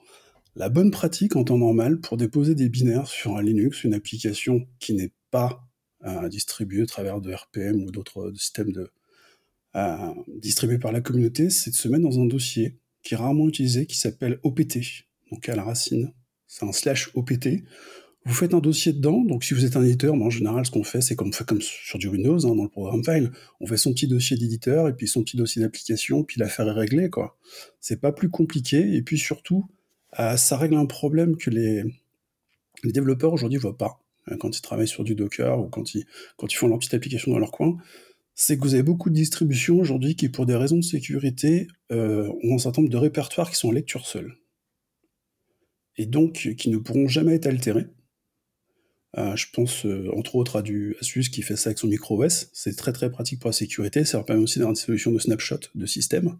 La 0.59 0.71
bonne 0.71 0.91
pratique 0.91 1.37
en 1.37 1.45
temps 1.45 1.59
normal 1.59 2.01
pour 2.01 2.17
déposer 2.17 2.55
des 2.55 2.71
binaires 2.71 3.09
sur 3.09 3.37
un 3.37 3.43
Linux, 3.43 3.85
une 3.85 3.93
application 3.93 4.67
qui 4.79 4.95
n'est 4.95 5.13
pas 5.31 5.69
euh, 6.07 6.31
distribuée 6.31 6.81
à 6.81 6.87
travers 6.87 7.21
de 7.21 7.31
RPM 7.31 7.85
ou 7.85 7.91
d'autres 7.91 8.33
systèmes 8.35 8.73
euh, 9.77 10.15
distribués 10.29 10.79
par 10.79 10.93
la 10.93 11.03
communauté, 11.03 11.51
c'est 11.51 11.71
de 11.71 11.77
se 11.77 11.89
mettre 11.89 12.05
dans 12.05 12.19
un 12.21 12.25
dossier 12.25 12.79
qui 13.03 13.13
est 13.13 13.19
rarement 13.19 13.47
utilisé, 13.47 13.85
qui 13.85 13.99
s'appelle 13.99 14.41
OPT, 14.45 14.79
donc 15.31 15.47
à 15.51 15.57
la 15.57 15.63
racine, 15.63 16.15
c'est 16.47 16.65
un 16.65 16.73
slash 16.73 17.11
OPT. 17.13 17.49
Vous 18.25 18.35
faites 18.35 18.55
un 18.55 18.61
dossier 18.61 18.95
dedans, 18.95 19.21
donc 19.21 19.45
si 19.45 19.53
vous 19.53 19.67
êtes 19.67 19.77
un 19.77 19.85
éditeur, 19.85 20.15
en 20.15 20.31
général, 20.31 20.65
ce 20.65 20.71
qu'on 20.71 20.85
fait, 20.85 21.03
c'est 21.03 21.17
comme, 21.17 21.33
comme 21.47 21.61
sur 21.61 21.99
du 21.99 22.09
Windows, 22.09 22.47
hein, 22.47 22.55
dans 22.55 22.63
le 22.63 22.71
programme 22.71 23.05
file, 23.05 23.31
on 23.61 23.67
fait 23.67 23.77
son 23.77 23.93
petit 23.93 24.09
dossier 24.09 24.39
d'éditeur, 24.39 24.89
et 24.89 24.95
puis 24.95 25.07
son 25.07 25.23
petit 25.23 25.37
dossier 25.37 25.61
d'application, 25.61 26.25
puis 26.25 26.41
l'affaire 26.41 26.67
est 26.67 26.73
réglée, 26.73 27.11
quoi. 27.11 27.39
C'est 27.79 28.01
pas 28.01 28.13
plus 28.13 28.31
compliqué, 28.31 28.95
et 28.95 29.03
puis 29.03 29.19
surtout, 29.19 29.67
euh, 30.19 30.37
ça 30.37 30.57
règle 30.57 30.77
un 30.77 30.87
problème 30.87 31.37
que 31.37 31.51
les, 31.51 31.83
développeurs 32.85 33.33
aujourd'hui 33.33 33.59
voient 33.59 33.77
pas, 33.77 34.01
hein, 34.27 34.37
quand 34.39 34.57
ils 34.57 34.63
travaillent 34.63 34.89
sur 34.89 35.05
du 35.05 35.15
Docker, 35.15 35.59
ou 35.61 35.69
quand 35.69 35.95
ils, 35.95 36.07
font 36.53 36.69
leur 36.69 36.79
petite 36.79 36.95
application 36.95 37.33
dans 37.33 37.39
leur 37.39 37.51
coin, 37.51 37.77
c'est 38.35 38.57
que 38.57 38.63
vous 38.63 38.75
avez 38.75 38.83
beaucoup 38.83 39.11
de 39.11 39.15
distributions 39.15 39.79
aujourd'hui 39.79 40.15
qui, 40.15 40.29
pour 40.29 40.47
des 40.47 40.57
raisons 40.57 40.77
de 40.77 40.85
sécurité, 40.85 41.69
euh, 41.91 42.31
ont 42.43 42.55
un 42.55 42.59
certain 42.59 42.83
nombre 42.83 42.93
de 42.93 42.99
répertoires 42.99 43.51
qui 43.51 43.57
sont 43.57 43.69
en 43.69 43.73
lecture 43.73 44.07
seule 44.07 44.37
et 45.99 46.07
donc 46.07 46.55
qui 46.57 46.71
ne 46.71 46.79
pourront 46.79 47.09
jamais 47.09 47.35
être 47.35 47.47
altérés. 47.47 47.87
Euh, 49.19 49.35
je 49.35 49.47
pense 49.53 49.87
euh, 49.87 50.11
entre 50.15 50.37
autres 50.37 50.57
à 50.57 50.63
du 50.63 50.95
Asus 51.01 51.31
qui 51.31 51.41
fait 51.41 51.57
ça 51.57 51.71
avec 51.71 51.79
son 51.79 51.87
micro 51.87 52.23
OS. 52.23 52.51
C'est 52.53 52.77
très 52.77 52.93
très 52.93 53.11
pratique 53.11 53.41
pour 53.41 53.49
la 53.49 53.55
sécurité. 53.55 54.05
Ça 54.05 54.23
permet 54.23 54.43
aussi 54.43 54.59
d'avoir 54.59 54.75
des 54.75 54.81
solutions 54.81 55.11
de 55.11 55.19
snapshot 55.19 55.61
de 55.75 55.87
système. 55.87 56.39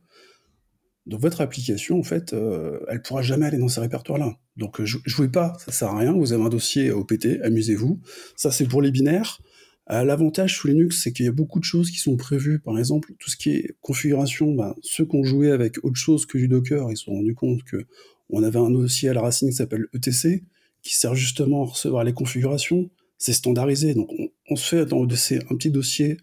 Donc 1.07 1.21
votre 1.21 1.41
application, 1.41 1.99
en 1.99 2.03
fait, 2.03 2.33
euh, 2.33 2.81
elle 2.89 3.01
pourra 3.01 3.23
jamais 3.23 3.47
aller 3.47 3.59
dans 3.59 3.69
ces 3.69 3.81
répertoires-là. 3.81 4.37
Donc 4.57 4.83
jouez 4.85 5.29
pas, 5.29 5.53
ça 5.65 5.73
sert 5.73 5.89
à 5.89 5.99
rien. 5.99 6.13
Vous 6.13 6.33
avez 6.33 6.43
un 6.43 6.49
dossier 6.49 6.91
OPT, 6.91 7.41
amusez-vous. 7.43 8.01
Ça 8.37 8.51
c'est 8.51 8.67
pour 8.67 8.83
les 8.83 8.91
binaires. 8.91 9.41
L'avantage 9.89 10.57
sous 10.57 10.67
Linux, 10.67 11.01
c'est 11.01 11.13
qu'il 11.13 11.27
y 11.27 11.29
a 11.29 11.33
beaucoup 11.33 11.61
de 11.61 11.65
choses 11.65 11.93
qui 11.93 11.99
sont 11.99 12.17
prévues. 12.17 12.59
Par 12.59 12.77
exemple, 12.77 13.13
tout 13.21 13.31
ce 13.31 13.37
qui 13.37 13.51
est 13.51 13.77
configuration, 13.83 14.53
ben, 14.53 14.75
ceux 14.83 15.05
qui 15.05 15.15
ont 15.15 15.23
joué 15.23 15.53
avec 15.53 15.79
autre 15.85 15.97
chose 15.97 16.27
que 16.27 16.39
du 16.39 16.49
Docker, 16.49 16.91
ils 16.91 16.97
se 16.97 17.05
sont 17.05 17.13
rendus 17.13 17.37
compte 17.37 17.63
que 17.63 17.87
on 18.29 18.43
avait 18.43 18.59
un 18.59 18.71
dossier 18.71 19.09
à 19.09 19.15
la 19.15 19.21
racine 19.21 19.49
qui 19.49 19.55
s'appelle 19.55 19.87
ETC, 19.95 20.43
qui 20.83 20.97
sert 20.97 21.15
justement 21.15 21.63
à 21.63 21.67
recevoir 21.67 22.03
les 22.03 22.13
configurations. 22.13 22.91
C'est 23.19 23.33
standardisé, 23.33 23.95
donc 23.95 24.11
on, 24.51 24.57
se 24.57 24.77
fait 24.77 24.87
dans 24.87 25.05
ETC 25.07 25.45
un 25.51 25.57
petit 25.57 25.71
dossier 25.71 26.19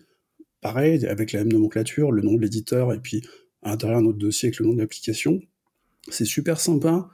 pareil, 0.62 1.06
avec 1.06 1.32
la 1.32 1.40
même 1.40 1.54
nomenclature, 1.54 2.12
le 2.12 2.22
nom 2.22 2.36
de 2.36 2.42
l'éditeur, 2.42 2.94
et 2.94 3.00
puis 3.00 3.22
à 3.64 3.72
l'intérieur 3.72 4.00
un 4.00 4.06
autre 4.06 4.18
dossier 4.18 4.48
avec 4.48 4.60
le 4.60 4.66
nom 4.66 4.74
de 4.74 4.80
l'application. 4.80 5.42
C'est 6.10 6.26
super 6.26 6.60
sympa. 6.60 7.10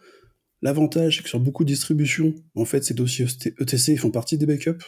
L'avantage, 0.62 1.18
c'est 1.18 1.24
que 1.24 1.30
sur 1.30 1.40
beaucoup 1.40 1.64
de 1.64 1.70
distributions, 1.70 2.36
en 2.56 2.66
fait, 2.66 2.84
ces 2.84 2.94
dossiers 2.94 3.28
ETC 3.60 3.98
font 3.98 4.12
partie 4.12 4.38
des 4.38 4.46
backups. 4.46 4.84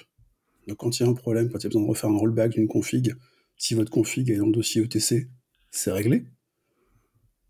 Donc 0.67 0.77
quand 0.77 0.99
il 0.99 1.03
y 1.03 1.05
a 1.05 1.09
un 1.09 1.13
problème, 1.13 1.49
quand 1.49 1.59
il 1.59 1.63
y 1.63 1.65
a 1.67 1.69
besoin 1.69 1.83
de 1.83 1.87
refaire 1.87 2.09
un 2.09 2.17
rollback 2.17 2.51
d'une 2.51 2.67
config, 2.67 3.13
si 3.57 3.73
votre 3.73 3.91
config 3.91 4.29
est 4.29 4.37
dans 4.37 4.47
le 4.47 4.51
dossier 4.51 4.81
ETC, 4.83 5.27
c'est 5.69 5.91
réglé. 5.91 6.25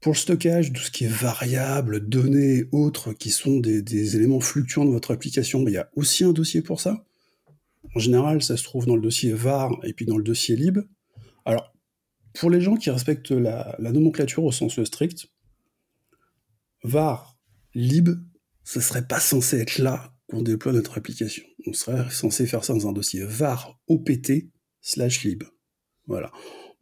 Pour 0.02 0.14
le 0.14 0.18
stockage, 0.18 0.74
tout 0.74 0.82
ce 0.82 0.92
qui 0.92 1.06
est 1.06 1.14
variable, 1.14 2.08
données, 2.08 2.66
autres, 2.72 3.14
qui 3.14 3.30
sont 3.30 3.60
des, 3.60 4.16
éléments 4.16 4.40
fluctuants 4.40 4.86
de 4.86 4.90
votre 4.90 5.12
application, 5.12 5.64
il 5.68 5.74
y 5.74 5.78
a 5.78 5.90
aussi 5.96 6.24
un 6.24 6.34
dossier 6.34 6.62
pour 6.62 6.82
ça. 6.82 7.06
En 7.96 8.00
général, 8.00 8.42
ça 8.42 8.58
se 8.58 8.64
trouve 8.64 8.86
dans 8.86 8.96
le 8.96 9.02
dossier 9.02 9.34
var 9.34 9.80
et 9.84 9.94
puis 9.94 10.06
dans 10.06 10.18
le 10.18 10.24
dossier 10.24 10.56
lib. 10.56 10.80
Pour 12.34 12.50
les 12.50 12.62
gens 12.62 12.76
qui 12.76 12.90
respectent 12.90 13.32
la, 13.32 13.78
nomenclature 13.80 14.44
au 14.44 14.52
sens 14.52 14.82
strict, 14.84 15.28
var, 16.84 17.38
lib, 17.74 18.10
ce 18.64 18.80
serait 18.80 19.08
pas 19.08 19.20
censé 19.20 19.60
être 19.60 19.78
là 19.78 20.14
qu'on 20.28 20.42
déploie 20.42 20.72
notre 20.72 20.98
application. 20.98 21.44
On 21.68 21.74
serait 21.74 22.10
censé 22.10 22.46
faire 22.46 22.64
ça 22.64 22.74
dans 22.74 22.88
un 22.88 22.94
dossier 22.94 23.24
var 23.26 23.80
opt 23.88 24.32
slash 24.82 25.24
lib. 25.24 25.44
Voilà. 26.08 26.32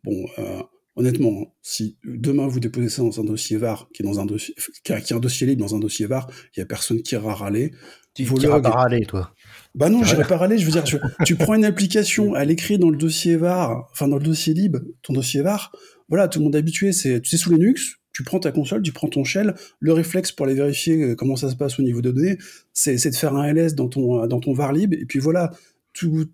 Bon, 0.03 0.25
euh, 0.37 0.61
honnêtement, 0.95 1.55
si 1.61 1.97
demain 2.03 2.47
vous 2.47 2.59
déposez 2.59 2.89
ça 2.89 3.01
dans 3.01 3.19
un 3.19 3.23
dossier 3.23 3.57
VAR, 3.57 3.89
qui 3.93 4.03
est 4.03 4.05
dans 4.05 4.19
un 4.19 4.25
dossier, 4.25 4.55
qui 4.83 4.93
a, 4.93 5.15
un 5.15 5.19
dossier 5.19 5.47
libre 5.47 5.61
dans 5.61 5.75
un 5.75 5.79
dossier 5.79 6.05
VAR, 6.05 6.29
il 6.55 6.59
y 6.59 6.63
a 6.63 6.65
personne 6.65 7.01
qui 7.01 7.15
ira 7.15 7.33
râler. 7.33 7.71
Tu 8.13 8.23
iras 8.23 8.61
pas 8.61 8.69
râler, 8.69 9.05
toi. 9.05 9.33
Bah 9.75 9.89
non, 9.89 10.03
j'irai 10.03 10.23
pas 10.23 10.37
râler. 10.37 10.57
Je 10.57 10.65
veux 10.65 10.71
dire, 10.71 10.83
tu 11.25 11.35
prends 11.35 11.53
une 11.53 11.65
application, 11.65 12.35
elle 12.37 12.51
écrit 12.51 12.77
dans 12.77 12.89
le 12.89 12.97
dossier 12.97 13.35
VAR, 13.35 13.87
enfin 13.91 14.07
dans 14.07 14.17
le 14.17 14.23
dossier 14.23 14.53
libre, 14.53 14.79
ton 15.03 15.13
dossier 15.13 15.41
VAR. 15.41 15.71
Voilà, 16.09 16.27
tout 16.27 16.39
le 16.39 16.45
monde 16.45 16.55
est 16.55 16.59
habitué. 16.59 16.91
C'est, 16.91 17.21
tu 17.21 17.29
sais, 17.29 17.37
sous 17.37 17.51
Linux, 17.51 17.97
tu 18.11 18.23
prends 18.23 18.39
ta 18.39 18.51
console, 18.51 18.81
tu 18.81 18.91
prends 18.91 19.07
ton 19.07 19.23
shell. 19.23 19.53
Le 19.79 19.93
réflexe 19.93 20.31
pour 20.31 20.47
aller 20.47 20.55
vérifier 20.55 21.01
euh, 21.01 21.15
comment 21.15 21.35
ça 21.35 21.49
se 21.49 21.55
passe 21.55 21.79
au 21.79 21.83
niveau 21.83 22.01
de 22.01 22.11
données, 22.11 22.37
c'est, 22.73 22.95
de 22.95 23.15
faire 23.15 23.35
un 23.35 23.47
ls 23.53 23.75
dans 23.75 23.87
ton 23.87 24.25
dans 24.25 24.39
ton 24.39 24.53
var 24.53 24.73
lib. 24.73 24.93
Et 24.93 25.05
puis 25.05 25.19
voilà, 25.19 25.51
tout, 25.93 26.25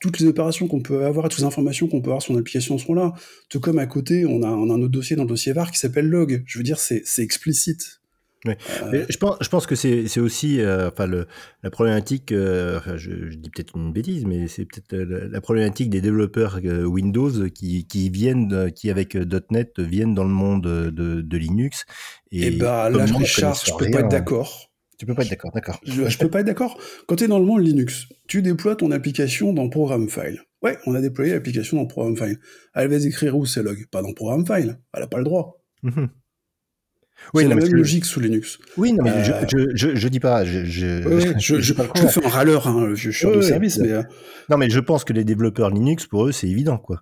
toutes 0.00 0.18
les 0.20 0.26
opérations 0.26 0.68
qu'on 0.68 0.80
peut 0.80 1.04
avoir, 1.04 1.28
toutes 1.28 1.40
les 1.40 1.44
informations 1.44 1.88
qu'on 1.88 2.00
peut 2.00 2.10
avoir 2.10 2.22
sur 2.22 2.32
une 2.32 2.40
application 2.40 2.78
sont 2.78 2.94
là. 2.94 3.12
Tout 3.48 3.60
comme 3.60 3.78
à 3.78 3.86
côté, 3.86 4.24
on 4.24 4.42
a, 4.42 4.48
on 4.48 4.70
a 4.70 4.74
un 4.74 4.80
autre 4.80 4.88
dossier 4.88 5.16
dans 5.16 5.24
le 5.24 5.28
dossier 5.28 5.52
VAR 5.52 5.70
qui 5.70 5.78
s'appelle 5.78 6.06
log. 6.06 6.42
Je 6.46 6.58
veux 6.58 6.64
dire, 6.64 6.78
c'est 6.78 7.04
explicite. 7.18 7.99
Euh... 8.46 9.04
Je, 9.08 9.16
pense, 9.18 9.36
je 9.40 9.48
pense 9.48 9.66
que 9.66 9.74
c'est 9.74 10.18
aussi 10.18 10.60
euh, 10.60 10.88
enfin, 10.88 11.06
le, 11.06 11.26
la 11.62 11.70
problématique, 11.70 12.32
euh, 12.32 12.78
enfin, 12.78 12.96
je, 12.96 13.30
je, 13.30 13.36
dis 13.36 13.50
peut-être 13.50 13.76
une 13.76 13.92
bêtise, 13.92 14.24
mais 14.24 14.48
c'est 14.48 14.64
peut-être 14.64 14.92
la, 14.94 15.28
la, 15.28 15.40
problématique 15.40 15.90
des 15.90 16.00
développeurs 16.00 16.58
Windows 16.62 17.48
qui, 17.50 17.86
qui 17.86 18.08
viennent, 18.08 18.72
qui 18.72 18.90
avec 18.90 19.14
.NET 19.50 19.78
viennent 19.78 20.14
dans 20.14 20.24
le 20.24 20.30
monde 20.30 20.62
de, 20.62 21.20
de 21.20 21.36
Linux. 21.36 21.84
Et, 22.32 22.46
et 22.46 22.50
bah 22.52 22.88
là, 22.90 23.04
Richard, 23.04 23.54
je 23.54 23.72
peux 23.76 23.90
pas 23.90 24.00
être 24.00 24.08
d'accord. 24.08 24.70
Tu 24.98 25.06
peux 25.06 25.14
pas 25.14 25.22
être 25.22 25.30
d'accord, 25.30 25.50
d'accord. 25.52 25.80
Je, 25.82 26.08
je, 26.08 26.18
peux 26.18 26.28
pas 26.28 26.40
être 26.40 26.46
d'accord. 26.46 26.78
Quand 27.06 27.16
tu 27.16 27.24
es 27.24 27.28
dans 27.28 27.38
le 27.38 27.46
monde 27.46 27.62
Linux, 27.62 28.06
tu 28.28 28.42
déploies 28.42 28.76
ton 28.76 28.90
application 28.90 29.54
dans 29.54 29.68
Program 29.70 30.08
File. 30.10 30.42
Ouais, 30.62 30.76
on 30.84 30.94
a 30.94 31.00
déployé 31.00 31.32
l'application 31.32 31.78
dans 31.78 31.86
Program 31.86 32.14
File. 32.16 32.38
Elle 32.74 32.88
va 32.88 32.96
écrire 32.96 33.34
où 33.34 33.46
ces 33.46 33.62
logs? 33.62 33.86
Pas 33.90 34.02
dans 34.02 34.12
Program 34.12 34.44
File. 34.46 34.78
Elle 34.92 35.02
a 35.02 35.06
pas 35.06 35.16
le 35.16 35.24
droit. 35.24 35.62
Oui, 37.34 37.42
c'est 37.42 37.48
la 37.48 37.54
même 37.54 37.72
logique 37.72 38.04
sous 38.04 38.20
Linux. 38.20 38.58
Oui, 38.76 38.92
non, 38.92 39.04
mais 39.04 39.10
euh... 39.10 39.44
je, 39.48 39.58
je, 39.74 39.94
je, 39.94 40.08
dis 40.08 40.20
pas, 40.20 40.44
je, 40.44 40.64
je, 40.64 41.08
ouais, 41.08 41.34
je, 41.38 41.60
je, 41.60 41.62
je, 41.62 41.74
fais 41.74 42.24
un 42.24 42.28
râleur, 42.28 42.66
hein, 42.66 42.94
je 42.94 43.10
suis 43.10 43.26
ouais, 43.26 43.36
de 43.36 43.40
service, 43.40 43.78
mais. 43.78 43.92
Euh... 43.92 44.02
Non, 44.48 44.56
mais 44.56 44.68
je 44.70 44.80
pense 44.80 45.04
que 45.04 45.12
les 45.12 45.24
développeurs 45.24 45.70
Linux, 45.70 46.06
pour 46.06 46.26
eux, 46.26 46.32
c'est 46.32 46.48
évident, 46.48 46.78
quoi. 46.78 47.00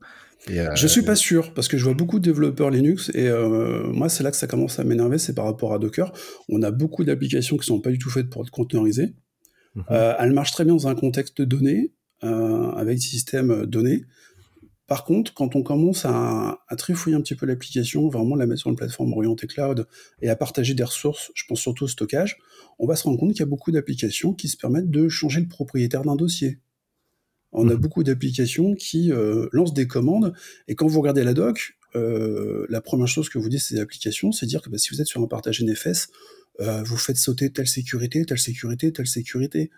Et 0.50 0.60
euh... 0.60 0.74
Je 0.74 0.86
suis 0.86 1.02
pas 1.02 1.14
sûr, 1.14 1.52
parce 1.54 1.68
que 1.68 1.78
je 1.78 1.84
vois 1.84 1.94
beaucoup 1.94 2.18
de 2.18 2.24
développeurs 2.24 2.70
Linux, 2.70 3.10
et 3.14 3.28
euh, 3.28 3.84
moi, 3.92 4.08
c'est 4.08 4.22
là 4.22 4.30
que 4.30 4.36
ça 4.36 4.46
commence 4.46 4.78
à 4.78 4.84
m'énerver, 4.84 5.18
c'est 5.18 5.34
par 5.34 5.46
rapport 5.46 5.72
à 5.72 5.78
Docker. 5.78 6.12
On 6.48 6.62
a 6.62 6.70
beaucoup 6.70 7.04
d'applications 7.04 7.56
qui 7.56 7.66
sont 7.66 7.80
pas 7.80 7.90
du 7.90 7.98
tout 7.98 8.10
faites 8.10 8.28
pour 8.28 8.42
être 8.42 8.50
conteneurisées. 8.50 9.14
Mm 9.74 9.82
-hmm. 9.82 10.16
elles 10.18 10.32
marchent 10.32 10.52
très 10.52 10.64
bien 10.64 10.74
dans 10.74 10.88
un 10.88 10.94
contexte 10.94 11.42
donné, 11.42 11.92
euh, 12.24 12.70
avec 12.72 12.96
des 12.96 13.00
systèmes 13.00 13.64
donnés. 13.66 14.04
Par 14.88 15.04
contre, 15.04 15.34
quand 15.34 15.54
on 15.54 15.62
commence 15.62 16.06
à, 16.06 16.64
à 16.66 16.76
trifouiller 16.76 17.14
un 17.14 17.20
petit 17.20 17.34
peu 17.34 17.44
l'application, 17.44 18.08
vraiment 18.08 18.34
la 18.34 18.46
mettre 18.46 18.62
sur 18.62 18.70
une 18.70 18.76
plateforme 18.76 19.12
orientée 19.12 19.46
cloud 19.46 19.86
et 20.22 20.30
à 20.30 20.34
partager 20.34 20.72
des 20.72 20.82
ressources, 20.82 21.30
je 21.34 21.44
pense 21.46 21.60
surtout 21.60 21.84
au 21.84 21.88
stockage, 21.88 22.38
on 22.78 22.86
va 22.86 22.96
se 22.96 23.04
rendre 23.04 23.18
compte 23.18 23.32
qu'il 23.32 23.40
y 23.40 23.42
a 23.42 23.46
beaucoup 23.46 23.70
d'applications 23.70 24.32
qui 24.32 24.48
se 24.48 24.56
permettent 24.56 24.90
de 24.90 25.10
changer 25.10 25.40
le 25.40 25.48
propriétaire 25.48 26.02
d'un 26.02 26.16
dossier. 26.16 26.58
On 27.52 27.66
mmh. 27.66 27.70
a 27.70 27.76
beaucoup 27.76 28.02
d'applications 28.02 28.74
qui 28.74 29.12
euh, 29.12 29.48
lancent 29.52 29.74
des 29.74 29.86
commandes, 29.86 30.32
et 30.68 30.74
quand 30.74 30.86
vous 30.86 31.00
regardez 31.00 31.22
la 31.22 31.34
doc, 31.34 31.76
euh, 31.94 32.66
la 32.70 32.80
première 32.80 33.08
chose 33.08 33.28
que 33.28 33.38
vous 33.38 33.50
dit 33.50 33.58
ces 33.58 33.80
applications, 33.80 34.32
c'est 34.32 34.46
dire 34.46 34.62
que 34.62 34.70
bah, 34.70 34.78
si 34.78 34.88
vous 34.90 35.02
êtes 35.02 35.06
sur 35.06 35.22
un 35.22 35.26
partage 35.26 35.62
NFS, 35.62 36.08
euh, 36.60 36.82
vous 36.82 36.96
faites 36.96 37.18
sauter 37.18 37.50
telle 37.50 37.68
sécurité, 37.68 38.24
telle 38.24 38.38
sécurité, 38.38 38.90
telle 38.92 39.06
sécurité. 39.06 39.70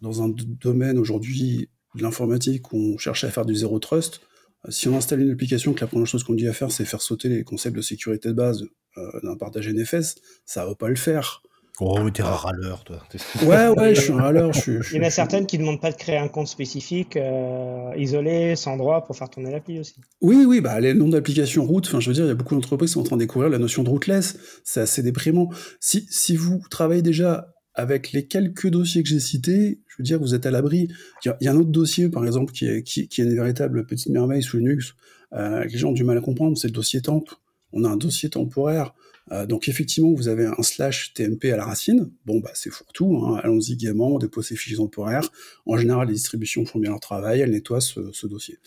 Dans 0.00 0.22
un 0.22 0.28
domaine 0.28 0.98
aujourd'hui 0.98 1.68
de 1.98 2.02
l'informatique 2.02 2.72
où 2.72 2.94
on 2.94 2.98
cherche 2.98 3.24
à 3.24 3.30
faire 3.30 3.44
du 3.44 3.54
zéro 3.54 3.78
trust, 3.78 4.20
euh, 4.66 4.70
si 4.70 4.88
on 4.88 4.96
installe 4.96 5.20
une 5.20 5.30
application 5.30 5.74
que 5.74 5.80
la 5.80 5.86
première 5.86 6.06
chose 6.06 6.24
qu'on 6.24 6.34
dit 6.34 6.48
à 6.48 6.52
faire, 6.52 6.72
c'est 6.72 6.84
faire 6.84 7.02
sauter 7.02 7.28
les 7.28 7.44
concepts 7.44 7.76
de 7.76 7.82
sécurité 7.82 8.30
de 8.30 8.34
base 8.34 8.64
euh, 8.96 9.20
d'un 9.22 9.36
partage 9.36 9.68
NFS, 9.68 10.16
ça 10.46 10.64
va 10.64 10.74
pas 10.74 10.88
le 10.88 10.96
faire. 10.96 11.42
Oh, 11.80 12.00
mais 12.02 12.10
t'es 12.10 12.22
un 12.22 12.30
râleur, 12.30 12.82
toi. 12.82 13.00
Ouais, 13.46 13.68
ouais, 13.68 13.94
je 13.94 14.00
suis 14.00 14.12
un 14.12 14.16
râleur. 14.16 14.52
Je, 14.52 14.82
je, 14.82 14.94
Il 14.94 14.98
y 14.98 15.04
en 15.04 15.06
a 15.06 15.10
certaines 15.10 15.46
qui 15.46 15.58
ne 15.58 15.62
demandent 15.62 15.80
pas 15.80 15.92
de 15.92 15.96
créer 15.96 16.16
un 16.16 16.26
compte 16.26 16.48
spécifique, 16.48 17.16
euh, 17.16 17.92
isolé, 17.96 18.56
sans 18.56 18.76
droit, 18.76 19.04
pour 19.04 19.16
faire 19.16 19.30
tourner 19.30 19.52
l'appli 19.52 19.78
aussi. 19.78 19.94
Oui, 20.20 20.44
oui, 20.44 20.60
bah, 20.60 20.80
les 20.80 20.92
noms 20.92 21.08
d'applications 21.08 21.64
route, 21.64 21.86
enfin, 21.86 22.00
je 22.00 22.10
veux 22.10 22.14
dire, 22.14 22.24
il 22.24 22.28
y 22.28 22.32
a 22.32 22.34
beaucoup 22.34 22.56
d'entreprises 22.56 22.90
qui 22.90 22.94
sont 22.94 23.00
en 23.00 23.04
train 23.04 23.16
de 23.16 23.20
découvrir 23.20 23.48
la 23.48 23.58
notion 23.58 23.84
de 23.84 23.90
rootless. 23.90 24.38
C'est 24.64 24.80
assez 24.80 25.04
déprimant. 25.04 25.50
Si, 25.78 26.08
si 26.10 26.34
vous 26.34 26.60
travaillez 26.68 27.02
déjà 27.02 27.54
avec 27.74 28.10
les 28.10 28.26
quelques 28.26 28.68
dossiers 28.68 29.04
que 29.04 29.08
j'ai 29.08 29.20
cités, 29.20 29.80
veux 29.98 30.04
dire, 30.04 30.18
vous 30.18 30.34
êtes 30.34 30.46
à 30.46 30.50
l'abri. 30.50 30.88
Il 31.24 31.32
y, 31.40 31.48
a 31.48 31.52
un 31.52 31.56
autre 31.56 31.70
dossier, 31.70 32.08
par 32.08 32.24
exemple, 32.26 32.52
qui 32.52 32.66
est, 32.66 33.18
une 33.18 33.34
véritable 33.34 33.86
petite 33.86 34.08
merveille 34.08 34.42
sous 34.42 34.58
Linux, 34.58 34.94
euh, 35.34 35.64
que 35.64 35.72
les 35.72 35.78
gens 35.78 35.90
ont 35.90 35.92
du 35.92 36.04
mal 36.04 36.18
à 36.18 36.20
comprendre, 36.20 36.56
c'est 36.56 36.68
le 36.68 36.72
dossier 36.72 37.02
temp. 37.02 37.24
On 37.72 37.84
a 37.84 37.88
un 37.88 37.96
dossier 37.96 38.30
temporaire. 38.30 38.94
Euh, 39.30 39.44
donc 39.44 39.68
effectivement, 39.68 40.12
vous 40.12 40.28
avez 40.28 40.46
un 40.46 40.62
slash 40.62 41.12
TMP 41.12 41.52
à 41.52 41.56
la 41.56 41.66
racine. 41.66 42.10
Bon, 42.24 42.40
bah 42.40 42.50
c'est 42.54 42.70
fourre-tout. 42.70 43.16
Hein. 43.24 43.40
Allons-y 43.42 43.76
gaiement, 43.76 44.14
on 44.14 44.18
dépose 44.18 44.46
ces 44.46 44.56
fichiers 44.56 44.78
temporaires. 44.78 45.28
En 45.66 45.76
général, 45.76 46.08
les 46.08 46.14
distributions 46.14 46.64
font 46.64 46.78
bien 46.78 46.90
leur 46.90 47.00
travail, 47.00 47.40
elles 47.40 47.50
nettoient 47.50 47.82
ce, 47.82 48.10
ce 48.12 48.26
dossier. 48.26 48.58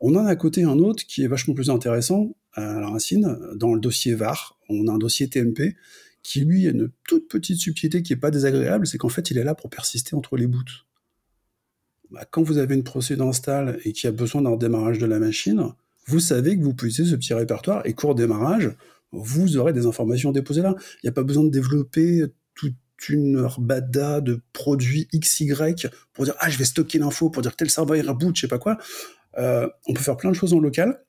On 0.00 0.14
a 0.14 0.22
à 0.22 0.36
côté 0.36 0.64
un 0.64 0.78
autre 0.78 1.04
qui 1.06 1.22
est 1.22 1.26
vachement 1.26 1.54
plus 1.54 1.68
intéressant 1.68 2.34
à 2.54 2.80
la 2.80 2.88
racine. 2.88 3.38
Dans 3.54 3.74
le 3.74 3.80
dossier 3.80 4.14
var, 4.14 4.58
on 4.68 4.88
a 4.88 4.92
un 4.92 4.98
dossier 4.98 5.28
TMP 5.28 5.74
qui 6.26 6.40
lui 6.40 6.66
a 6.66 6.70
une 6.70 6.90
toute 7.06 7.28
petite 7.28 7.58
subtilité 7.58 8.02
qui 8.02 8.12
n'est 8.12 8.18
pas 8.18 8.32
désagréable, 8.32 8.84
c'est 8.84 8.98
qu'en 8.98 9.08
fait 9.08 9.30
il 9.30 9.38
est 9.38 9.44
là 9.44 9.54
pour 9.54 9.70
persister 9.70 10.16
entre 10.16 10.36
les 10.36 10.48
boots. 10.48 10.84
Bah, 12.10 12.24
quand 12.28 12.42
vous 12.42 12.58
avez 12.58 12.74
une 12.74 12.82
procédure 12.82 13.28
install 13.28 13.78
et 13.84 13.92
qui 13.92 14.08
a 14.08 14.10
besoin 14.10 14.42
d'un 14.42 14.56
démarrage 14.56 14.98
de 14.98 15.06
la 15.06 15.20
machine, 15.20 15.68
vous 16.06 16.18
savez 16.18 16.58
que 16.58 16.64
vous 16.64 16.72
utiliser 16.72 17.04
ce 17.04 17.14
petit 17.14 17.32
répertoire 17.32 17.86
et 17.86 17.92
court 17.92 18.16
démarrage, 18.16 18.74
vous 19.12 19.56
aurez 19.56 19.72
des 19.72 19.86
informations 19.86 20.32
déposées 20.32 20.62
là. 20.62 20.74
Il 20.96 21.06
n'y 21.06 21.10
a 21.10 21.12
pas 21.12 21.22
besoin 21.22 21.44
de 21.44 21.50
développer 21.50 22.24
toute 22.56 22.74
une 23.08 23.44
herbada 23.44 24.20
de 24.20 24.40
produits 24.52 25.06
XY 25.14 25.52
pour 26.12 26.24
dire 26.24 26.34
ah 26.40 26.50
je 26.50 26.58
vais 26.58 26.64
stocker 26.64 26.98
l'info, 26.98 27.30
pour 27.30 27.42
dire 27.42 27.54
tel 27.54 27.70
serveur 27.70 28.04
reboot, 28.04 28.34
je 28.34 28.40
sais 28.40 28.48
pas 28.48 28.58
quoi. 28.58 28.78
Euh, 29.38 29.68
on 29.86 29.94
peut 29.94 30.02
faire 30.02 30.16
plein 30.16 30.30
de 30.30 30.36
choses 30.36 30.54
en 30.54 30.58
local 30.58 31.05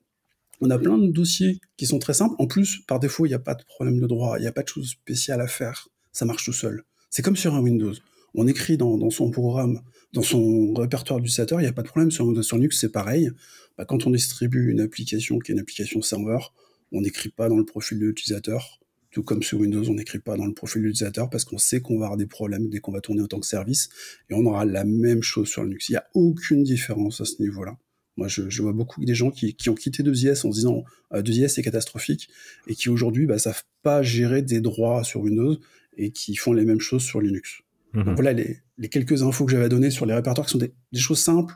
on 0.60 0.70
a 0.70 0.78
plein 0.78 0.98
de 0.98 1.08
dossiers 1.08 1.60
qui 1.76 1.86
sont 1.86 1.98
très 1.98 2.14
simples. 2.14 2.34
En 2.38 2.46
plus, 2.46 2.80
par 2.86 2.98
défaut, 2.98 3.26
il 3.26 3.30
n'y 3.30 3.34
a 3.34 3.38
pas 3.38 3.54
de 3.54 3.64
problème 3.64 4.00
de 4.00 4.06
droit, 4.06 4.38
il 4.38 4.42
n'y 4.42 4.48
a 4.48 4.52
pas 4.52 4.62
de 4.62 4.68
choses 4.68 4.88
spéciales 4.88 5.40
à 5.40 5.46
faire. 5.46 5.88
Ça 6.12 6.24
marche 6.24 6.44
tout 6.44 6.52
seul. 6.52 6.84
C'est 7.10 7.22
comme 7.22 7.36
sur 7.36 7.54
un 7.54 7.60
Windows. 7.60 7.94
On 8.34 8.46
écrit 8.46 8.76
dans, 8.76 9.10
son 9.10 9.30
programme, 9.30 9.80
dans 10.12 10.22
son 10.22 10.74
répertoire 10.74 11.20
d'utilisateur, 11.20 11.60
il 11.60 11.64
n'y 11.64 11.68
a 11.68 11.72
pas 11.72 11.82
de 11.82 11.88
problème. 11.88 12.10
Sur 12.10 12.44
sur 12.44 12.56
Linux, 12.56 12.80
c'est 12.80 12.92
pareil. 12.92 13.30
Bah, 13.76 13.84
quand 13.84 14.06
on 14.06 14.10
distribue 14.10 14.70
une 14.70 14.80
application 14.80 15.38
qui 15.38 15.52
est 15.52 15.54
une 15.54 15.60
application 15.60 16.02
serveur, 16.02 16.52
on 16.92 17.00
n'écrit 17.00 17.30
pas 17.30 17.48
dans 17.48 17.56
le 17.56 17.64
profil 17.64 17.98
de 17.98 18.06
l'utilisateur. 18.06 18.80
Tout 19.10 19.22
comme 19.22 19.42
sur 19.42 19.60
Windows, 19.60 19.88
on 19.88 19.94
n'écrit 19.94 20.18
pas 20.18 20.36
dans 20.36 20.46
le 20.46 20.52
profil 20.52 20.82
de 20.82 20.88
l'utilisateur 20.88 21.30
parce 21.30 21.44
qu'on 21.44 21.58
sait 21.58 21.80
qu'on 21.80 21.98
va 21.98 22.06
avoir 22.06 22.18
des 22.18 22.26
problèmes 22.26 22.68
dès 22.68 22.80
qu'on 22.80 22.92
va 22.92 23.00
tourner 23.00 23.22
en 23.22 23.26
tant 23.26 23.40
que 23.40 23.46
service. 23.46 23.88
Et 24.28 24.34
on 24.34 24.44
aura 24.44 24.64
la 24.64 24.84
même 24.84 25.22
chose 25.22 25.48
sur 25.48 25.64
Linux. 25.64 25.88
Il 25.88 25.92
n'y 25.92 25.96
a 25.96 26.06
aucune 26.14 26.62
différence 26.62 27.20
à 27.20 27.24
ce 27.24 27.40
niveau-là. 27.40 27.78
Moi, 28.18 28.26
je, 28.26 28.50
je, 28.50 28.62
vois 28.62 28.72
beaucoup 28.72 29.04
des 29.04 29.14
gens 29.14 29.30
qui, 29.30 29.54
qui 29.54 29.70
ont 29.70 29.76
quitté 29.76 30.02
2IS 30.02 30.44
en 30.44 30.50
se 30.50 30.56
disant 30.56 30.84
euh, 31.14 31.22
2IS 31.22 31.48
c'est 31.48 31.62
catastrophique 31.62 32.28
et 32.66 32.74
qui 32.74 32.88
aujourd'hui 32.88 33.26
bah, 33.26 33.38
savent 33.38 33.62
pas 33.82 34.02
gérer 34.02 34.42
des 34.42 34.60
droits 34.60 35.04
sur 35.04 35.20
Windows 35.20 35.56
et 35.96 36.10
qui 36.10 36.34
font 36.34 36.52
les 36.52 36.64
mêmes 36.64 36.80
choses 36.80 37.02
sur 37.02 37.20
Linux. 37.20 37.62
Mmh. 37.92 38.02
Donc, 38.02 38.14
voilà 38.16 38.32
les, 38.32 38.58
les, 38.76 38.88
quelques 38.88 39.22
infos 39.22 39.46
que 39.46 39.52
j'avais 39.52 39.66
à 39.66 39.68
donner 39.68 39.90
sur 39.90 40.04
les 40.04 40.14
répertoires 40.14 40.46
qui 40.48 40.52
sont 40.52 40.58
des, 40.58 40.72
des 40.92 40.98
choses 40.98 41.20
simples. 41.20 41.54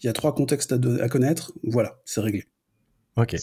Il 0.00 0.06
y 0.06 0.08
a 0.08 0.12
trois 0.12 0.32
contextes 0.36 0.72
à, 0.72 0.78
à 1.02 1.08
connaître. 1.08 1.52
Voilà, 1.64 2.00
c'est 2.04 2.20
réglé. 2.20 2.44
Ok. 3.16 3.34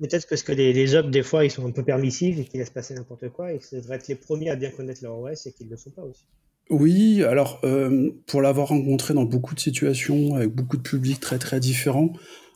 Peut-être 0.00 0.28
parce 0.28 0.44
que 0.44 0.52
les, 0.52 0.72
les 0.72 1.02
des 1.02 1.22
fois, 1.24 1.44
ils 1.44 1.50
sont 1.50 1.66
un 1.66 1.72
peu 1.72 1.82
permissifs 1.82 2.38
et 2.38 2.44
qu'ils 2.44 2.60
laissent 2.60 2.70
passer 2.70 2.94
n'importe 2.94 3.28
quoi 3.30 3.52
et 3.52 3.58
que 3.58 3.64
ça 3.64 3.76
devrait 3.76 3.96
être 3.96 4.06
les 4.06 4.14
premiers 4.14 4.50
à 4.50 4.56
bien 4.56 4.70
connaître 4.70 5.02
leur 5.02 5.18
OS 5.18 5.46
et 5.46 5.52
qu'ils 5.52 5.66
ne 5.66 5.72
le 5.72 5.76
sont 5.76 5.90
pas 5.90 6.02
aussi. 6.02 6.24
Oui, 6.70 7.22
alors 7.22 7.60
euh, 7.64 8.10
pour 8.26 8.40
l'avoir 8.40 8.68
rencontré 8.68 9.12
dans 9.12 9.24
beaucoup 9.24 9.54
de 9.54 9.60
situations, 9.60 10.34
avec 10.34 10.54
beaucoup 10.54 10.78
de 10.78 10.82
publics 10.82 11.20
très 11.20 11.38
très 11.38 11.60
différents, 11.60 12.14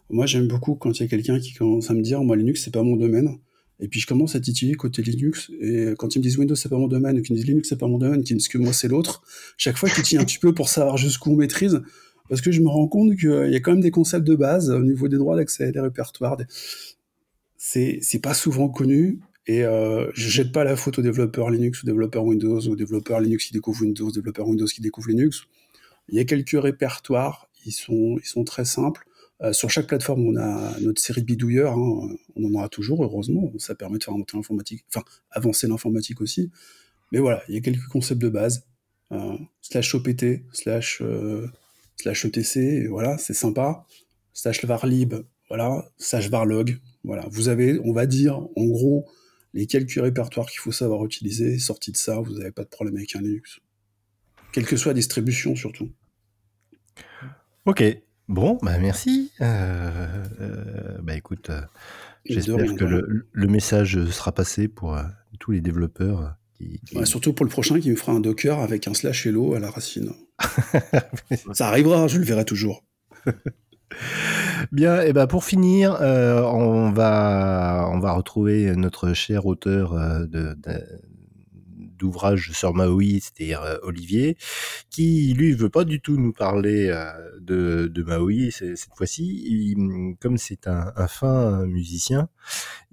moi 0.08 0.24
j'aime 0.24 0.48
beaucoup 0.48 0.76
quand 0.76 0.98
il 0.98 1.02
y 1.02 1.04
a 1.04 1.08
quelqu'un 1.08 1.38
qui 1.38 1.52
commence 1.52 1.90
à 1.90 1.94
me 1.94 2.00
dire, 2.00 2.22
moi 2.22 2.34
Linux 2.34 2.64
c'est 2.64 2.72
pas 2.72 2.82
mon 2.82 2.96
domaine, 2.96 3.36
et 3.80 3.88
puis 3.88 4.00
je 4.00 4.06
commence 4.06 4.34
à 4.34 4.40
titiller 4.40 4.74
côté 4.76 5.02
Linux, 5.02 5.50
et 5.60 5.92
quand 5.98 6.14
ils 6.14 6.20
me 6.20 6.22
disent 6.22 6.38
Windows 6.38 6.54
c'est 6.54 6.70
pas 6.70 6.78
mon 6.78 6.88
domaine, 6.88 7.18
ou 7.18 7.22
qu'ils 7.22 7.34
me 7.34 7.38
disent 7.38 7.48
Linux 7.48 7.68
c'est 7.68 7.78
pas 7.78 7.86
mon 7.86 7.98
domaine, 7.98 8.22
qu'ils 8.22 8.36
me 8.36 8.38
disent 8.38 8.48
que 8.48 8.56
moi 8.56 8.72
c'est 8.72 8.88
l'autre, 8.88 9.22
chaque 9.58 9.76
fois 9.76 9.90
je 9.90 9.94
titille 9.96 10.16
un 10.16 10.24
petit 10.24 10.38
peu 10.38 10.54
pour 10.54 10.70
savoir 10.70 10.96
jusqu'où 10.96 11.32
on 11.32 11.36
maîtrise, 11.36 11.82
parce 12.30 12.40
que 12.40 12.50
je 12.50 12.62
me 12.62 12.68
rends 12.68 12.88
compte 12.88 13.14
qu'il 13.14 13.50
y 13.50 13.56
a 13.56 13.60
quand 13.60 13.72
même 13.72 13.82
des 13.82 13.90
concepts 13.90 14.26
de 14.26 14.34
base 14.36 14.70
au 14.70 14.82
niveau 14.82 15.08
des 15.08 15.18
droits 15.18 15.36
d'accès, 15.36 15.70
des 15.70 15.80
répertoires, 15.80 16.38
des... 16.38 16.46
c'est 17.58 18.22
pas 18.22 18.32
souvent 18.32 18.70
connu, 18.70 19.20
et 19.48 19.64
euh, 19.64 20.10
je 20.12 20.28
jette 20.28 20.52
pas 20.52 20.62
la 20.62 20.76
faute 20.76 20.98
aux 20.98 21.02
développeurs 21.02 21.48
Linux, 21.48 21.82
aux 21.82 21.86
développeurs 21.86 22.22
Windows, 22.22 22.60
aux 22.60 22.76
développeurs 22.76 23.18
Linux 23.18 23.46
qui 23.46 23.54
découvrent 23.54 23.80
Windows, 23.80 24.06
aux 24.06 24.12
développeurs 24.12 24.46
Windows 24.46 24.66
qui 24.66 24.82
découvrent 24.82 25.08
Linux. 25.08 25.44
Il 26.10 26.16
y 26.16 26.20
a 26.20 26.24
quelques 26.24 26.62
répertoires, 26.62 27.48
ils 27.64 27.72
sont, 27.72 28.44
très 28.44 28.66
simples. 28.66 29.06
Euh, 29.40 29.54
sur 29.54 29.70
chaque 29.70 29.86
plateforme, 29.86 30.26
on 30.26 30.36
a 30.36 30.78
notre 30.80 31.00
série 31.00 31.22
de 31.22 31.26
bidouilleurs, 31.26 31.72
hein, 31.72 32.08
on 32.36 32.44
en 32.44 32.54
aura 32.54 32.68
toujours, 32.68 33.02
heureusement. 33.02 33.50
Ça 33.56 33.74
permet 33.74 33.96
de 33.96 34.04
faire 34.04 34.14
monter 34.14 34.36
l'informatique, 34.36 34.84
avancer 35.30 35.66
l'informatique 35.66 36.20
aussi. 36.20 36.50
Mais 37.10 37.18
voilà, 37.18 37.42
il 37.48 37.54
y 37.54 37.58
a 37.58 37.60
quelques 37.62 37.86
concepts 37.86 38.20
de 38.20 38.28
base. 38.28 38.66
Euh, 39.12 39.38
slash 39.62 39.94
OPT, 39.94 40.42
slash, 40.52 41.00
euh, 41.00 41.46
slash 41.96 42.26
ETC, 42.26 42.86
voilà, 42.88 43.16
c'est 43.16 43.32
sympa. 43.32 43.86
Slash 44.34 44.62
varlib, 44.66 45.14
voilà, 45.48 45.90
slash 45.96 46.28
varlog, 46.28 46.78
voilà. 47.02 47.26
Vous 47.30 47.48
avez, 47.48 47.80
on 47.84 47.94
va 47.94 48.04
dire, 48.04 48.38
en 48.56 48.66
gros, 48.66 49.06
les 49.58 49.66
quelques 49.66 50.00
répertoires 50.00 50.46
qu'il 50.46 50.60
faut 50.60 50.72
savoir 50.72 51.04
utiliser, 51.04 51.58
sortis 51.58 51.92
de 51.92 51.96
ça, 51.96 52.20
vous 52.20 52.32
n'avez 52.34 52.52
pas 52.52 52.64
de 52.64 52.68
problème 52.68 52.96
avec 52.96 53.14
un 53.16 53.20
Linux. 53.20 53.60
Quelle 54.52 54.64
que 54.64 54.76
soit 54.76 54.92
la 54.92 54.94
distribution, 54.94 55.56
surtout. 55.56 55.90
Ok, 57.66 57.84
bon, 58.28 58.58
bah 58.62 58.78
merci. 58.78 59.32
Euh, 59.40 60.24
euh, 60.40 60.98
bah 61.02 61.14
écoute, 61.14 61.50
euh, 61.50 61.60
j'espère 62.24 62.74
que 62.74 62.84
le, 62.84 63.28
le, 63.30 63.46
message 63.46 64.02
sera 64.10 64.32
passé 64.32 64.68
pour 64.68 64.98
tous 65.38 65.50
les 65.50 65.60
développeurs 65.60 66.38
surtout 67.04 67.32
pour 67.32 67.44
le 67.44 67.50
prochain 67.50 67.78
qui 67.80 67.90
me 67.90 67.96
fera 67.96 68.12
un 68.12 68.20
Docker 68.20 68.58
avec 68.58 68.88
un 68.88 68.94
slash 68.94 69.26
hello 69.26 69.54
à 69.54 69.60
la 69.60 69.70
racine. 69.70 70.12
Ça 71.52 71.68
arrivera, 71.68 72.08
je 72.08 72.18
le 72.18 72.24
verrai 72.24 72.44
toujours. 72.44 72.84
Bien, 74.72 75.02
et 75.02 75.12
ben 75.12 75.26
pour 75.26 75.44
finir, 75.44 75.98
euh, 76.00 76.42
on, 76.42 76.90
va, 76.90 77.88
on 77.92 77.98
va 77.98 78.12
retrouver 78.12 78.74
notre 78.76 79.12
cher 79.12 79.46
auteur 79.46 79.94
euh, 79.94 80.26
de, 80.26 80.56
d'ouvrage 81.98 82.52
sur 82.52 82.74
Maui, 82.74 83.20
c'est-à-dire 83.20 83.62
euh, 83.62 83.76
Olivier, 83.82 84.36
qui 84.90 85.34
lui 85.34 85.52
veut 85.52 85.70
pas 85.70 85.84
du 85.84 86.00
tout 86.00 86.16
nous 86.16 86.32
parler 86.32 86.88
de, 87.40 87.90
de 87.92 88.02
Maui 88.02 88.52
cette 88.52 88.94
fois-ci. 88.94 89.76
Comme 90.20 90.38
c'est 90.38 90.66
un, 90.66 90.92
un, 90.96 91.08
fin 91.08 91.66
musicien, 91.66 92.28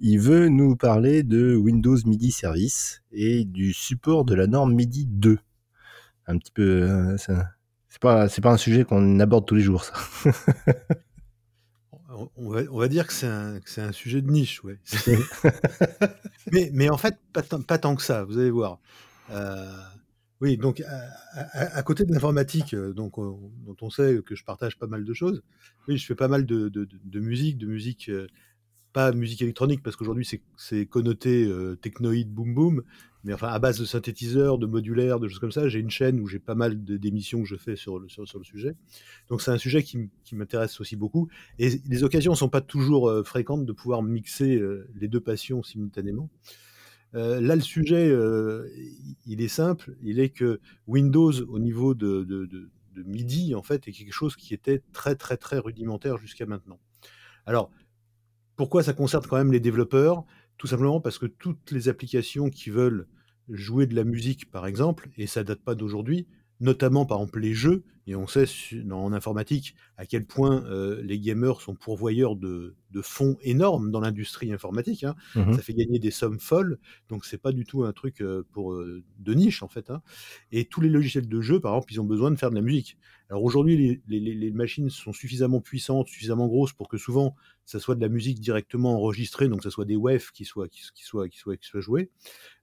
il 0.00 0.18
veut 0.18 0.48
nous 0.48 0.76
parler 0.76 1.22
de 1.22 1.54
Windows 1.54 1.96
MIDI 2.04 2.30
Service 2.30 3.02
et 3.12 3.44
du 3.44 3.72
support 3.72 4.24
de 4.24 4.34
la 4.34 4.46
norme 4.46 4.74
MIDI 4.74 5.06
2. 5.06 5.38
Un 6.28 6.38
petit 6.38 6.52
peu, 6.52 7.16
c'est 7.18 8.00
pas, 8.00 8.28
c'est 8.28 8.42
pas 8.42 8.52
un 8.52 8.56
sujet 8.56 8.84
qu'on 8.84 9.20
aborde 9.20 9.46
tous 9.46 9.54
les 9.54 9.62
jours, 9.62 9.84
ça. 9.84 9.94
on, 12.36 12.50
va, 12.50 12.62
on 12.70 12.78
va 12.78 12.88
dire 12.88 13.06
que 13.06 13.12
c'est 13.12 13.26
un, 13.26 13.60
un, 13.76 13.92
sujet 13.92 14.22
de 14.22 14.30
niche, 14.30 14.62
ouais. 14.64 14.78
mais, 16.52 16.70
mais 16.72 16.88
en 16.88 16.96
fait, 16.96 17.18
pas, 17.32 17.42
pas, 17.42 17.78
tant 17.78 17.94
que 17.94 18.02
ça, 18.02 18.24
vous 18.24 18.38
allez 18.38 18.50
voir. 18.50 18.78
Euh, 19.30 19.70
oui, 20.40 20.56
donc 20.58 20.82
à, 21.52 21.82
côté 21.82 22.04
de 22.04 22.12
l'informatique, 22.12 22.74
euh, 22.74 22.92
donc 22.92 23.16
dont 23.16 23.76
on 23.80 23.90
sait 23.90 24.20
que 24.24 24.34
je 24.34 24.44
partage 24.44 24.78
pas 24.78 24.86
mal 24.86 25.04
de 25.04 25.14
choses, 25.14 25.42
oui, 25.88 25.96
je 25.96 26.06
fais 26.06 26.14
pas 26.14 26.28
mal 26.28 26.44
de, 26.44 26.68
de, 26.68 26.86
de 26.92 27.20
musique, 27.20 27.56
de 27.56 27.66
musique 27.66 28.10
euh, 28.10 28.26
pas 28.96 29.12
musique 29.12 29.42
électronique 29.42 29.82
parce 29.82 29.94
qu'aujourd'hui 29.94 30.26
c'est 30.56 30.86
connoté 30.86 31.44
euh, 31.44 31.76
technoïde 31.76 32.32
boom 32.32 32.54
boom, 32.54 32.82
mais 33.24 33.34
enfin 33.34 33.48
à 33.48 33.58
base 33.58 33.78
de 33.78 33.84
synthétiseurs, 33.84 34.56
de 34.56 34.64
modulaires, 34.64 35.20
de 35.20 35.28
choses 35.28 35.38
comme 35.38 35.52
ça. 35.52 35.68
J'ai 35.68 35.80
une 35.80 35.90
chaîne 35.90 36.18
où 36.18 36.26
j'ai 36.26 36.38
pas 36.38 36.54
mal 36.54 36.82
d'émissions 36.82 37.42
que 37.42 37.46
je 37.46 37.56
fais 37.56 37.76
sur 37.76 37.98
le, 37.98 38.08
sur, 38.08 38.22
le 38.22 38.44
sujet. 38.44 38.74
Donc 39.28 39.42
c'est 39.42 39.50
un 39.50 39.58
sujet 39.58 39.82
qui, 39.82 40.08
m'intéresse 40.32 40.80
aussi 40.80 40.96
beaucoup. 40.96 41.28
Et 41.58 41.78
les 41.86 42.04
occasions 42.04 42.32
ne 42.32 42.38
sont 42.38 42.48
pas 42.48 42.62
toujours 42.62 43.10
euh, 43.10 43.22
fréquentes 43.22 43.66
de 43.66 43.72
pouvoir 43.72 44.02
mixer 44.02 44.56
euh, 44.56 44.88
les 44.98 45.08
deux 45.08 45.20
passions 45.20 45.62
simultanément. 45.62 46.30
là, 47.12 47.54
le 47.54 47.60
sujet, 47.60 48.10
il 49.26 49.42
est 49.42 49.48
simple. 49.48 49.94
Il 50.02 50.20
est 50.20 50.30
que 50.30 50.58
Windows, 50.86 51.34
au 51.50 51.58
niveau 51.58 51.92
de, 51.94 52.24
de, 52.24 52.46
de 52.46 53.02
MIDI, 53.02 53.54
en 53.54 53.62
fait, 53.62 53.88
est 53.88 53.92
quelque 53.92 54.14
chose 54.14 54.36
qui 54.36 54.54
était 54.54 54.82
très, 54.94 55.16
très, 55.16 55.36
très 55.36 55.58
rudimentaire 55.58 56.16
jusqu'à 56.16 56.46
maintenant. 56.46 56.78
Alors, 57.44 57.70
pourquoi 58.56 58.82
ça 58.82 58.92
concerne 58.92 59.24
quand 59.26 59.36
même 59.36 59.52
les 59.52 59.60
développeurs? 59.60 60.24
Tout 60.56 60.66
simplement 60.66 61.00
parce 61.00 61.18
que 61.18 61.26
toutes 61.26 61.70
les 61.70 61.88
applications 61.88 62.48
qui 62.50 62.70
veulent 62.70 63.06
jouer 63.48 63.86
de 63.86 63.94
la 63.94 64.04
musique, 64.04 64.50
par 64.50 64.66
exemple, 64.66 65.10
et 65.16 65.26
ça 65.26 65.44
date 65.44 65.60
pas 65.60 65.74
d'aujourd'hui, 65.74 66.26
notamment 66.60 67.06
par 67.06 67.18
exemple 67.18 67.40
les 67.40 67.54
jeux, 67.54 67.84
et 68.06 68.14
on 68.14 68.26
sait 68.26 68.46
en 68.90 69.12
informatique 69.12 69.74
à 69.96 70.06
quel 70.06 70.24
point 70.26 70.64
euh, 70.66 71.02
les 71.02 71.18
gamers 71.18 71.60
sont 71.60 71.74
pourvoyeurs 71.74 72.36
de, 72.36 72.74
fonds 73.02 73.36
énormes 73.42 73.90
dans 73.90 74.00
l'industrie 74.00 74.54
informatique. 74.54 75.04
Hein. 75.04 75.14
Mmh 75.34 75.52
Ça 75.52 75.58
fait 75.60 75.74
gagner 75.74 75.98
des 75.98 76.10
sommes 76.10 76.40
folles, 76.40 76.78
donc 77.10 77.26
c'est 77.26 77.36
pas 77.36 77.52
du 77.52 77.66
tout 77.66 77.84
un 77.84 77.92
truc 77.92 78.22
euh, 78.22 78.46
pour 78.52 78.72
euh, 78.72 79.02
de 79.18 79.34
niche 79.34 79.62
en 79.62 79.68
fait. 79.68 79.90
Hein. 79.90 80.00
Et 80.50 80.64
tous 80.64 80.80
les 80.80 80.88
logiciels 80.88 81.28
de 81.28 81.40
jeu, 81.42 81.60
par 81.60 81.74
exemple, 81.74 81.92
ils 81.92 82.00
ont 82.00 82.04
besoin 82.04 82.30
de 82.30 82.36
faire 82.36 82.48
de 82.48 82.54
la 82.54 82.62
musique. 82.62 82.96
Alors 83.28 83.42
aujourd'hui, 83.42 84.00
les, 84.08 84.50
machines 84.52 84.88
sont 84.88 85.12
suffisamment 85.12 85.60
puissantes, 85.60 86.06
suffisamment 86.06 86.46
grosses 86.46 86.72
pour 86.72 86.88
que 86.88 86.96
souvent 86.96 87.34
ça 87.66 87.80
soit 87.80 87.96
de 87.96 88.00
la 88.00 88.08
musique 88.08 88.40
directement 88.40 88.94
enregistrée, 88.94 89.48
donc 89.48 89.62
ça 89.62 89.70
soit 89.70 89.84
des 89.84 89.96
WAV 89.96 90.30
qui 90.32 90.44
soient, 90.44 90.68
qui, 90.68 90.82
soient, 91.02 91.28
qui, 91.28 91.36
soient, 91.36 91.56
qui 91.56 91.66
soient 91.66 91.80
joués. 91.80 92.10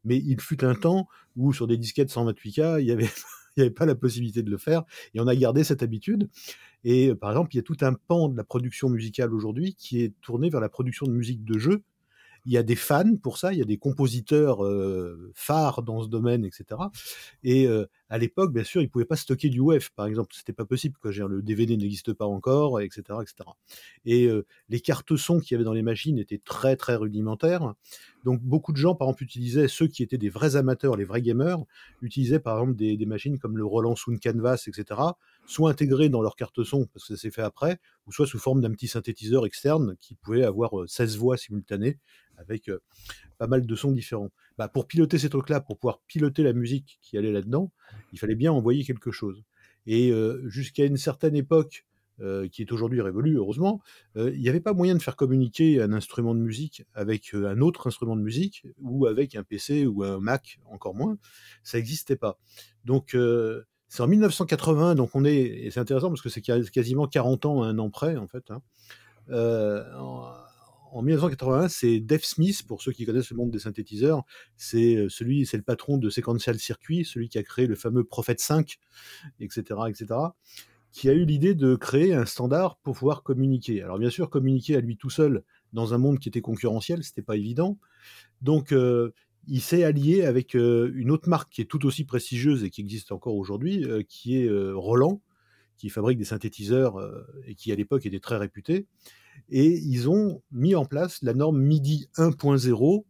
Mais 0.06 0.18
il 0.18 0.40
fut 0.40 0.64
un 0.64 0.74
temps 0.74 1.08
où 1.36 1.54
sur 1.54 1.68
des 1.68 1.78
disquettes 1.78 2.12
128K, 2.12 2.82
il 2.82 2.88
y 2.88 2.92
avait 2.92 3.10
il 3.56 3.62
n'y 3.62 3.66
avait 3.68 3.74
pas 3.74 3.86
la 3.86 3.96
possibilité 3.96 4.44
de 4.44 4.50
le 4.50 4.58
faire. 4.58 4.84
Et 5.14 5.20
on 5.20 5.28
a 5.28 5.36
gardé 5.36 5.64
cette 5.64 5.84
habitude. 5.84 6.30
Et 6.84 7.10
euh, 7.10 7.16
par 7.16 7.32
exemple, 7.32 7.54
il 7.54 7.58
y 7.58 7.60
a 7.60 7.64
tout 7.64 7.78
un 7.82 7.94
pan 7.94 8.30
de 8.30 8.38
la 8.38 8.44
production 8.44 8.90
musicale 8.90 9.34
aujourd'hui 9.34 9.76
qui 9.76 10.04
est 10.04 10.14
tourné 10.22 10.50
vers 10.50 10.62
la 10.62 10.70
production 10.70 11.06
de 11.06 11.12
musique 11.12 11.44
de 11.44 11.58
jeu. 11.58 11.84
Il 12.46 12.52
y 12.52 12.58
a 12.58 12.64
des 12.64 12.76
fans 12.76 13.16
pour 13.22 13.38
ça, 13.38 13.54
il 13.54 13.60
y 13.60 13.62
a 13.62 13.66
des 13.66 13.78
compositeurs 13.78 14.66
euh, 14.66 15.32
phares 15.36 15.82
dans 15.82 16.02
ce 16.04 16.08
domaine, 16.08 16.46
etc. 16.46 16.82
Et 17.44 17.68
euh, 17.68 17.86
à 18.10 18.18
l'époque, 18.18 18.54
bien 18.54 18.64
sûr, 18.64 18.82
ils 18.82 18.86
ne 18.86 18.90
pouvaient 18.90 19.06
pas 19.06 19.16
stocker 19.16 19.50
du 19.50 19.62
WEF, 19.62 19.90
par 19.92 20.06
exemple. 20.06 20.34
C'était 20.36 20.54
pas 20.54 20.66
possible. 20.66 20.98
Quoi. 21.02 21.12
Le 21.12 21.42
DVD 21.42 21.78
n'existe 21.78 22.14
pas 22.14 22.26
encore, 22.26 22.82
etc. 22.82 23.02
etc. 23.22 23.50
Et 24.06 24.30
les 24.70 24.80
cartes 24.80 25.16
son 25.16 25.40
qu'il 25.40 25.54
y 25.54 25.56
avait 25.56 25.64
dans 25.64 25.74
les 25.74 25.82
machines 25.82 26.18
étaient 26.18 26.42
très, 26.44 26.76
très 26.76 26.96
rudimentaires. 26.96 27.74
Donc 28.24 28.42
beaucoup 28.42 28.72
de 28.72 28.78
gens, 28.78 28.96
par 28.96 29.08
exemple, 29.08 29.24
utilisaient, 29.24 29.68
ceux 29.68 29.88
qui 29.88 30.04
étaient 30.04 30.18
des 30.18 30.30
vrais 30.30 30.56
amateurs, 30.56 30.96
les 30.96 31.06
vrais 31.06 31.22
gamers, 31.22 31.60
utilisaient 32.02 32.40
par 32.40 32.60
exemple 32.60 32.76
des, 32.76 33.06
machines 33.06 33.38
comme 33.38 33.58
le 33.58 33.66
Roland 33.66 33.96
Sound 33.96 34.20
Canvas, 34.22 34.64
etc., 34.68 35.00
soit 35.46 35.70
intégrées 35.70 36.10
dans 36.10 36.22
leur 36.22 36.36
carte 36.36 36.64
son, 36.64 36.86
parce 36.88 37.08
que 37.08 37.16
ça 37.16 37.22
s'est 37.22 37.32
fait 37.32 37.42
après, 37.42 37.80
ou 38.08 38.12
soit 38.12 38.28
sous 38.28 38.40
forme 38.40 38.62
d'un 38.62 38.72
petit 38.72 38.88
synthétiseur 38.88 39.46
externe 39.46 39.96
qui 40.00 40.16
pouvait 40.16 40.44
avoir 40.44 40.72
16 40.88 41.18
voix 41.18 41.38
simultanées 41.38 42.00
avec 42.38 42.70
pas 43.38 43.48
mal 43.48 43.66
de 43.66 43.76
sons 43.76 43.92
différents. 43.92 44.32
Bah, 44.58 44.68
pour 44.68 44.88
piloter 44.88 45.18
ces 45.18 45.30
trucs-là, 45.30 45.62
pour 45.62 45.78
pouvoir 45.78 46.00
piloter 46.08 46.44
la 46.44 46.54
musique 46.54 47.00
qui 47.02 47.18
allait 47.18 47.32
là-dedans, 47.32 47.72
il 48.12 48.20
fallait 48.20 48.36
bien 48.36 48.52
envoyer 48.52 48.84
quelque 48.84 49.12
chose. 49.12 49.44
Et 49.86 50.12
jusqu'à 50.48 50.86
une 50.86 50.98
certaine 50.98 51.36
époque, 51.36 51.86
euh, 52.20 52.48
qui 52.48 52.62
est 52.62 52.72
aujourd'hui 52.72 53.02
révolu, 53.02 53.38
heureusement, 53.38 53.82
euh, 54.18 54.32
il 54.36 54.40
n'y 54.40 54.48
avait 54.48 54.60
pas 54.60 54.74
moyen 54.74 54.94
de 54.94 55.02
faire 55.02 55.16
communiquer 55.16 55.82
un 55.82 55.92
instrument 55.94 56.36
de 56.36 56.40
musique 56.40 56.84
avec 56.94 57.34
euh, 57.34 57.50
un 57.50 57.60
autre 57.60 57.88
instrument 57.88 58.16
de 58.16 58.22
musique 58.22 58.68
ou 58.80 59.08
avec 59.08 59.34
un 59.36 59.44
PC 59.44 59.88
ou 59.88 60.04
un 60.04 60.20
Mac, 60.20 60.60
encore 60.66 60.94
moins. 60.94 61.18
Ça 61.64 61.80
n'existait 61.80 62.16
pas. 62.16 62.40
Donc, 62.86 63.18
c'est 63.94 64.02
en 64.02 64.08
1980, 64.08 64.96
donc 64.96 65.12
on 65.14 65.24
est, 65.24 65.36
et 65.36 65.70
c'est 65.70 65.80
intéressant 65.80 66.10
parce 66.10 66.24
que 66.24 66.30
c'est 66.30 66.42
quasiment 66.42 67.06
40 67.06 67.46
ans, 67.46 67.62
un 67.62 67.78
an 67.78 67.92
près, 67.92 68.18
en 68.18 68.28
fait. 68.28 68.50
Hein. 68.50 68.64
en, 69.30 71.02
1981, 71.04 71.68
c'est 71.68 72.00
Dave 72.00 72.24
Smith, 72.24 72.64
pour 72.68 72.82
ceux 72.82 72.92
qui 72.92 73.06
connaissent 73.06 73.30
le 73.30 73.38
monde 73.38 73.52
des 73.52 73.60
synthétiseurs, 73.60 74.24
c'est 74.58 75.06
celui, 75.10 75.46
c'est 75.46 75.58
le 75.58 75.64
patron 75.64 76.00
de 76.00 76.10
Sequential 76.10 76.58
Circuit, 76.58 77.06
celui 77.06 77.30
qui 77.30 77.38
a 77.38 77.44
créé 77.44 77.68
le 77.68 77.76
fameux 77.76 78.04
Prophet 78.04 78.34
5, 78.36 78.80
etc., 79.40 79.82
etc 79.88 80.16
qui 80.92 81.10
a 81.10 81.14
eu 81.14 81.26
l'idée 81.26 81.56
de 81.56 81.76
créer 81.76 82.14
un 82.14 82.26
standard 82.26 82.78
pour 82.78 82.96
pouvoir 82.96 83.24
communiquer. 83.24 83.82
Alors 83.82 83.98
bien 83.98 84.12
sûr, 84.12 84.30
communiquer 84.30 84.76
à 84.76 84.80
lui 84.80 84.96
tout 84.96 85.10
seul 85.10 85.44
dans 85.74 85.96
un 85.96 85.98
monde 85.98 86.20
qui 86.20 86.30
était 86.30 86.42
concurrentiel, 86.42 87.04
c'était 87.04 87.24
pas 87.24 87.36
évident. 87.36 87.80
Donc 88.44 88.72
euh, 88.72 89.12
il 89.48 89.62
s'est 89.62 89.84
allié 89.84 90.24
avec 90.24 90.56
euh, 90.56 90.92
une 90.96 91.12
autre 91.12 91.30
marque 91.30 91.52
qui 91.52 91.62
est 91.62 91.66
tout 91.66 91.86
aussi 91.86 92.06
prestigieuse 92.06 92.64
et 92.64 92.70
qui 92.70 92.82
existe 92.82 93.12
encore 93.12 93.36
aujourd'hui, 93.36 93.86
euh, 93.86 94.04
qui 94.08 94.38
est 94.38 94.50
Roland, 94.74 95.22
qui 95.78 95.90
fabrique 95.90 96.18
des 96.18 96.26
synthétiseurs 96.26 96.96
et 97.46 97.56
qui 97.56 97.72
à 97.72 97.76
l'époque 97.76 98.06
était 98.06 98.20
très 98.20 98.38
réputé. 98.38 98.88
Et 99.50 99.80
ils 99.80 100.08
ont 100.10 100.42
mis 100.52 100.76
en 100.76 100.86
place 100.86 101.22
la 101.24 101.34
norme 101.34 101.60
MIDI 101.60 102.08
1.0 102.16 103.04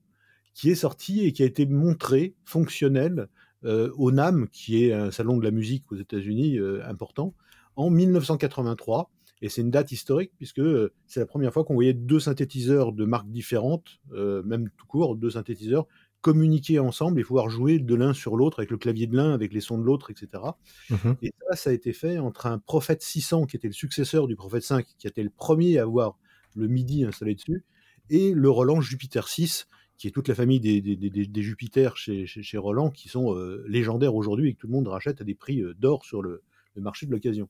qui 0.56 0.70
est 0.70 0.76
sortie 0.76 1.26
et 1.26 1.34
qui 1.34 1.44
a 1.44 1.46
été 1.46 1.66
montrée 1.66 2.36
fonctionnelle 2.46 3.28
au 3.64 4.12
NAM, 4.12 4.48
qui 4.50 4.84
est 4.84 4.94
un 4.94 5.12
salon 5.12 5.38
de 5.38 5.44
la 5.44 5.52
musique 5.52 5.92
aux 5.92 5.96
États-Unis 5.96 6.58
important, 6.86 7.36
en 7.76 7.90
1983. 7.90 9.12
Et 9.44 9.50
c'est 9.50 9.62
une 9.62 9.72
date 9.72 9.92
historique 9.92 10.32
puisque 10.38 10.60
euh, 10.60 10.94
c'est 11.06 11.20
la 11.20 11.26
première 11.26 11.52
fois 11.52 11.66
qu'on 11.66 11.74
voyait 11.74 11.94
deux 11.94 12.22
synthétiseurs 12.22 12.94
de 12.94 13.04
marques 13.04 13.30
différentes, 13.30 14.00
euh, 14.14 14.42
même 14.44 14.70
tout 14.78 14.86
court, 14.88 15.18
deux 15.18 15.32
synthétiseurs, 15.32 15.86
communiquer 16.24 16.80
ensemble 16.80 17.20
et 17.20 17.24
pouvoir 17.24 17.50
jouer 17.50 17.80
de 17.80 17.96
l'un 17.96 18.14
sur 18.14 18.38
l'autre 18.38 18.60
avec 18.60 18.72
le 18.72 18.78
clavier 18.78 19.08
de 19.08 19.16
l'un, 19.16 19.34
avec 19.34 19.54
les 19.54 19.60
sons 19.60 19.78
de 19.78 19.84
l'autre, 19.84 20.10
etc. 20.10 20.44
Mmh 20.90 20.96
et 21.22 21.34
ça, 21.50 21.56
ça 21.56 21.70
a 21.70 21.74
été 21.74 21.92
fait 21.92 22.18
entre 22.18 22.48
un 22.48 22.58
Prophet 22.58 22.98
600 23.00 23.46
qui 23.46 23.58
était 23.58 23.68
le 23.68 23.74
successeur 23.74 24.28
du 24.28 24.36
Prophet 24.36 24.62
5, 24.62 24.88
qui 24.98 25.06
était 25.06 25.22
le 25.22 25.30
premier 25.30 25.78
à 25.78 25.84
avoir 25.84 26.18
le 26.56 26.68
MIDI 26.68 27.04
installé 27.04 27.36
dessus, 27.36 27.66
et 28.10 28.34
le 28.34 28.50
Roland 28.50 28.80
Jupiter 28.80 29.28
6, 29.28 29.68
qui 29.98 30.08
est 30.08 30.12
toute 30.12 30.30
la 30.30 30.36
famille 30.36 30.60
des, 30.60 30.82
des, 30.82 31.42
Jupiter 31.42 31.98
chez, 31.98 32.26
chez, 32.26 32.58
Roland, 32.58 32.90
qui 32.90 33.10
sont 33.10 33.36
euh, 33.36 33.64
légendaires 33.68 34.16
aujourd'hui 34.16 34.50
et 34.50 34.54
que 34.54 34.60
tout 34.60 34.68
le 34.68 34.74
monde 34.74 34.88
rachète 34.88 35.22
à 35.22 35.24
des 35.24 35.36
prix 35.36 35.62
d'or 35.78 36.06
sur 36.06 36.22
le 36.22 36.42
marché 36.78 37.06
de 37.06 37.12
l'occasion. 37.12 37.50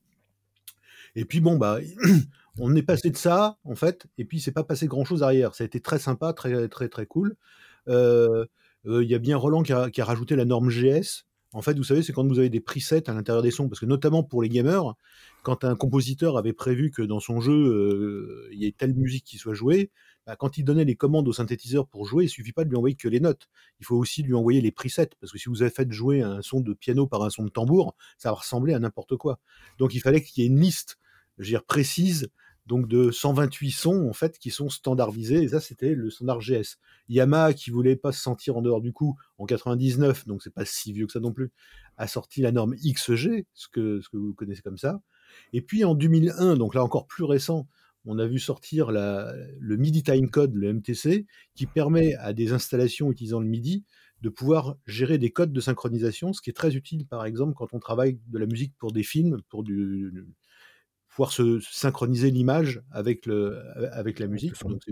Et 1.16 1.24
puis 1.24 1.40
bon, 1.40 1.56
bah, 1.56 1.78
on 2.58 2.74
est 2.74 2.82
passé 2.82 3.10
de 3.10 3.16
ça, 3.16 3.58
en 3.64 3.74
fait, 3.74 4.06
et 4.18 4.24
puis 4.24 4.40
c'est 4.40 4.52
pas 4.52 4.64
passé 4.64 4.86
grand 4.86 5.04
chose 5.04 5.22
arrière. 5.22 5.54
Ça 5.54 5.64
a 5.64 5.66
été 5.66 5.80
très 5.80 5.98
sympa, 5.98 6.32
très, 6.32 6.68
très, 6.68 6.88
très 6.88 7.06
cool. 7.06 7.36
Euh, 7.88 7.94
euh, 8.34 8.46
il 8.86 9.08
y 9.08 9.14
a 9.14 9.18
bien 9.18 9.36
Roland 9.36 9.62
qui 9.62 9.72
a, 9.72 10.04
rajouté 10.04 10.36
la 10.36 10.44
norme 10.44 10.68
GS. 10.68 11.24
En 11.52 11.62
fait, 11.62 11.76
vous 11.76 11.84
savez, 11.84 12.02
c'est 12.02 12.12
quand 12.12 12.26
vous 12.26 12.40
avez 12.40 12.50
des 12.50 12.60
presets 12.60 13.08
à 13.08 13.14
l'intérieur 13.14 13.42
des 13.42 13.52
sons, 13.52 13.68
parce 13.68 13.78
que 13.80 13.86
notamment 13.86 14.24
pour 14.24 14.42
les 14.42 14.48
gamers, 14.48 14.94
quand 15.44 15.62
un 15.62 15.76
compositeur 15.76 16.36
avait 16.36 16.52
prévu 16.52 16.90
que 16.90 17.02
dans 17.02 17.20
son 17.20 17.40
jeu, 17.40 17.52
euh, 17.52 18.48
il 18.52 18.58
y 18.58 18.66
ait 18.66 18.74
telle 18.76 18.94
musique 18.94 19.24
qui 19.24 19.38
soit 19.38 19.54
jouée, 19.54 19.90
bah, 20.26 20.34
quand 20.36 20.58
il 20.58 20.64
donnait 20.64 20.84
les 20.84 20.96
commandes 20.96 21.28
au 21.28 21.32
synthétiseur 21.32 21.86
pour 21.86 22.06
jouer, 22.06 22.24
il 22.24 22.28
suffit 22.28 22.52
pas 22.52 22.64
de 22.64 22.70
lui 22.70 22.76
envoyer 22.76 22.96
que 22.96 23.08
les 23.08 23.20
notes. 23.20 23.48
Il 23.78 23.86
faut 23.86 23.96
aussi 23.96 24.24
lui 24.24 24.34
envoyer 24.34 24.60
les 24.60 24.72
presets, 24.72 25.10
parce 25.20 25.32
que 25.32 25.38
si 25.38 25.48
vous 25.48 25.62
avez 25.62 25.70
fait 25.70 25.90
jouer 25.92 26.22
un 26.22 26.42
son 26.42 26.60
de 26.60 26.72
piano 26.72 27.06
par 27.06 27.22
un 27.22 27.30
son 27.30 27.44
de 27.44 27.50
tambour, 27.50 27.94
ça 28.18 28.30
va 28.30 28.36
ressembler 28.36 28.74
à 28.74 28.80
n'importe 28.80 29.16
quoi. 29.16 29.38
Donc 29.78 29.94
il 29.94 30.00
fallait 30.00 30.22
qu'il 30.22 30.42
y 30.42 30.46
ait 30.46 30.50
une 30.50 30.60
liste 30.60 30.98
je 31.38 31.56
précise 31.56 32.28
donc 32.66 32.88
de 32.88 33.10
128 33.10 33.70
sons 33.70 34.08
en 34.08 34.12
fait 34.12 34.38
qui 34.38 34.50
sont 34.50 34.68
standardisés 34.68 35.42
et 35.42 35.48
ça 35.48 35.60
c'était 35.60 35.94
le 35.94 36.10
standard 36.10 36.40
GS. 36.40 36.78
Yamaha 37.08 37.52
qui 37.52 37.70
voulait 37.70 37.96
pas 37.96 38.12
se 38.12 38.20
sentir 38.20 38.56
en 38.56 38.62
dehors 38.62 38.80
du 38.80 38.92
coup 38.92 39.16
en 39.38 39.46
99 39.46 40.26
donc 40.26 40.42
c'est 40.42 40.54
pas 40.54 40.64
si 40.64 40.92
vieux 40.92 41.06
que 41.06 41.12
ça 41.12 41.20
non 41.20 41.32
plus 41.32 41.52
a 41.96 42.06
sorti 42.06 42.40
la 42.40 42.52
norme 42.52 42.74
XG 42.76 43.46
ce 43.52 43.68
que 43.68 44.00
ce 44.00 44.08
que 44.08 44.16
vous 44.16 44.34
connaissez 44.34 44.62
comme 44.62 44.78
ça. 44.78 45.00
Et 45.52 45.60
puis 45.60 45.84
en 45.84 45.94
2001 45.94 46.56
donc 46.56 46.74
là 46.74 46.82
encore 46.82 47.06
plus 47.06 47.24
récent 47.24 47.68
on 48.06 48.18
a 48.18 48.26
vu 48.26 48.38
sortir 48.38 48.90
la, 48.90 49.32
le 49.58 49.76
MIDI 49.76 50.02
Timecode, 50.02 50.54
le 50.54 50.74
MTC, 50.74 51.26
qui 51.54 51.66
permet 51.66 52.14
à 52.16 52.34
des 52.34 52.52
installations 52.52 53.10
utilisant 53.10 53.40
le 53.40 53.46
MIDI 53.46 53.82
de 54.20 54.28
pouvoir 54.28 54.76
gérer 54.86 55.18
des 55.18 55.30
codes 55.30 55.52
de 55.52 55.60
synchronisation, 55.60 56.32
ce 56.32 56.40
qui 56.40 56.50
est 56.50 56.54
très 56.54 56.76
utile 56.76 57.06
par 57.06 57.26
exemple 57.26 57.54
quand 57.54 57.72
on 57.72 57.78
travaille 57.78 58.18
de 58.26 58.38
la 58.38 58.46
musique 58.46 58.74
pour 58.78 58.92
des 58.92 59.02
films, 59.02 59.40
pour 59.48 59.62
du, 59.62 60.12
pouvoir 61.14 61.32
se 61.32 61.60
synchroniser 61.60 62.32
l'image 62.32 62.82
avec, 62.90 63.26
le, 63.26 63.62
avec 63.92 64.18
la 64.18 64.26
musique. 64.26 64.60
Donc, 64.64 64.82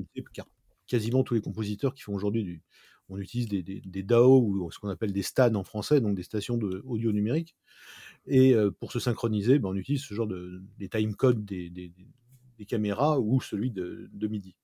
quasiment 0.86 1.24
tous 1.24 1.34
les 1.34 1.40
compositeurs 1.40 1.94
qui 1.94 2.02
font 2.02 2.14
aujourd'hui 2.14 2.44
du. 2.44 2.62
On 3.08 3.18
utilise 3.18 3.48
des, 3.48 3.62
des, 3.62 4.02
DAO 4.04 4.40
ou 4.40 4.70
ce 4.70 4.78
qu'on 4.78 4.88
appelle 4.88 5.12
des 5.12 5.22
STAN 5.22 5.54
en 5.56 5.64
français, 5.64 6.00
donc 6.00 6.14
des 6.14 6.22
stations 6.22 6.56
de 6.56 6.80
audio 6.86 7.10
numérique. 7.10 7.56
Et 8.26 8.54
euh, 8.54 8.70
pour 8.70 8.92
se 8.92 9.00
synchroniser, 9.00 9.58
ben, 9.58 9.70
on 9.70 9.74
utilise 9.74 10.02
ce 10.02 10.14
genre 10.14 10.28
de 10.28 10.62
des 10.78 10.88
timecodes 10.88 11.44
des, 11.44 11.68
des, 11.68 11.92
caméras 12.66 13.18
ou 13.18 13.40
celui 13.40 13.72
de, 13.72 14.08
de 14.12 14.28
MIDI. 14.28 14.54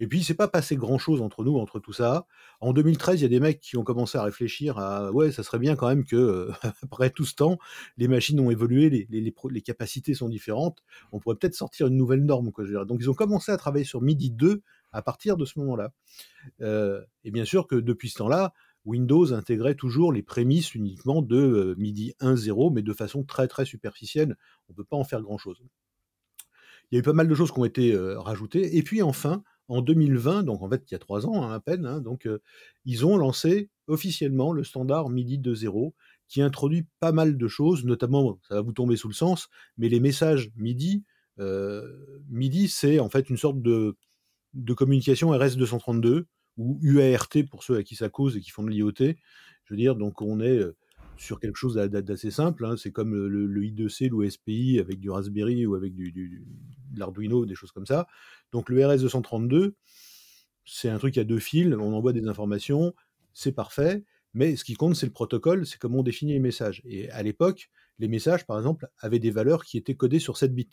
Et 0.00 0.06
puis, 0.06 0.20
il 0.20 0.24
s'est 0.24 0.34
pas 0.34 0.48
passé 0.48 0.76
grand-chose 0.76 1.20
entre 1.20 1.42
nous, 1.44 1.56
entre 1.56 1.80
tout 1.80 1.92
ça. 1.92 2.26
En 2.60 2.72
2013, 2.72 3.20
il 3.20 3.22
y 3.22 3.26
a 3.26 3.28
des 3.28 3.40
mecs 3.40 3.60
qui 3.60 3.76
ont 3.76 3.82
commencé 3.82 4.16
à 4.16 4.22
réfléchir 4.22 4.78
à 4.78 5.10
ouais, 5.10 5.32
ça 5.32 5.42
serait 5.42 5.58
bien 5.58 5.74
quand 5.74 5.88
même 5.88 6.04
que, 6.04 6.50
après 6.82 7.10
tout 7.10 7.24
ce 7.24 7.34
temps, 7.34 7.58
les 7.96 8.06
machines 8.06 8.38
ont 8.38 8.50
évolué, 8.50 8.90
les, 8.90 9.06
les, 9.10 9.34
les, 9.50 9.62
capacités 9.62 10.14
sont 10.14 10.28
différentes. 10.28 10.78
On 11.12 11.18
pourrait 11.18 11.36
peut-être 11.36 11.54
sortir 11.54 11.88
une 11.88 11.96
nouvelle 11.96 12.24
norme. 12.24 12.50
Donc, 12.86 12.98
ils 13.00 13.10
ont 13.10 13.14
commencé 13.14 13.50
à 13.50 13.56
travailler 13.56 13.84
sur 13.84 14.00
MIDI 14.00 14.30
2 14.30 14.62
à 14.92 15.02
partir 15.02 15.36
de 15.36 15.44
ce 15.44 15.58
moment-là. 15.58 15.92
Euh, 16.60 17.02
et 17.24 17.30
bien 17.30 17.44
sûr 17.44 17.66
que 17.66 17.76
depuis 17.76 18.08
ce 18.08 18.18
temps-là, 18.18 18.52
Windows 18.84 19.32
intégrait 19.32 19.74
toujours 19.74 20.12
les 20.12 20.22
prémices 20.22 20.74
uniquement 20.74 21.22
de 21.22 21.36
euh, 21.36 21.74
MIDI 21.76 22.14
1.0, 22.20 22.72
mais 22.72 22.82
de 22.82 22.92
façon 22.92 23.24
très 23.24 23.48
très 23.48 23.64
superficielle. 23.64 24.36
On 24.68 24.72
ne 24.72 24.76
peut 24.76 24.84
pas 24.84 24.96
en 24.96 25.04
faire 25.04 25.20
grand-chose. 25.20 25.62
Il 26.90 26.94
y 26.94 26.98
a 26.98 27.00
eu 27.00 27.02
pas 27.02 27.12
mal 27.12 27.28
de 27.28 27.34
choses 27.34 27.52
qui 27.52 27.58
ont 27.58 27.66
été 27.66 27.92
euh, 27.92 28.18
rajoutées. 28.18 28.76
Et 28.76 28.82
puis 28.82 29.02
enfin, 29.02 29.42
en 29.68 29.82
2020, 29.82 30.44
donc 30.44 30.62
en 30.62 30.68
fait 30.68 30.82
il 30.90 30.92
y 30.92 30.94
a 30.94 30.98
trois 30.98 31.26
ans 31.26 31.42
hein, 31.42 31.52
à 31.52 31.60
peine, 31.60 31.86
hein, 31.86 32.00
donc 32.00 32.28
ils 32.84 33.06
ont 33.06 33.16
lancé 33.16 33.70
officiellement 33.86 34.52
le 34.52 34.64
standard 34.64 35.10
MIDI 35.10 35.38
2.0 35.38 35.92
qui 36.26 36.42
introduit 36.42 36.86
pas 37.00 37.12
mal 37.12 37.38
de 37.38 37.48
choses, 37.48 37.84
notamment, 37.84 38.38
ça 38.48 38.56
va 38.56 38.60
vous 38.60 38.72
tomber 38.72 38.96
sous 38.96 39.08
le 39.08 39.14
sens, 39.14 39.48
mais 39.76 39.88
les 39.88 40.00
messages 40.00 40.50
MIDI, 40.56 41.04
MIDI 42.28 42.68
c'est 42.68 42.98
en 42.98 43.08
fait 43.08 43.30
une 43.30 43.36
sorte 43.36 43.62
de, 43.62 43.96
de 44.54 44.74
communication 44.74 45.32
RS232 45.32 46.24
ou 46.56 46.78
UART 46.82 47.28
pour 47.50 47.62
ceux 47.62 47.76
à 47.76 47.82
qui 47.82 47.94
ça 47.94 48.08
cause 48.08 48.36
et 48.36 48.40
qui 48.40 48.50
font 48.50 48.64
de 48.64 48.70
l'IoT. 48.70 48.92
Je 48.98 49.74
veux 49.74 49.76
dire, 49.76 49.96
donc 49.96 50.20
on 50.20 50.40
est 50.40 50.60
sur 51.18 51.40
quelque 51.40 51.56
chose 51.56 51.74
d'assez 51.74 52.30
simple. 52.30 52.64
Hein. 52.64 52.76
C'est 52.76 52.92
comme 52.92 53.14
le, 53.14 53.62
I2C, 53.62 54.08
l'OSPI 54.08 54.78
avec 54.78 55.00
du 55.00 55.10
Raspberry 55.10 55.66
ou 55.66 55.74
avec 55.74 55.94
du, 55.94 56.44
de 56.90 57.00
l'Arduino, 57.00 57.46
des 57.46 57.54
choses 57.54 57.72
comme 57.72 57.86
ça. 57.86 58.06
Donc 58.52 58.68
le 58.68 58.80
RS232, 58.80 59.72
c'est 60.64 60.88
un 60.88 60.98
truc 60.98 61.18
à 61.18 61.24
deux 61.24 61.38
fils, 61.38 61.74
on 61.74 61.92
envoie 61.94 62.12
des 62.12 62.26
informations, 62.26 62.94
c'est 63.32 63.52
parfait. 63.52 64.04
Mais 64.34 64.56
ce 64.56 64.64
qui 64.64 64.74
compte, 64.74 64.94
c'est 64.94 65.06
le 65.06 65.12
protocole, 65.12 65.66
c'est 65.66 65.78
comment 65.78 66.00
on 66.00 66.02
définit 66.02 66.32
les 66.32 66.38
messages. 66.38 66.82
Et 66.84 67.10
à 67.10 67.22
l'époque, 67.22 67.70
les 67.98 68.08
messages, 68.08 68.46
par 68.46 68.58
exemple, 68.58 68.88
avaient 69.00 69.18
des 69.18 69.30
valeurs 69.30 69.64
qui 69.64 69.78
étaient 69.78 69.94
codées 69.94 70.18
sur 70.18 70.36
7 70.36 70.54
bits. 70.54 70.68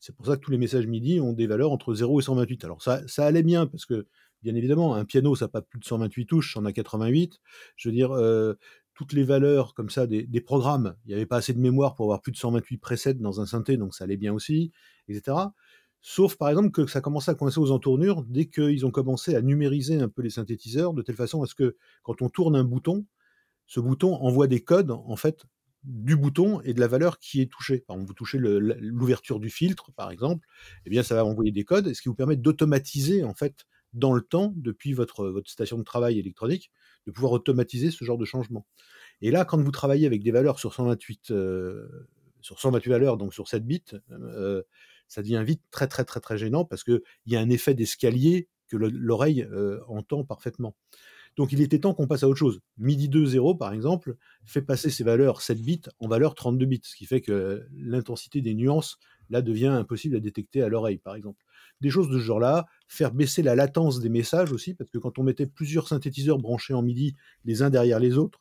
C'est 0.00 0.14
pour 0.14 0.26
ça 0.26 0.36
que 0.36 0.40
tous 0.40 0.50
les 0.50 0.58
messages 0.58 0.86
MIDI 0.86 1.20
ont 1.20 1.32
des 1.32 1.46
valeurs 1.46 1.70
entre 1.72 1.94
0 1.94 2.20
et 2.20 2.22
128. 2.22 2.64
Alors 2.64 2.82
ça, 2.82 3.06
ça 3.06 3.26
allait 3.26 3.42
bien, 3.42 3.66
parce 3.66 3.86
que, 3.86 4.06
bien 4.42 4.54
évidemment, 4.54 4.94
un 4.94 5.04
piano, 5.04 5.34
ça 5.34 5.46
n'a 5.46 5.48
pas 5.48 5.62
plus 5.62 5.78
de 5.78 5.84
128 5.84 6.26
touches, 6.26 6.56
en 6.56 6.64
a 6.64 6.72
88. 6.72 7.40
Je 7.76 7.88
veux 7.88 7.94
dire, 7.94 8.12
euh, 8.12 8.54
toutes 8.94 9.12
les 9.12 9.24
valeurs 9.24 9.74
comme 9.74 9.90
ça 9.90 10.06
des, 10.06 10.40
programmes. 10.40 10.96
Il 11.04 11.08
n'y 11.08 11.14
avait 11.14 11.26
pas 11.26 11.36
assez 11.36 11.52
de 11.52 11.60
mémoire 11.60 11.94
pour 11.94 12.06
avoir 12.06 12.20
plus 12.20 12.32
de 12.32 12.36
128 12.36 12.78
presets 12.78 13.14
dans 13.14 13.40
un 13.40 13.46
synthé, 13.46 13.76
donc 13.76 13.94
ça 13.94 14.04
allait 14.04 14.16
bien 14.16 14.32
aussi, 14.32 14.72
etc. 15.08 15.36
Sauf 16.00 16.36
par 16.36 16.48
exemple 16.48 16.70
que 16.70 16.86
ça 16.86 17.00
commençait 17.00 17.30
à 17.30 17.34
coincer 17.34 17.58
aux 17.58 17.70
entournures 17.70 18.22
dès 18.24 18.46
qu'ils 18.46 18.84
ont 18.86 18.90
commencé 18.90 19.34
à 19.34 19.42
numériser 19.42 20.00
un 20.00 20.08
peu 20.08 20.22
les 20.22 20.30
synthétiseurs, 20.30 20.92
de 20.92 21.02
telle 21.02 21.16
façon 21.16 21.42
à 21.42 21.46
ce 21.46 21.54
que 21.54 21.76
quand 22.02 22.22
on 22.22 22.28
tourne 22.28 22.56
un 22.56 22.64
bouton, 22.64 23.06
ce 23.66 23.80
bouton 23.80 24.14
envoie 24.14 24.46
des 24.46 24.60
codes 24.60 24.90
en 24.90 25.16
fait 25.16 25.46
du 25.82 26.16
bouton 26.16 26.60
et 26.62 26.72
de 26.72 26.80
la 26.80 26.86
valeur 26.86 27.18
qui 27.18 27.40
est 27.40 27.50
touchée. 27.50 27.80
Par 27.80 27.96
exemple, 27.96 28.08
vous 28.08 28.14
touchez 28.14 28.38
l'ouverture 28.38 29.38
du 29.40 29.50
filtre, 29.50 29.92
par 29.92 30.10
exemple, 30.10 30.46
eh 30.86 30.90
bien 30.90 31.02
ça 31.02 31.14
va 31.14 31.24
envoyer 31.24 31.52
des 31.52 31.64
codes, 31.64 31.92
ce 31.92 32.00
qui 32.00 32.08
vous 32.08 32.14
permet 32.14 32.36
d'automatiser 32.36 33.24
en 33.24 33.34
fait 33.34 33.66
dans 33.92 34.12
le 34.12 34.22
temps, 34.22 34.52
depuis 34.56 34.92
votre, 34.92 35.28
votre 35.28 35.50
station 35.50 35.78
de 35.78 35.84
travail 35.84 36.18
électronique, 36.18 36.70
de 37.06 37.12
pouvoir 37.12 37.32
automatiser 37.32 37.90
ce 37.90 38.04
genre 38.04 38.18
de 38.18 38.24
changement. 38.24 38.66
Et 39.20 39.30
là, 39.30 39.44
quand 39.44 39.60
vous 39.60 39.70
travaillez 39.70 40.06
avec 40.06 40.22
des 40.22 40.30
valeurs 40.30 40.58
sur 40.58 40.74
128, 40.74 41.30
euh, 41.30 42.08
sur 42.40 42.60
128 42.60 42.90
valeurs, 42.90 43.16
donc 43.16 43.34
sur 43.34 43.48
7 43.48 43.66
bits, 43.66 43.82
euh, 44.10 44.62
ça 45.08 45.22
devient 45.22 45.42
vite 45.46 45.62
très 45.70 45.86
très 45.86 46.04
très 46.04 46.20
très 46.20 46.38
gênant 46.38 46.64
parce 46.64 46.84
qu'il 46.84 47.02
y 47.26 47.36
a 47.36 47.40
un 47.40 47.50
effet 47.50 47.74
d'escalier 47.74 48.48
que 48.68 48.76
l'oreille 48.76 49.46
euh, 49.52 49.80
entend 49.88 50.24
parfaitement. 50.24 50.74
Donc 51.36 51.52
il 51.52 51.60
était 51.60 51.80
temps 51.80 51.94
qu'on 51.94 52.06
passe 52.06 52.22
à 52.22 52.28
autre 52.28 52.38
chose. 52.38 52.60
MIDI 52.78 53.08
2.0, 53.08 53.58
par 53.58 53.72
exemple, 53.72 54.16
fait 54.44 54.62
passer 54.62 54.90
ces 54.90 55.04
valeurs 55.04 55.42
7 55.42 55.60
bits 55.60 55.82
en 55.98 56.08
valeurs 56.08 56.34
32 56.34 56.66
bits, 56.66 56.80
ce 56.84 56.94
qui 56.94 57.06
fait 57.06 57.20
que 57.20 57.66
l'intensité 57.72 58.40
des 58.40 58.54
nuances, 58.54 58.98
là, 59.30 59.42
devient 59.42 59.66
impossible 59.66 60.16
à 60.16 60.20
détecter 60.20 60.62
à 60.62 60.68
l'oreille, 60.68 60.98
par 60.98 61.16
exemple. 61.16 61.42
Des 61.84 61.90
choses 61.90 62.08
de 62.08 62.18
ce 62.18 62.24
genre-là, 62.24 62.64
faire 62.88 63.12
baisser 63.12 63.42
la 63.42 63.54
latence 63.54 64.00
des 64.00 64.08
messages 64.08 64.52
aussi, 64.52 64.72
parce 64.72 64.88
que 64.88 64.96
quand 64.96 65.18
on 65.18 65.22
mettait 65.22 65.44
plusieurs 65.44 65.86
synthétiseurs 65.86 66.38
branchés 66.38 66.72
en 66.72 66.80
MIDI 66.80 67.14
les 67.44 67.60
uns 67.60 67.68
derrière 67.68 68.00
les 68.00 68.16
autres, 68.16 68.40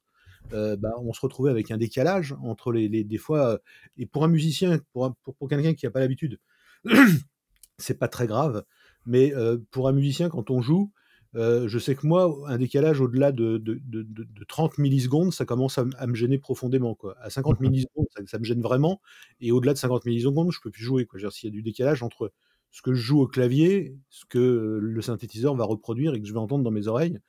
euh, 0.54 0.78
bah, 0.78 0.94
on 1.02 1.12
se 1.12 1.20
retrouvait 1.20 1.52
avec 1.52 1.72
un 1.72 1.78
décalage 1.78 2.36
entre 2.42 2.72
les, 2.72 3.04
des 3.04 3.18
fois. 3.18 3.50
Euh, 3.50 3.58
et 3.98 4.06
pour 4.06 4.24
un 4.24 4.30
musicien, 4.30 4.80
pour, 4.94 5.14
pour, 5.38 5.50
quelqu'un 5.50 5.74
qui 5.74 5.86
n'a 5.86 5.92
pas 5.92 6.00
l'habitude, 6.00 6.40
c'est 7.78 8.00
pas 8.00 8.08
très 8.08 8.28
grave. 8.28 8.64
Mais 9.06 9.34
euh, 9.36 9.58
pour 9.72 9.90
un 9.90 9.92
musicien, 9.92 10.30
quand 10.30 10.50
on 10.52 10.62
joue, 10.62 10.90
je 11.34 11.80
sais 11.80 11.96
que 11.96 12.08
moi, 12.08 12.34
un 12.48 12.58
décalage 12.58 13.02
au-delà 13.02 13.34
de, 13.34 13.58
de, 13.58 13.82
de, 13.84 14.44
30 14.48 14.78
millisecondes, 14.78 15.34
ça 15.34 15.44
commence 15.44 15.78
à, 15.78 16.08
me 16.08 16.16
gêner 16.16 16.38
profondément. 16.38 16.96
Quoi. 16.96 17.18
À 17.20 17.30
50 17.30 17.60
mmh 17.60 17.64
millisecondes, 17.70 18.06
ça, 18.26 18.40
me 18.40 18.46
gêne 18.46 18.62
vraiment. 18.62 19.02
Et 19.42 19.52
au-delà 19.52 19.74
de 19.74 19.80
50 19.80 20.06
millisecondes, 20.06 20.54
je 20.54 20.62
peux 20.62 20.72
plus 20.72 20.84
jouer. 20.84 21.06
S'il 21.32 21.50
y 21.50 21.52
a 21.52 21.52
du 21.52 21.62
décalage 21.62 22.04
entre 22.04 22.32
ce 22.74 22.82
que 22.82 22.94
je 22.94 23.02
joue 23.02 23.22
au 23.22 23.28
clavier, 23.28 23.96
ce 24.10 24.26
que 24.26 24.80
le 24.82 25.02
synthétiseur 25.02 25.56
va 25.56 25.64
reproduire 25.64 26.16
et 26.16 26.22
que 26.22 26.28
je 26.28 26.34
vais 26.34 26.40
entendre 26.40 26.64
dans 26.64 26.72
mes 26.72 26.88
oreilles. 26.88 27.20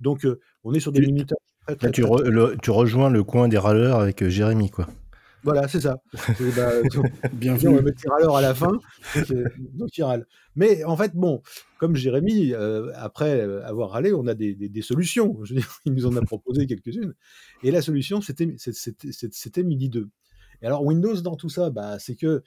Donc, 0.00 0.26
on 0.64 0.74
est 0.74 0.80
sur 0.80 0.90
des 0.90 1.00
minutes. 1.00 1.32
Là, 1.68 1.76
tu, 1.76 2.02
tu, 2.62 2.70
rejoins 2.70 3.08
le 3.08 3.22
coin 3.22 3.46
des 3.46 3.56
râleurs 3.56 4.00
avec 4.00 4.26
Jérémy, 4.26 4.68
quoi. 4.70 4.88
Voilà, 5.44 5.68
c'est 5.68 5.80
ça. 5.80 6.02
Bah, 6.56 6.70
Bien 7.32 7.54
vu. 7.54 7.68
On 7.68 7.76
va 7.76 7.82
mettre 7.82 8.02
râleurs 8.10 8.36
à 8.36 8.42
la 8.42 8.52
fin, 8.52 8.72
donc 9.74 9.96
il 9.96 10.02
râle. 10.02 10.26
Mais 10.56 10.82
en 10.82 10.96
fait, 10.96 11.14
bon, 11.14 11.40
comme 11.78 11.94
Jérémy, 11.94 12.52
après 12.94 13.42
avoir 13.64 13.90
râlé, 13.90 14.12
on 14.12 14.26
a 14.26 14.34
des, 14.34 14.54
des, 14.54 14.82
solutions. 14.82 15.38
Je 15.44 15.54
veux 15.54 15.60
dire, 15.60 15.70
il 15.84 15.94
nous 15.94 16.06
en 16.06 16.16
a 16.16 16.20
proposé 16.22 16.66
quelques-unes. 16.66 17.14
Et 17.62 17.70
la 17.70 17.80
solution, 17.80 18.20
c'était 18.20 19.62
MIDI 19.62 19.88
2. 19.88 20.08
Et 20.62 20.66
alors, 20.66 20.84
Windows 20.84 21.18
dans 21.20 21.36
tout 21.36 21.48
ça, 21.48 21.70
bah, 21.70 21.98
c'est 22.00 22.16
que 22.16 22.42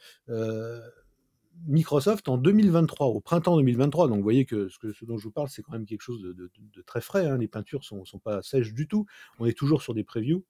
Microsoft 1.68 2.28
en 2.28 2.38
2023, 2.38 3.08
au 3.08 3.22
printemps 3.22 3.56
2023, 3.58 4.08
donc 4.08 4.18
vous 4.18 4.24
voyez 4.24 4.46
que 4.46 4.68
ce, 4.70 5.06
dont 5.06 5.18
je 5.18 5.24
vous 5.24 5.32
parle, 5.32 5.50
c'est 5.50 5.62
quand 5.62 5.72
même 5.72 5.86
quelque 5.86 6.02
chose 6.02 6.22
de, 6.22 6.82
très 6.86 7.02
frais, 7.02 7.26
hein. 7.26 7.38
les 7.38 7.48
peintures 7.48 7.84
sont, 7.84 8.06
sont 8.06 8.20
pas 8.20 8.42
sèches 8.42 8.74
du 8.74 8.88
tout, 8.88 9.06
on 9.40 9.46
est 9.46 9.58
toujours 9.58 9.82
sur 9.82 9.94
des 9.94 10.04
previews. 10.04 10.44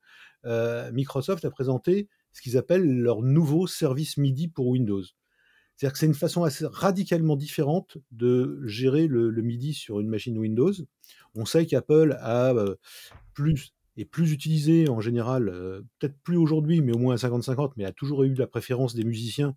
Euh, 0.46 0.92
Microsoft 0.92 1.46
a 1.46 1.52
présenté 1.52 2.08
ce 2.32 2.42
qu'ils 2.42 2.58
appellent 2.58 2.88
leur 2.88 3.22
nouveau 3.22 3.68
service 3.68 4.18
MIDI 4.18 4.48
pour 4.48 4.68
Windows. 4.68 5.04
C'est-à-dire 5.76 5.94
que 5.94 6.00
c'est 6.00 6.06
une 6.06 6.14
façon 6.14 6.44
assez 6.44 6.66
radicalement 6.66 7.36
différente 7.36 7.98
de 8.12 8.62
gérer 8.66 9.08
le, 9.08 9.32
MIDI 9.42 9.74
sur 9.74 10.00
une 10.00 10.08
machine 10.08 10.38
Windows. 10.38 10.74
On 11.36 11.46
sait 11.46 11.66
qu'Apple 11.66 12.18
a 12.20 12.54
euh, 12.54 12.76
plus 13.34 13.74
est 13.98 14.06
plus 14.06 14.32
utilisé 14.32 14.90
en 14.90 15.02
général, 15.02 15.50
euh, 15.50 15.82
peut-être 16.00 16.18
plus 16.24 16.38
aujourd'hui, 16.38 16.82
mais 16.82 16.94
au 16.94 16.98
moins 16.98 17.14
à 17.14 17.18
50-50, 17.18 17.74
mais 17.78 17.86
a 17.86 17.92
toujours 17.92 18.24
eu 18.24 18.34
la 18.34 18.48
préférence 18.48 18.96
des 18.96 19.04
musiciens. 19.04 19.56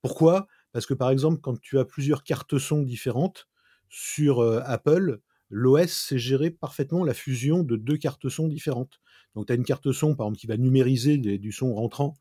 Pourquoi? 0.00 0.48
Parce 0.72 0.86
que 0.86 0.94
par 0.94 1.10
exemple, 1.10 1.40
quand 1.40 1.60
tu 1.60 1.78
as 1.78 1.84
plusieurs 1.84 2.24
cartes 2.24 2.58
son 2.58 2.82
différentes 2.82 3.48
sur 3.88 4.42
Apple, 4.64 5.20
l'OS 5.50 5.90
sait 5.90 6.18
gérer 6.18 6.50
parfaitement 6.50 7.04
la 7.04 7.14
fusion 7.14 7.62
de 7.62 7.76
deux 7.76 7.98
cartes 7.98 8.28
son 8.28 8.48
différentes. 8.48 9.00
Donc 9.34 9.46
tu 9.46 9.52
as 9.52 9.56
une 9.56 9.64
carte 9.64 9.92
son, 9.92 10.14
par 10.14 10.26
exemple, 10.26 10.40
qui 10.40 10.46
va 10.46 10.56
numériser 10.56 11.18
du 11.18 11.52
son 11.52 11.74
rentrant 11.74 12.14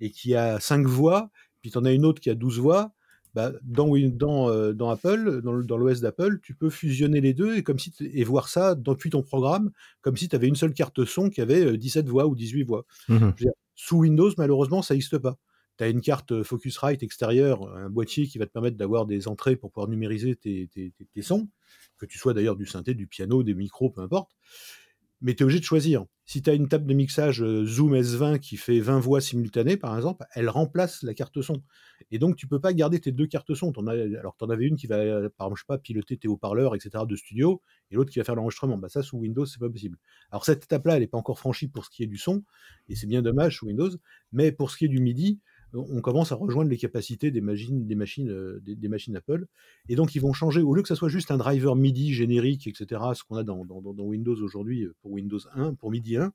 et 0.00 0.10
qui 0.10 0.34
a 0.34 0.60
cinq 0.60 0.86
voix, 0.86 1.30
puis 1.60 1.70
tu 1.70 1.78
en 1.78 1.84
as 1.84 1.92
une 1.92 2.04
autre 2.04 2.20
qui 2.20 2.30
a 2.30 2.34
12 2.34 2.60
voix. 2.60 2.92
Bah, 3.34 3.52
dans, 3.62 3.94
dans, 3.94 4.72
dans, 4.72 4.88
Apple, 4.88 5.42
dans, 5.42 5.76
l'OS 5.76 6.00
d'Apple, 6.00 6.40
tu 6.42 6.54
peux 6.54 6.70
fusionner 6.70 7.20
les 7.20 7.34
deux 7.34 7.56
et, 7.56 7.62
comme 7.62 7.78
si 7.78 7.92
et 8.00 8.24
voir 8.24 8.48
ça 8.48 8.74
depuis 8.74 9.10
ton 9.10 9.22
programme, 9.22 9.72
comme 10.00 10.16
si 10.16 10.26
tu 10.26 10.34
avais 10.34 10.48
une 10.48 10.54
seule 10.54 10.72
carte 10.72 11.04
son 11.04 11.28
qui 11.28 11.42
avait 11.42 11.76
17 11.76 12.08
voix 12.08 12.26
ou 12.26 12.34
18 12.34 12.62
voix. 12.62 12.86
Mmh 13.08 13.30
sous 13.78 13.98
Windows, 13.98 14.30
malheureusement, 14.38 14.80
ça 14.80 14.94
n'existe 14.94 15.18
pas 15.18 15.36
tu 15.78 15.84
as 15.84 15.88
une 15.88 16.00
carte 16.00 16.42
Focusrite 16.42 17.02
extérieure, 17.02 17.74
un 17.76 17.90
boîtier 17.90 18.26
qui 18.26 18.38
va 18.38 18.46
te 18.46 18.52
permettre 18.52 18.76
d'avoir 18.76 19.06
des 19.06 19.28
entrées 19.28 19.56
pour 19.56 19.70
pouvoir 19.70 19.88
numériser 19.88 20.36
tes 20.36 21.22
sons, 21.22 21.48
que 21.98 22.06
tu 22.06 22.18
sois 22.18 22.34
d'ailleurs 22.34 22.56
du 22.56 22.66
synthé, 22.66 22.94
du 22.94 23.06
piano, 23.06 23.42
des 23.42 23.54
micros, 23.54 23.90
peu 23.90 24.00
importe 24.00 24.32
mais 25.20 25.34
tu 25.34 25.42
es 25.42 25.44
obligé 25.44 25.60
de 25.60 25.64
choisir. 25.64 26.04
Si 26.24 26.42
tu 26.42 26.50
as 26.50 26.54
une 26.54 26.68
table 26.68 26.86
de 26.86 26.94
mixage 26.94 27.40
euh, 27.42 27.64
Zoom 27.64 27.94
S20 27.94 28.40
qui 28.40 28.56
fait 28.56 28.80
20 28.80 28.98
voix 28.98 29.20
simultanées, 29.20 29.76
par 29.76 29.96
exemple, 29.96 30.24
elle 30.34 30.48
remplace 30.48 31.02
la 31.02 31.14
carte 31.14 31.40
son. 31.40 31.62
Et 32.10 32.18
donc, 32.18 32.36
tu 32.36 32.48
peux 32.48 32.60
pas 32.60 32.72
garder 32.72 33.00
tes 33.00 33.12
deux 33.12 33.26
cartes 33.26 33.54
son. 33.54 33.72
En 33.76 33.86
as, 33.86 33.92
alors, 33.92 34.36
tu 34.36 34.44
en 34.44 34.50
avais 34.50 34.66
une 34.66 34.76
qui 34.76 34.88
va, 34.88 34.96
euh, 34.96 35.28
par 35.36 35.46
exemple, 35.46 35.58
je 35.58 35.62
sais 35.62 35.66
pas, 35.68 35.78
piloter 35.78 36.16
tes 36.16 36.28
haut-parleurs, 36.28 36.74
etc., 36.74 37.04
de 37.08 37.16
studio, 37.16 37.62
et 37.90 37.94
l'autre 37.94 38.10
qui 38.10 38.18
va 38.18 38.24
faire 38.24 38.34
l'enregistrement. 38.34 38.76
Bah, 38.76 38.88
ça, 38.88 39.02
sous 39.02 39.18
Windows, 39.18 39.46
c'est 39.46 39.60
pas 39.60 39.70
possible. 39.70 39.98
Alors, 40.30 40.44
cette 40.44 40.64
étape-là, 40.64 40.96
elle 40.96 41.00
n'est 41.00 41.06
pas 41.06 41.18
encore 41.18 41.38
franchie 41.38 41.68
pour 41.68 41.84
ce 41.84 41.90
qui 41.90 42.02
est 42.02 42.08
du 42.08 42.18
son, 42.18 42.44
et 42.88 42.96
c'est 42.96 43.06
bien 43.06 43.22
dommage 43.22 43.58
sous 43.58 43.66
Windows, 43.66 43.90
mais 44.32 44.52
pour 44.52 44.70
ce 44.70 44.78
qui 44.78 44.86
est 44.86 44.88
du 44.88 45.00
MIDI, 45.00 45.40
on 45.76 46.00
commence 46.00 46.32
à 46.32 46.34
rejoindre 46.34 46.70
les 46.70 46.76
capacités 46.76 47.30
des 47.30 47.40
machines, 47.40 47.86
des 47.86 47.94
machines, 47.94 48.30
euh, 48.30 48.60
des, 48.62 48.88
machines 48.88 49.16
Apple. 49.16 49.46
Et 49.88 49.96
donc, 49.96 50.14
ils 50.14 50.20
vont 50.20 50.32
changer, 50.32 50.62
au 50.62 50.74
lieu 50.74 50.82
que 50.82 50.88
ça 50.88 50.96
soit 50.96 51.08
juste 51.08 51.30
un 51.30 51.36
driver 51.36 51.76
MIDI 51.76 52.12
générique, 52.12 52.66
etc., 52.66 53.00
ce 53.14 53.24
qu'on 53.24 53.36
a 53.36 53.44
dans, 53.44 53.64
Windows 53.98 54.36
aujourd'hui 54.42 54.84
euh, 54.84 54.94
pour 55.00 55.12
Windows 55.12 55.40
1, 55.54 55.74
pour 55.74 55.90
MIDI 55.90 56.16
1, 56.16 56.32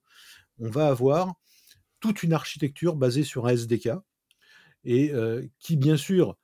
on 0.60 0.70
va 0.70 0.88
avoir 0.88 1.34
toute 2.00 2.24
une 2.24 2.34
architecture 2.34 2.96
basée 2.96 3.24
sur 3.24 3.48
un 3.48 3.52
SDK, 3.52 3.89
et 4.84 5.14
euh, 5.14 5.46
qui, 5.60 5.78
bien 5.78 5.98
sûr, 5.98 6.38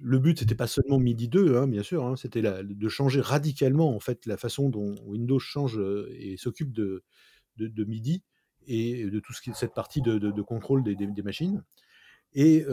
le 0.00 0.18
but, 0.18 0.38
c'était 0.38 0.54
pas 0.54 0.66
seulement 0.66 0.98
MIDI 0.98 1.28
2, 1.28 1.56
hein, 1.56 1.66
bien 1.66 1.82
sûr, 1.82 2.04
hein, 2.04 2.16
c'était 2.16 2.42
de 2.42 2.88
changer 2.88 3.20
radicalement 3.20 3.94
en 3.94 4.00
fait 4.00 4.26
la 4.26 4.36
façon 4.36 4.68
dont 4.68 4.94
Windows 5.04 5.38
change 5.38 5.80
et 6.10 6.36
s'occupe 6.36 6.72
de, 6.72 7.04
MIDI 7.58 8.22
et 8.66 9.04
de 9.04 9.20
tout 9.20 9.32
cette 9.32 9.74
partie 9.74 10.02
de, 10.02 10.42
contrôle 10.42 10.82
des, 10.82 11.22
machines. 11.22 11.62
Et 12.34 12.64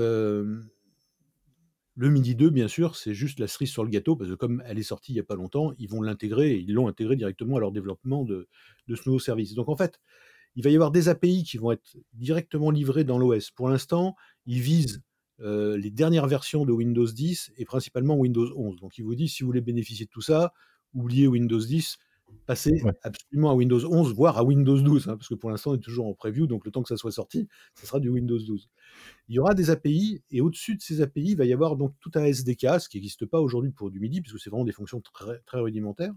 le 1.95 2.09
MIDI 2.09 2.35
2, 2.35 2.49
bien 2.49 2.67
sûr, 2.67 2.95
c'est 2.95 3.13
juste 3.13 3.39
la 3.39 3.47
cerise 3.47 3.69
sur 3.69 3.83
le 3.83 3.89
gâteau, 3.89 4.15
parce 4.15 4.29
que 4.29 4.35
comme 4.35 4.63
elle 4.65 4.79
est 4.79 4.83
sortie 4.83 5.11
il 5.11 5.15
n'y 5.15 5.19
a 5.19 5.23
pas 5.23 5.35
longtemps, 5.35 5.73
ils 5.77 5.89
vont 5.89 6.01
l'intégrer, 6.01 6.51
et 6.51 6.59
ils 6.59 6.73
l'ont 6.73 6.87
intégré 6.87 7.15
directement 7.15 7.57
à 7.57 7.59
leur 7.59 7.71
développement 7.71 8.23
de, 8.23 8.47
ce 8.87 9.01
nouveau 9.05 9.19
service. 9.19 9.53
Donc 9.53 9.69
en 9.69 9.75
fait, 9.75 9.99
il 10.55 10.63
va 10.63 10.69
y 10.69 10.75
avoir 10.75 10.91
des 10.91 11.09
API 11.09 11.43
qui 11.43 11.57
vont 11.57 11.71
être 11.71 11.97
directement 12.13 12.71
livrés 12.71 13.03
dans 13.03 13.17
l'OS. 13.17 13.51
Pour 13.51 13.69
l'instant, 13.69 14.15
ils 14.45 14.61
visent 14.61 15.01
les 15.39 15.89
dernières 15.89 16.27
versions 16.27 16.65
de 16.65 16.71
Windows 16.71 17.05
10 17.05 17.53
et 17.57 17.65
principalement 17.65 18.15
Windows 18.15 18.51
11. 18.55 18.79
Donc 18.79 18.97
il 18.97 19.03
vous 19.03 19.15
dit, 19.15 19.27
si 19.27 19.43
vous 19.43 19.47
voulez 19.47 19.61
bénéficier 19.61 20.05
de 20.05 20.11
tout 20.11 20.21
ça, 20.21 20.53
oubliez 20.93 21.27
Windows 21.27 21.59
10, 21.59 21.97
passer 22.45 22.81
absolument 23.03 23.51
à 23.51 23.55
Windows 23.55 23.79
11, 23.79 24.13
voire 24.13 24.37
à 24.37 24.43
Windows 24.43 24.79
12, 24.79 25.07
hein, 25.07 25.17
parce 25.17 25.29
que 25.29 25.35
pour 25.35 25.49
l'instant, 25.49 25.71
on 25.71 25.75
est 25.75 25.79
toujours 25.79 26.07
en 26.07 26.13
preview, 26.13 26.47
donc 26.47 26.65
le 26.65 26.71
temps 26.71 26.81
que 26.81 26.89
ça 26.89 26.97
soit 26.97 27.11
sorti, 27.11 27.47
ça 27.75 27.87
sera 27.87 27.99
du 27.99 28.09
Windows 28.09 28.39
12. 28.39 28.69
Il 29.29 29.35
y 29.35 29.39
aura 29.39 29.53
des 29.53 29.69
API, 29.69 30.21
et 30.31 30.41
au-dessus 30.41 30.75
de 30.75 30.81
ces 30.81 31.01
API, 31.01 31.31
il 31.31 31.37
va 31.37 31.45
y 31.45 31.53
avoir 31.53 31.75
donc 31.75 31.93
tout 31.99 32.11
un 32.15 32.23
SDK, 32.23 32.79
ce 32.79 32.89
qui 32.89 32.97
n'existe 32.97 33.25
pas 33.25 33.39
aujourd'hui 33.39 33.71
pour 33.71 33.91
du 33.91 33.99
MIDI, 33.99 34.21
puisque 34.21 34.39
c'est 34.39 34.49
vraiment 34.49 34.65
des 34.65 34.71
fonctions 34.71 35.01
très, 35.01 35.39
très 35.45 35.59
rudimentaires. 35.59 36.13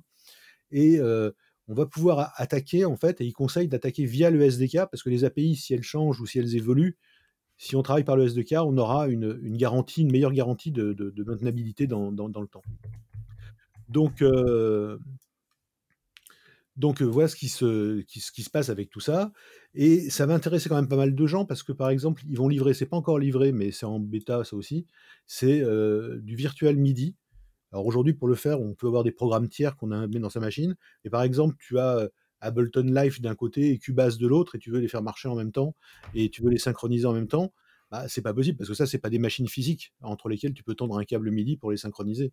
Et 0.70 0.98
euh, 0.98 1.30
on 1.68 1.74
va 1.74 1.86
pouvoir 1.86 2.32
attaquer, 2.36 2.84
en 2.84 2.96
fait, 2.96 3.20
et 3.20 3.24
il 3.24 3.32
conseille 3.32 3.68
d'attaquer 3.68 4.04
via 4.04 4.30
le 4.30 4.42
SDK, 4.42 4.86
parce 4.90 5.02
que 5.02 5.10
les 5.10 5.24
API, 5.24 5.56
si 5.56 5.74
elles 5.74 5.82
changent 5.82 6.20
ou 6.20 6.26
si 6.26 6.38
elles 6.38 6.56
évoluent, 6.56 6.98
si 7.56 7.76
on 7.76 7.82
travaille 7.82 8.04
par 8.04 8.16
le 8.16 8.26
SDK, 8.26 8.56
on 8.64 8.76
aura 8.76 9.08
une, 9.08 9.56
garantie, 9.56 10.02
une 10.02 10.10
meilleure 10.10 10.32
garantie 10.32 10.72
de, 10.72 11.14
maintenabilité 11.24 11.86
dans, 11.86 12.10
le 12.10 12.46
temps. 12.46 12.62
Donc, 13.88 14.22
euh, 14.22 14.98
donc 16.76 17.02
voilà 17.02 17.28
ce 17.28 17.36
qui, 17.36 17.48
se, 17.48 18.00
qui, 18.02 18.20
ce 18.20 18.32
qui 18.32 18.42
se 18.42 18.50
passe 18.50 18.68
avec 18.68 18.90
tout 18.90 19.00
ça. 19.00 19.32
Et 19.74 20.10
ça 20.10 20.26
va 20.26 20.34
intéresser 20.34 20.68
quand 20.68 20.76
même 20.76 20.88
pas 20.88 20.96
mal 20.96 21.14
de 21.14 21.26
gens 21.26 21.44
parce 21.44 21.62
que 21.62 21.72
par 21.72 21.90
exemple, 21.90 22.22
ils 22.28 22.36
vont 22.36 22.48
livrer, 22.48 22.74
c'est 22.74 22.86
pas 22.86 22.96
encore 22.96 23.18
livré, 23.18 23.52
mais 23.52 23.70
c'est 23.70 23.86
en 23.86 24.00
bêta 24.00 24.44
ça 24.44 24.56
aussi, 24.56 24.86
c'est 25.26 25.62
du 26.22 26.36
virtual 26.36 26.76
MIDI. 26.76 27.14
Alors 27.72 27.86
aujourd'hui, 27.86 28.14
pour 28.14 28.28
le 28.28 28.36
faire, 28.36 28.60
on 28.60 28.74
peut 28.74 28.86
avoir 28.86 29.02
des 29.02 29.10
programmes 29.10 29.48
tiers 29.48 29.76
qu'on 29.76 29.90
a 29.90 30.06
mis 30.06 30.20
dans 30.20 30.30
sa 30.30 30.40
machine. 30.40 30.76
Et 31.04 31.10
par 31.10 31.22
exemple, 31.22 31.56
tu 31.58 31.78
as 31.78 32.08
Ableton 32.40 32.84
Live 32.84 33.20
d'un 33.20 33.34
côté 33.34 33.70
et 33.70 33.78
Cubase 33.78 34.18
de 34.18 34.26
l'autre, 34.26 34.54
et 34.54 34.58
tu 34.58 34.70
veux 34.70 34.78
les 34.78 34.88
faire 34.88 35.02
marcher 35.02 35.28
en 35.28 35.34
même 35.34 35.50
temps, 35.50 35.74
et 36.14 36.30
tu 36.30 36.42
veux 36.42 36.50
les 36.50 36.58
synchroniser 36.58 37.06
en 37.06 37.12
même 37.12 37.26
temps. 37.26 37.52
Bah, 37.90 38.06
c'est 38.08 38.22
pas 38.22 38.32
possible 38.32 38.56
parce 38.56 38.68
que 38.68 38.74
ça, 38.74 38.86
c'est 38.86 38.98
pas 38.98 39.10
des 39.10 39.18
machines 39.18 39.48
physiques 39.48 39.92
entre 40.02 40.28
lesquelles 40.28 40.54
tu 40.54 40.62
peux 40.62 40.74
tendre 40.74 40.98
un 40.98 41.04
câble 41.04 41.30
MIDI 41.30 41.56
pour 41.56 41.70
les 41.70 41.76
synchroniser. 41.76 42.32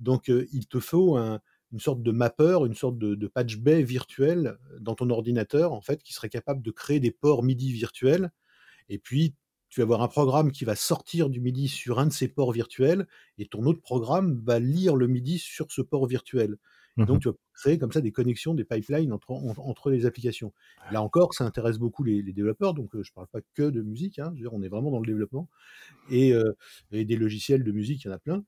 Donc, 0.00 0.28
il 0.28 0.66
te 0.68 0.80
faut 0.80 1.16
un, 1.16 1.40
une 1.72 1.80
sorte 1.80 2.02
de 2.02 2.10
mapper, 2.12 2.58
une 2.66 2.74
sorte 2.74 2.98
de, 2.98 3.26
patch 3.26 3.58
bay 3.58 3.82
virtuel 3.82 4.56
dans 4.80 4.94
ton 4.94 5.10
ordinateur, 5.10 5.72
en 5.72 5.80
fait, 5.80 6.02
qui 6.02 6.12
serait 6.12 6.28
capable 6.28 6.62
de 6.62 6.70
créer 6.70 7.00
des 7.00 7.10
ports 7.10 7.42
MIDI 7.42 7.72
virtuels. 7.72 8.30
Et 8.88 8.98
puis, 8.98 9.34
tu 9.68 9.80
vas 9.80 9.84
avoir 9.84 10.02
un 10.02 10.08
programme 10.08 10.50
qui 10.50 10.64
va 10.64 10.74
sortir 10.74 11.28
du 11.28 11.40
MIDI 11.40 11.68
sur 11.68 11.98
un 11.98 12.06
de 12.06 12.12
ces 12.12 12.28
ports 12.28 12.52
virtuels, 12.52 13.06
et 13.36 13.46
ton 13.46 13.64
autre 13.66 13.82
programme 13.82 14.40
va 14.44 14.58
lire 14.58 14.96
le 14.96 15.08
MIDI 15.08 15.38
sur 15.38 15.70
ce 15.70 15.82
port 15.82 16.06
virtuel. 16.06 16.56
Mmh 16.96 17.04
donc, 17.04 17.20
tu 17.20 17.28
vas 17.28 17.34
créer 17.52 17.78
comme 17.78 17.92
ça 17.92 18.00
des 18.00 18.10
connexions, 18.10 18.54
des 18.54 18.64
pipelines 18.64 19.12
entre, 19.12 19.30
entre 19.30 19.90
les 19.90 20.04
applications. 20.04 20.52
Là 20.90 21.00
encore, 21.00 21.32
ça 21.32 21.44
intéresse 21.44 21.78
beaucoup 21.78 22.02
les, 22.02 22.22
développeurs, 22.22 22.74
donc 22.74 22.90
je 22.92 22.98
ne 22.98 23.14
parle 23.14 23.28
pas 23.28 23.40
que 23.54 23.70
de 23.70 23.82
musique, 23.82 24.18
hein, 24.18 24.34
on 24.50 24.62
est 24.62 24.68
vraiment 24.68 24.90
dans 24.90 24.98
le 24.98 25.06
développement, 25.06 25.48
et, 26.10 26.32
des 26.90 27.16
logiciels 27.16 27.62
de 27.62 27.72
musique, 27.72 28.04
il 28.04 28.08
y 28.08 28.10
en 28.10 28.14
a 28.14 28.18
plein. 28.18 28.44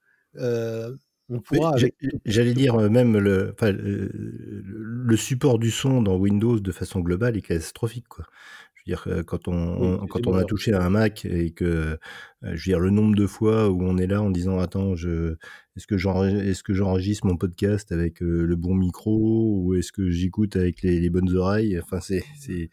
J'allais 2.24 2.54
dire 2.54 2.74
euh, 2.74 2.88
même 2.88 3.16
le, 3.16 3.54
le, 3.62 5.16
support 5.16 5.58
du 5.58 5.70
son 5.70 6.02
dans 6.02 6.16
Windows 6.16 6.58
de 6.58 6.72
façon 6.72 7.00
globale 7.00 7.36
est 7.36 7.42
catastrophique. 7.42 8.08
Quoi. 8.08 8.26
Je 8.74 8.80
veux 8.80 8.96
dire, 8.96 9.24
quand 9.26 9.46
on, 9.46 10.06
quand 10.06 10.26
on 10.26 10.34
a 10.34 10.44
touché 10.44 10.72
à 10.72 10.82
un 10.82 10.90
Mac 10.90 11.26
et 11.26 11.50
que, 11.50 11.64
euh, 11.64 11.96
je 12.42 12.50
veux 12.50 12.58
dire, 12.58 12.80
le 12.80 12.90
nombre 12.90 13.14
de 13.14 13.26
fois 13.26 13.68
où 13.68 13.82
on 13.82 13.98
est 13.98 14.06
là 14.06 14.22
en 14.22 14.30
disant 14.30 14.58
attends, 14.58 14.96
je, 14.96 15.36
est-ce 15.76 15.86
que 15.86 16.74
j'enregistre 16.74 17.26
mon 17.26 17.36
podcast 17.36 17.92
avec 17.92 18.22
euh, 18.22 18.44
le 18.44 18.56
bon 18.56 18.74
micro 18.74 19.54
ou 19.58 19.74
est-ce 19.74 19.92
que 19.92 20.10
j'écoute 20.10 20.56
avec 20.56 20.82
les, 20.82 21.10
bonnes 21.10 21.36
oreilles? 21.36 21.78
Enfin, 21.78 22.00
c'est 22.00 22.24
c'est 22.38 22.70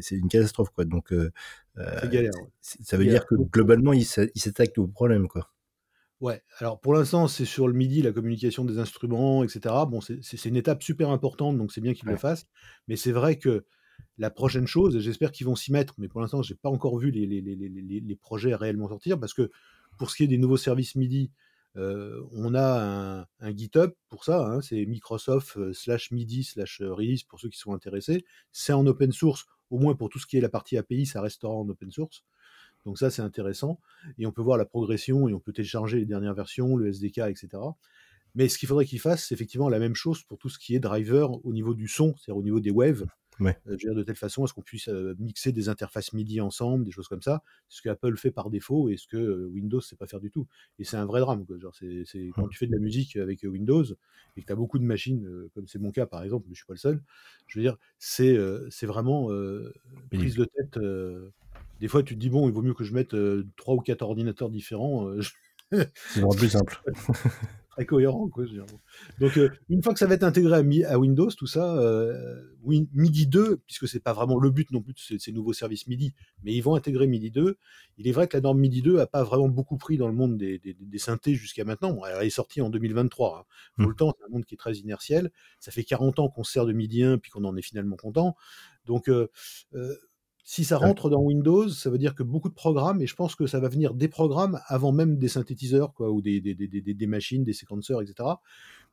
c'est 0.00 0.16
une 0.16 0.28
catastrophe 0.28 0.70
quoi. 0.70 0.84
Donc, 0.86 1.14
ça 2.60 2.96
veut 2.96 3.04
dire 3.04 3.26
que 3.26 3.34
globalement, 3.34 3.92
il 3.92 4.04
s'attaque 4.04 4.76
au 4.78 4.88
problème 4.88 5.28
quoi. 5.28 5.50
Ouais, 6.20 6.42
alors 6.58 6.78
pour 6.80 6.92
l'instant, 6.92 7.28
c'est 7.28 7.46
sur 7.46 7.66
le 7.66 7.72
MIDI, 7.72 8.02
la 8.02 8.12
communication 8.12 8.64
des 8.64 8.78
instruments, 8.78 9.42
etc. 9.42 9.74
Bon, 9.88 10.00
c'est 10.00 10.44
une 10.44 10.56
étape 10.56 10.82
super 10.82 11.08
importante, 11.08 11.56
donc 11.56 11.72
c'est 11.72 11.80
bien 11.80 11.94
qu'ils 11.94 12.08
le 12.08 12.16
fassent. 12.16 12.46
Mais 12.88 12.96
c'est 12.96 13.12
vrai 13.12 13.38
que 13.38 13.64
la 14.18 14.30
prochaine 14.30 14.66
chose, 14.66 14.96
et 14.96 15.00
j'espère 15.00 15.32
qu'ils 15.32 15.46
vont 15.46 15.56
s'y 15.56 15.72
mettre, 15.72 15.94
mais 15.98 16.08
pour 16.08 16.20
l'instant, 16.20 16.42
je 16.42 16.52
n'ai 16.52 16.58
pas 16.58 16.68
encore 16.68 16.98
vu 16.98 17.10
les, 17.10 17.26
les, 17.26 18.16
projets 18.16 18.54
réellement 18.54 18.88
sortir, 18.88 19.18
parce 19.18 19.32
que 19.32 19.50
pour 19.98 20.10
ce 20.10 20.16
qui 20.16 20.24
est 20.24 20.28
des 20.28 20.38
nouveaux 20.38 20.58
services 20.58 20.94
MIDI, 20.94 21.30
euh, 21.76 22.22
on 22.32 22.54
a 22.54 23.26
un, 23.40 23.56
GitHub 23.56 23.92
pour 24.08 24.24
ça, 24.24 24.44
hein, 24.44 24.60
c'est 24.60 24.84
Microsoft 24.86 25.56
euh, 25.56 25.72
slash 25.72 26.10
MIDI 26.10 26.42
slash 26.42 26.80
euh, 26.80 26.92
release 26.92 27.22
pour 27.22 27.38
ceux 27.38 27.48
qui 27.48 27.58
sont 27.58 27.72
intéressés. 27.72 28.24
C'est 28.50 28.72
en 28.72 28.86
open 28.86 29.12
source, 29.12 29.46
au 29.70 29.78
moins 29.78 29.94
pour 29.94 30.08
tout 30.08 30.18
ce 30.18 30.26
qui 30.26 30.36
est 30.36 30.40
la 30.40 30.48
partie 30.48 30.76
API, 30.76 31.06
ça 31.06 31.20
restera 31.20 31.52
en 31.52 31.68
open 31.68 31.90
source. 31.90 32.24
Donc 32.84 32.98
ça, 32.98 33.10
c'est 33.10 33.22
intéressant. 33.22 33.80
Et 34.18 34.26
on 34.26 34.32
peut 34.32 34.42
voir 34.42 34.58
la 34.58 34.64
progression 34.64 35.28
et 35.28 35.34
on 35.34 35.40
peut 35.40 35.52
télécharger 35.52 35.98
les 35.98 36.06
dernières 36.06 36.34
versions, 36.34 36.76
le 36.76 36.88
SDK, 36.88 37.18
etc. 37.18 37.48
Mais 38.34 38.48
ce 38.48 38.58
qu'il 38.58 38.68
faudrait 38.68 38.86
qu'ils 38.86 39.00
fassent, 39.00 39.26
c'est 39.26 39.34
effectivement 39.34 39.68
la 39.68 39.78
même 39.78 39.94
chose 39.94 40.22
pour 40.22 40.38
tout 40.38 40.48
ce 40.48 40.58
qui 40.58 40.74
est 40.74 40.80
driver 40.80 41.44
au 41.44 41.52
niveau 41.52 41.74
du 41.74 41.88
son, 41.88 42.14
c'est-à-dire 42.16 42.36
au 42.36 42.42
niveau 42.42 42.60
des 42.60 42.70
waves. 42.70 43.06
Euh, 43.40 43.76
dire, 43.76 43.94
de 43.94 44.02
telle 44.02 44.16
façon 44.16 44.44
à 44.44 44.46
ce 44.46 44.52
qu'on 44.52 44.62
puisse 44.62 44.88
euh, 44.88 45.14
mixer 45.18 45.52
des 45.52 45.68
interfaces 45.68 46.12
MIDI 46.12 46.40
ensemble, 46.40 46.84
des 46.84 46.90
choses 46.90 47.08
comme 47.08 47.22
ça. 47.22 47.42
Ce 47.68 47.82
que 47.82 47.88
Apple 47.88 48.16
fait 48.16 48.30
par 48.30 48.50
défaut 48.50 48.88
et 48.88 48.96
ce 48.96 49.06
que 49.06 49.16
euh, 49.16 49.46
Windows 49.48 49.78
ne 49.78 49.82
sait 49.82 49.96
pas 49.96 50.06
faire 50.06 50.20
du 50.20 50.30
tout. 50.30 50.46
Et 50.78 50.84
c'est 50.84 50.96
un 50.96 51.06
vrai 51.06 51.20
drame. 51.20 51.44
Genre, 51.58 51.74
c'est, 51.74 52.30
quand 52.34 52.48
tu 52.48 52.58
fais 52.58 52.66
de 52.66 52.72
la 52.72 52.78
musique 52.78 53.16
avec 53.16 53.42
Windows 53.42 53.84
et 54.36 54.42
que 54.42 54.46
tu 54.46 54.52
as 54.52 54.56
beaucoup 54.56 54.78
de 54.78 54.84
machines, 54.84 55.48
comme 55.54 55.66
c'est 55.66 55.78
mon 55.78 55.90
cas 55.90 56.06
par 56.06 56.22
exemple, 56.22 56.46
mais 56.48 56.54
je 56.54 56.60
ne 56.60 56.64
suis 56.64 56.66
pas 56.66 56.74
le 56.74 56.78
seul, 56.78 57.02
je 57.46 57.58
veux 57.58 57.62
dire, 57.62 57.76
c'est, 57.98 58.38
c'est 58.68 58.86
vraiment 58.86 59.28
prise 60.10 60.36
de 60.36 60.44
tête 60.44 60.78
des 61.80 61.88
fois, 61.88 62.02
tu 62.02 62.14
te 62.14 62.20
dis, 62.20 62.30
bon, 62.30 62.48
il 62.48 62.54
vaut 62.54 62.62
mieux 62.62 62.74
que 62.74 62.84
je 62.84 62.94
mette 62.94 63.16
trois 63.56 63.74
ou 63.74 63.80
quatre 63.80 64.02
ordinateurs 64.02 64.50
différents. 64.50 65.08
c'est 65.72 66.20
vraiment 66.20 66.34
plus 66.34 66.50
simple. 66.50 66.82
Très 67.70 67.86
cohérent, 67.86 68.28
quoi. 68.28 68.44
Donc, 69.20 69.38
une 69.68 69.80
fois 69.80 69.92
que 69.92 70.00
ça 70.00 70.06
va 70.06 70.14
être 70.14 70.24
intégré 70.24 70.84
à, 70.84 70.98
Windows, 70.98 71.30
tout 71.30 71.46
ça, 71.46 71.80
MIDI 72.64 73.28
2, 73.28 73.58
puisque 73.58 73.86
c'est 73.86 74.00
pas 74.00 74.12
vraiment 74.12 74.38
le 74.38 74.50
but 74.50 74.72
non 74.72 74.82
plus 74.82 74.92
de 74.92 75.18
ces, 75.18 75.32
nouveaux 75.32 75.52
services 75.52 75.86
MIDI, 75.86 76.12
mais 76.42 76.52
ils 76.52 76.62
vont 76.62 76.74
intégrer 76.74 77.06
MIDI 77.06 77.30
2. 77.30 77.56
Il 77.98 78.08
est 78.08 78.12
vrai 78.12 78.26
que 78.26 78.36
la 78.36 78.40
norme 78.40 78.58
MIDI 78.58 78.82
2 78.82 78.98
a 78.98 79.06
pas 79.06 79.22
vraiment 79.22 79.48
beaucoup 79.48 79.76
pris 79.76 79.96
dans 79.98 80.08
le 80.08 80.14
monde 80.14 80.36
des, 80.36 80.76
synthés 80.96 81.34
jusqu'à 81.34 81.64
maintenant. 81.64 82.04
elle 82.04 82.26
est 82.26 82.30
sortie 82.30 82.60
en 82.60 82.70
2023. 82.70 83.38
Hein. 83.38 83.44
Pour 83.76 83.86
mmh. 83.86 83.88
le 83.88 83.94
temps, 83.94 84.14
c'est 84.18 84.24
un 84.26 84.28
monde 84.30 84.44
qui 84.44 84.56
est 84.56 84.58
très 84.58 84.74
inertiel. 84.74 85.30
Ça 85.60 85.70
fait 85.70 85.84
40 85.84 86.18
ans 86.18 86.28
qu'on 86.28 86.44
sert 86.44 86.66
de 86.66 86.72
MIDI 86.72 87.04
1, 87.04 87.18
puis 87.18 87.30
qu'on 87.30 87.44
en 87.44 87.56
est 87.56 87.62
finalement 87.62 87.96
content. 87.96 88.34
Donc, 88.84 89.08
si 90.50 90.64
ça 90.64 90.78
rentre 90.78 91.08
dans 91.10 91.20
Windows, 91.20 91.68
ça 91.68 91.90
veut 91.90 91.96
dire 91.96 92.16
que 92.16 92.24
beaucoup 92.24 92.48
de 92.48 92.54
programmes, 92.54 93.00
et 93.00 93.06
je 93.06 93.14
pense 93.14 93.36
que 93.36 93.46
ça 93.46 93.60
va 93.60 93.68
venir 93.68 93.94
des 93.94 94.08
programmes 94.08 94.58
avant 94.66 94.90
même 94.90 95.16
des 95.16 95.28
synthétiseurs, 95.28 95.94
quoi, 95.94 96.10
ou 96.10 96.20
des, 96.20 96.40
des, 96.40 97.06
machines, 97.06 97.44
des 97.44 97.52
séquenceurs, 97.52 98.02
etc. 98.02 98.30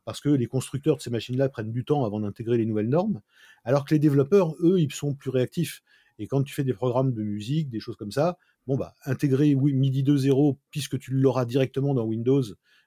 Parce 0.04 0.20
que 0.20 0.28
les 0.28 0.46
constructeurs 0.46 0.98
de 0.98 1.02
ces 1.02 1.10
machines-là 1.10 1.48
prennent 1.48 1.72
du 1.72 1.84
temps 1.84 2.04
avant 2.04 2.20
d'intégrer 2.20 2.58
les 2.58 2.64
nouvelles 2.64 2.88
normes, 2.88 3.22
alors 3.64 3.84
que 3.84 3.92
les 3.92 3.98
développeurs, 3.98 4.54
eux, 4.60 4.78
ils 4.78 4.92
sont 4.92 5.14
plus 5.14 5.30
réactifs. 5.30 5.82
Et 6.20 6.28
quand 6.28 6.44
tu 6.44 6.54
fais 6.54 6.62
des 6.62 6.74
programmes 6.74 7.12
de 7.12 7.24
musique, 7.24 7.70
des 7.70 7.80
choses 7.80 7.96
comme 7.96 8.12
ça, 8.12 8.38
bon, 8.68 8.76
bah, 8.76 8.94
intégrer 9.04 9.56
MIDI 9.56 10.04
2.0, 10.04 10.58
puisque 10.70 10.96
tu 11.00 11.10
l'auras 11.10 11.44
directement 11.44 11.92
dans 11.92 12.04
Windows, 12.04 12.44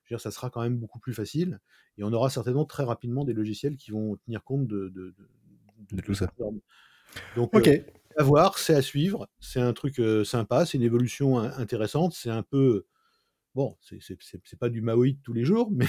dire, 0.08 0.22
ça 0.22 0.32
sera 0.32 0.50
quand 0.50 0.62
même 0.62 0.78
beaucoup 0.78 1.00
plus 1.00 1.14
facile. 1.14 1.60
Et 1.98 2.06
on 2.06 2.14
aura 2.14 2.30
certainement 2.30 2.64
très 2.64 2.84
rapidement 2.84 3.26
des 3.26 3.34
logiciels 3.34 3.76
qui 3.76 3.92
vont 3.92 4.16
tenir 4.26 4.46
compte 4.46 4.66
de, 4.66 4.94
de, 5.92 6.02
tout 6.06 6.14
ça. 6.14 6.32
Donc, 7.36 7.54
ok. 7.54 7.84
À 8.18 8.24
voir, 8.24 8.58
c'est 8.58 8.76
à 8.76 8.82
suivre. 8.82 9.28
C'est 9.40 9.62
un 9.62 9.74
truc 9.74 10.02
sympa, 10.26 10.66
c'est 10.66 10.78
une 10.78 10.84
évolution 10.84 11.40
intéressante. 11.40 12.14
C'est 12.14 12.30
un 12.30 12.44
peu. 12.44 12.86
Bon, 13.56 13.78
c'est 13.82 14.58
pas 14.60 14.70
du 14.70 14.82
Maoïd 14.82 15.20
tous 15.24 15.34
les 15.34 15.44
jours, 15.44 15.70
mais 15.72 15.86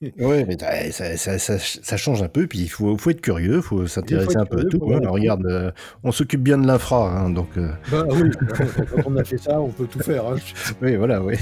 oui, 0.20 0.44
mais 0.46 0.56
ça, 0.92 1.16
ça, 1.16 1.38
ça, 1.38 1.58
ça, 1.58 1.96
change 1.96 2.22
un 2.22 2.28
peu, 2.28 2.46
puis 2.46 2.60
il 2.60 2.68
faut, 2.68 2.96
faut 2.96 3.10
être 3.10 3.20
curieux, 3.20 3.56
il 3.56 3.62
faut 3.62 3.84
s'intéresser 3.88 4.36
un 4.36 4.44
peu 4.44 4.60
à 4.60 4.64
tout. 4.64 4.80
Hein. 4.92 5.00
regarde, 5.04 5.44
euh, 5.46 5.72
on 6.04 6.12
s'occupe 6.12 6.40
bien 6.40 6.56
de 6.56 6.68
l'infra, 6.68 7.18
hein, 7.18 7.30
donc. 7.30 7.48
Euh... 7.56 7.72
Bah, 7.90 8.06
oui, 8.08 8.30
quand 8.94 9.02
on 9.06 9.16
a 9.16 9.24
fait 9.24 9.38
ça, 9.38 9.60
on 9.60 9.70
peut 9.70 9.88
tout 9.88 9.98
faire. 9.98 10.24
Hein. 10.26 10.36
oui, 10.82 10.94
voilà, 10.94 11.20
oui. 11.20 11.34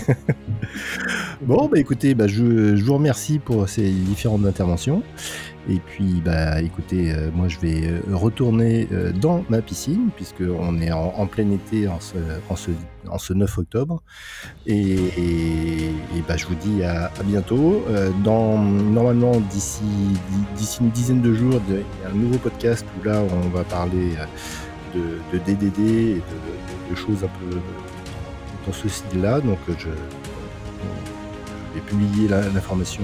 bon, 1.43 1.69
bah 1.69 1.79
écoutez, 1.79 2.15
bah, 2.15 2.29
je, 2.29 2.77
je, 2.77 2.83
vous 2.83 2.95
remercie 2.95 3.41
pour 3.41 3.69
ces 3.69 3.91
différentes 3.91 4.47
interventions. 4.47 5.03
Et 5.69 5.81
puis, 5.81 6.23
bah, 6.25 6.61
écoutez, 6.63 7.13
euh, 7.13 7.31
moi 7.35 7.49
je 7.49 7.59
vais 7.59 7.89
euh, 7.89 8.01
retourner 8.13 8.87
euh, 8.93 9.11
dans 9.11 9.45
ma 9.49 9.61
piscine, 9.61 10.11
puisqu'on 10.15 10.81
est 10.81 10.93
en, 10.93 11.27
plein 11.27 11.51
été 11.51 11.89
en 11.89 11.99
ce, 11.99 12.17
en, 12.49 12.55
ce, 12.55 12.71
en 13.09 13.19
ce 13.19 13.33
9 13.33 13.59
octobre. 13.59 14.03
Et, 14.67 14.97
bah, 16.29 16.37
je 16.37 16.47
vous 16.47 16.55
dis 16.55 16.85
à, 16.85 17.11
bientôt. 17.25 17.85
normalement, 18.25 19.41
d'ici 19.51 19.83
une 20.81 20.91
dizaine 20.91 21.21
de 21.21 21.35
jours, 21.35 21.61
il 21.69 21.77
y 21.77 22.07
a 22.07 22.11
un 22.11 22.15
nouveau 22.15 22.39
podcast 22.39 22.87
où 23.01 23.05
là, 23.05 23.21
on 23.21 23.49
va 23.49 23.65
parler 23.65 24.13
de, 24.95 25.19
de 25.33 25.45
DDD 25.45 25.79
et 25.79 26.15
de, 26.15 26.91
de, 26.91 26.95
choses 26.95 27.25
un 27.25 27.29
peu 27.41 27.57
dans 28.67 28.73
ce 28.73 28.89
style-là. 28.89 29.41
Donc, 29.41 29.59
je 29.79 29.89
j'ai 31.77 31.83
publié 31.83 32.29
l'information 32.29 33.03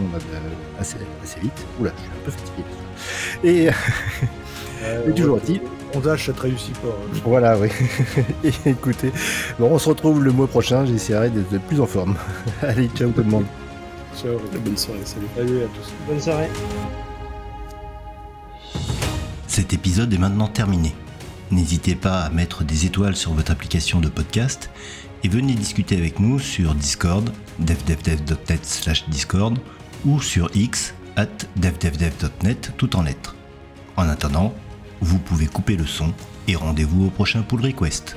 assez, 0.80 0.96
assez, 1.22 1.40
vite. 1.40 1.66
Oula, 1.78 1.92
je 1.94 2.02
suis 2.02 2.10
un 2.10 2.24
peu 2.24 2.30
fatigué. 2.30 2.64
Et, 3.44 3.68
euh, 4.84 5.10
et 5.10 5.14
toujours 5.14 5.36
est-il. 5.38 5.60
Sondage, 5.92 6.26
ça 6.26 6.32
te 6.32 6.40
réussit 6.40 6.76
pas. 6.78 6.88
Hein. 6.88 7.18
Voilà, 7.24 7.58
oui. 7.58 7.68
et 8.44 8.70
écoutez, 8.70 9.12
bon, 9.58 9.68
on 9.72 9.78
se 9.78 9.90
retrouve 9.90 10.24
le 10.24 10.32
mois 10.32 10.46
prochain. 10.46 10.86
J'essaierai 10.86 11.28
d'être 11.28 11.60
plus 11.66 11.80
en 11.80 11.86
forme. 11.86 12.16
Allez, 12.62 12.88
ciao 12.94 13.10
tout 13.10 13.22
le 13.22 13.30
monde. 13.30 13.44
Ciao, 14.16 14.38
bonne 14.64 14.76
soirée, 14.76 15.00
salut. 15.04 15.26
Salut 15.36 15.58
à 15.58 15.66
tous. 15.66 15.92
Bonne 16.08 16.20
soirée. 16.20 16.48
Cet 19.46 19.74
épisode 19.74 20.12
est 20.14 20.18
maintenant 20.18 20.48
terminé. 20.48 20.94
N'hésitez 21.50 21.94
pas 21.94 22.20
à 22.20 22.30
mettre 22.30 22.64
des 22.64 22.86
étoiles 22.86 23.16
sur 23.16 23.34
votre 23.34 23.52
application 23.52 24.00
de 24.00 24.08
podcast 24.08 24.70
et 25.24 25.28
venez 25.28 25.54
discuter 25.54 25.96
avec 25.96 26.18
nous 26.18 26.38
sur 26.38 26.74
Discord, 26.74 27.30
devdevdev.net 27.58 28.64
slash 28.64 29.08
Discord 29.08 29.58
ou 30.04 30.20
sur 30.20 30.50
X 30.54 30.94
at 31.16 31.26
devdevdev.net 31.56 32.72
tout 32.76 32.96
en 32.96 33.02
lettres. 33.02 33.36
En 33.96 34.08
attendant, 34.08 34.54
vous 35.00 35.18
pouvez 35.18 35.46
couper 35.46 35.76
le 35.76 35.86
son 35.86 36.12
et 36.48 36.56
rendez-vous 36.56 37.06
au 37.06 37.10
prochain 37.10 37.42
pull 37.42 37.60
request. 37.60 38.16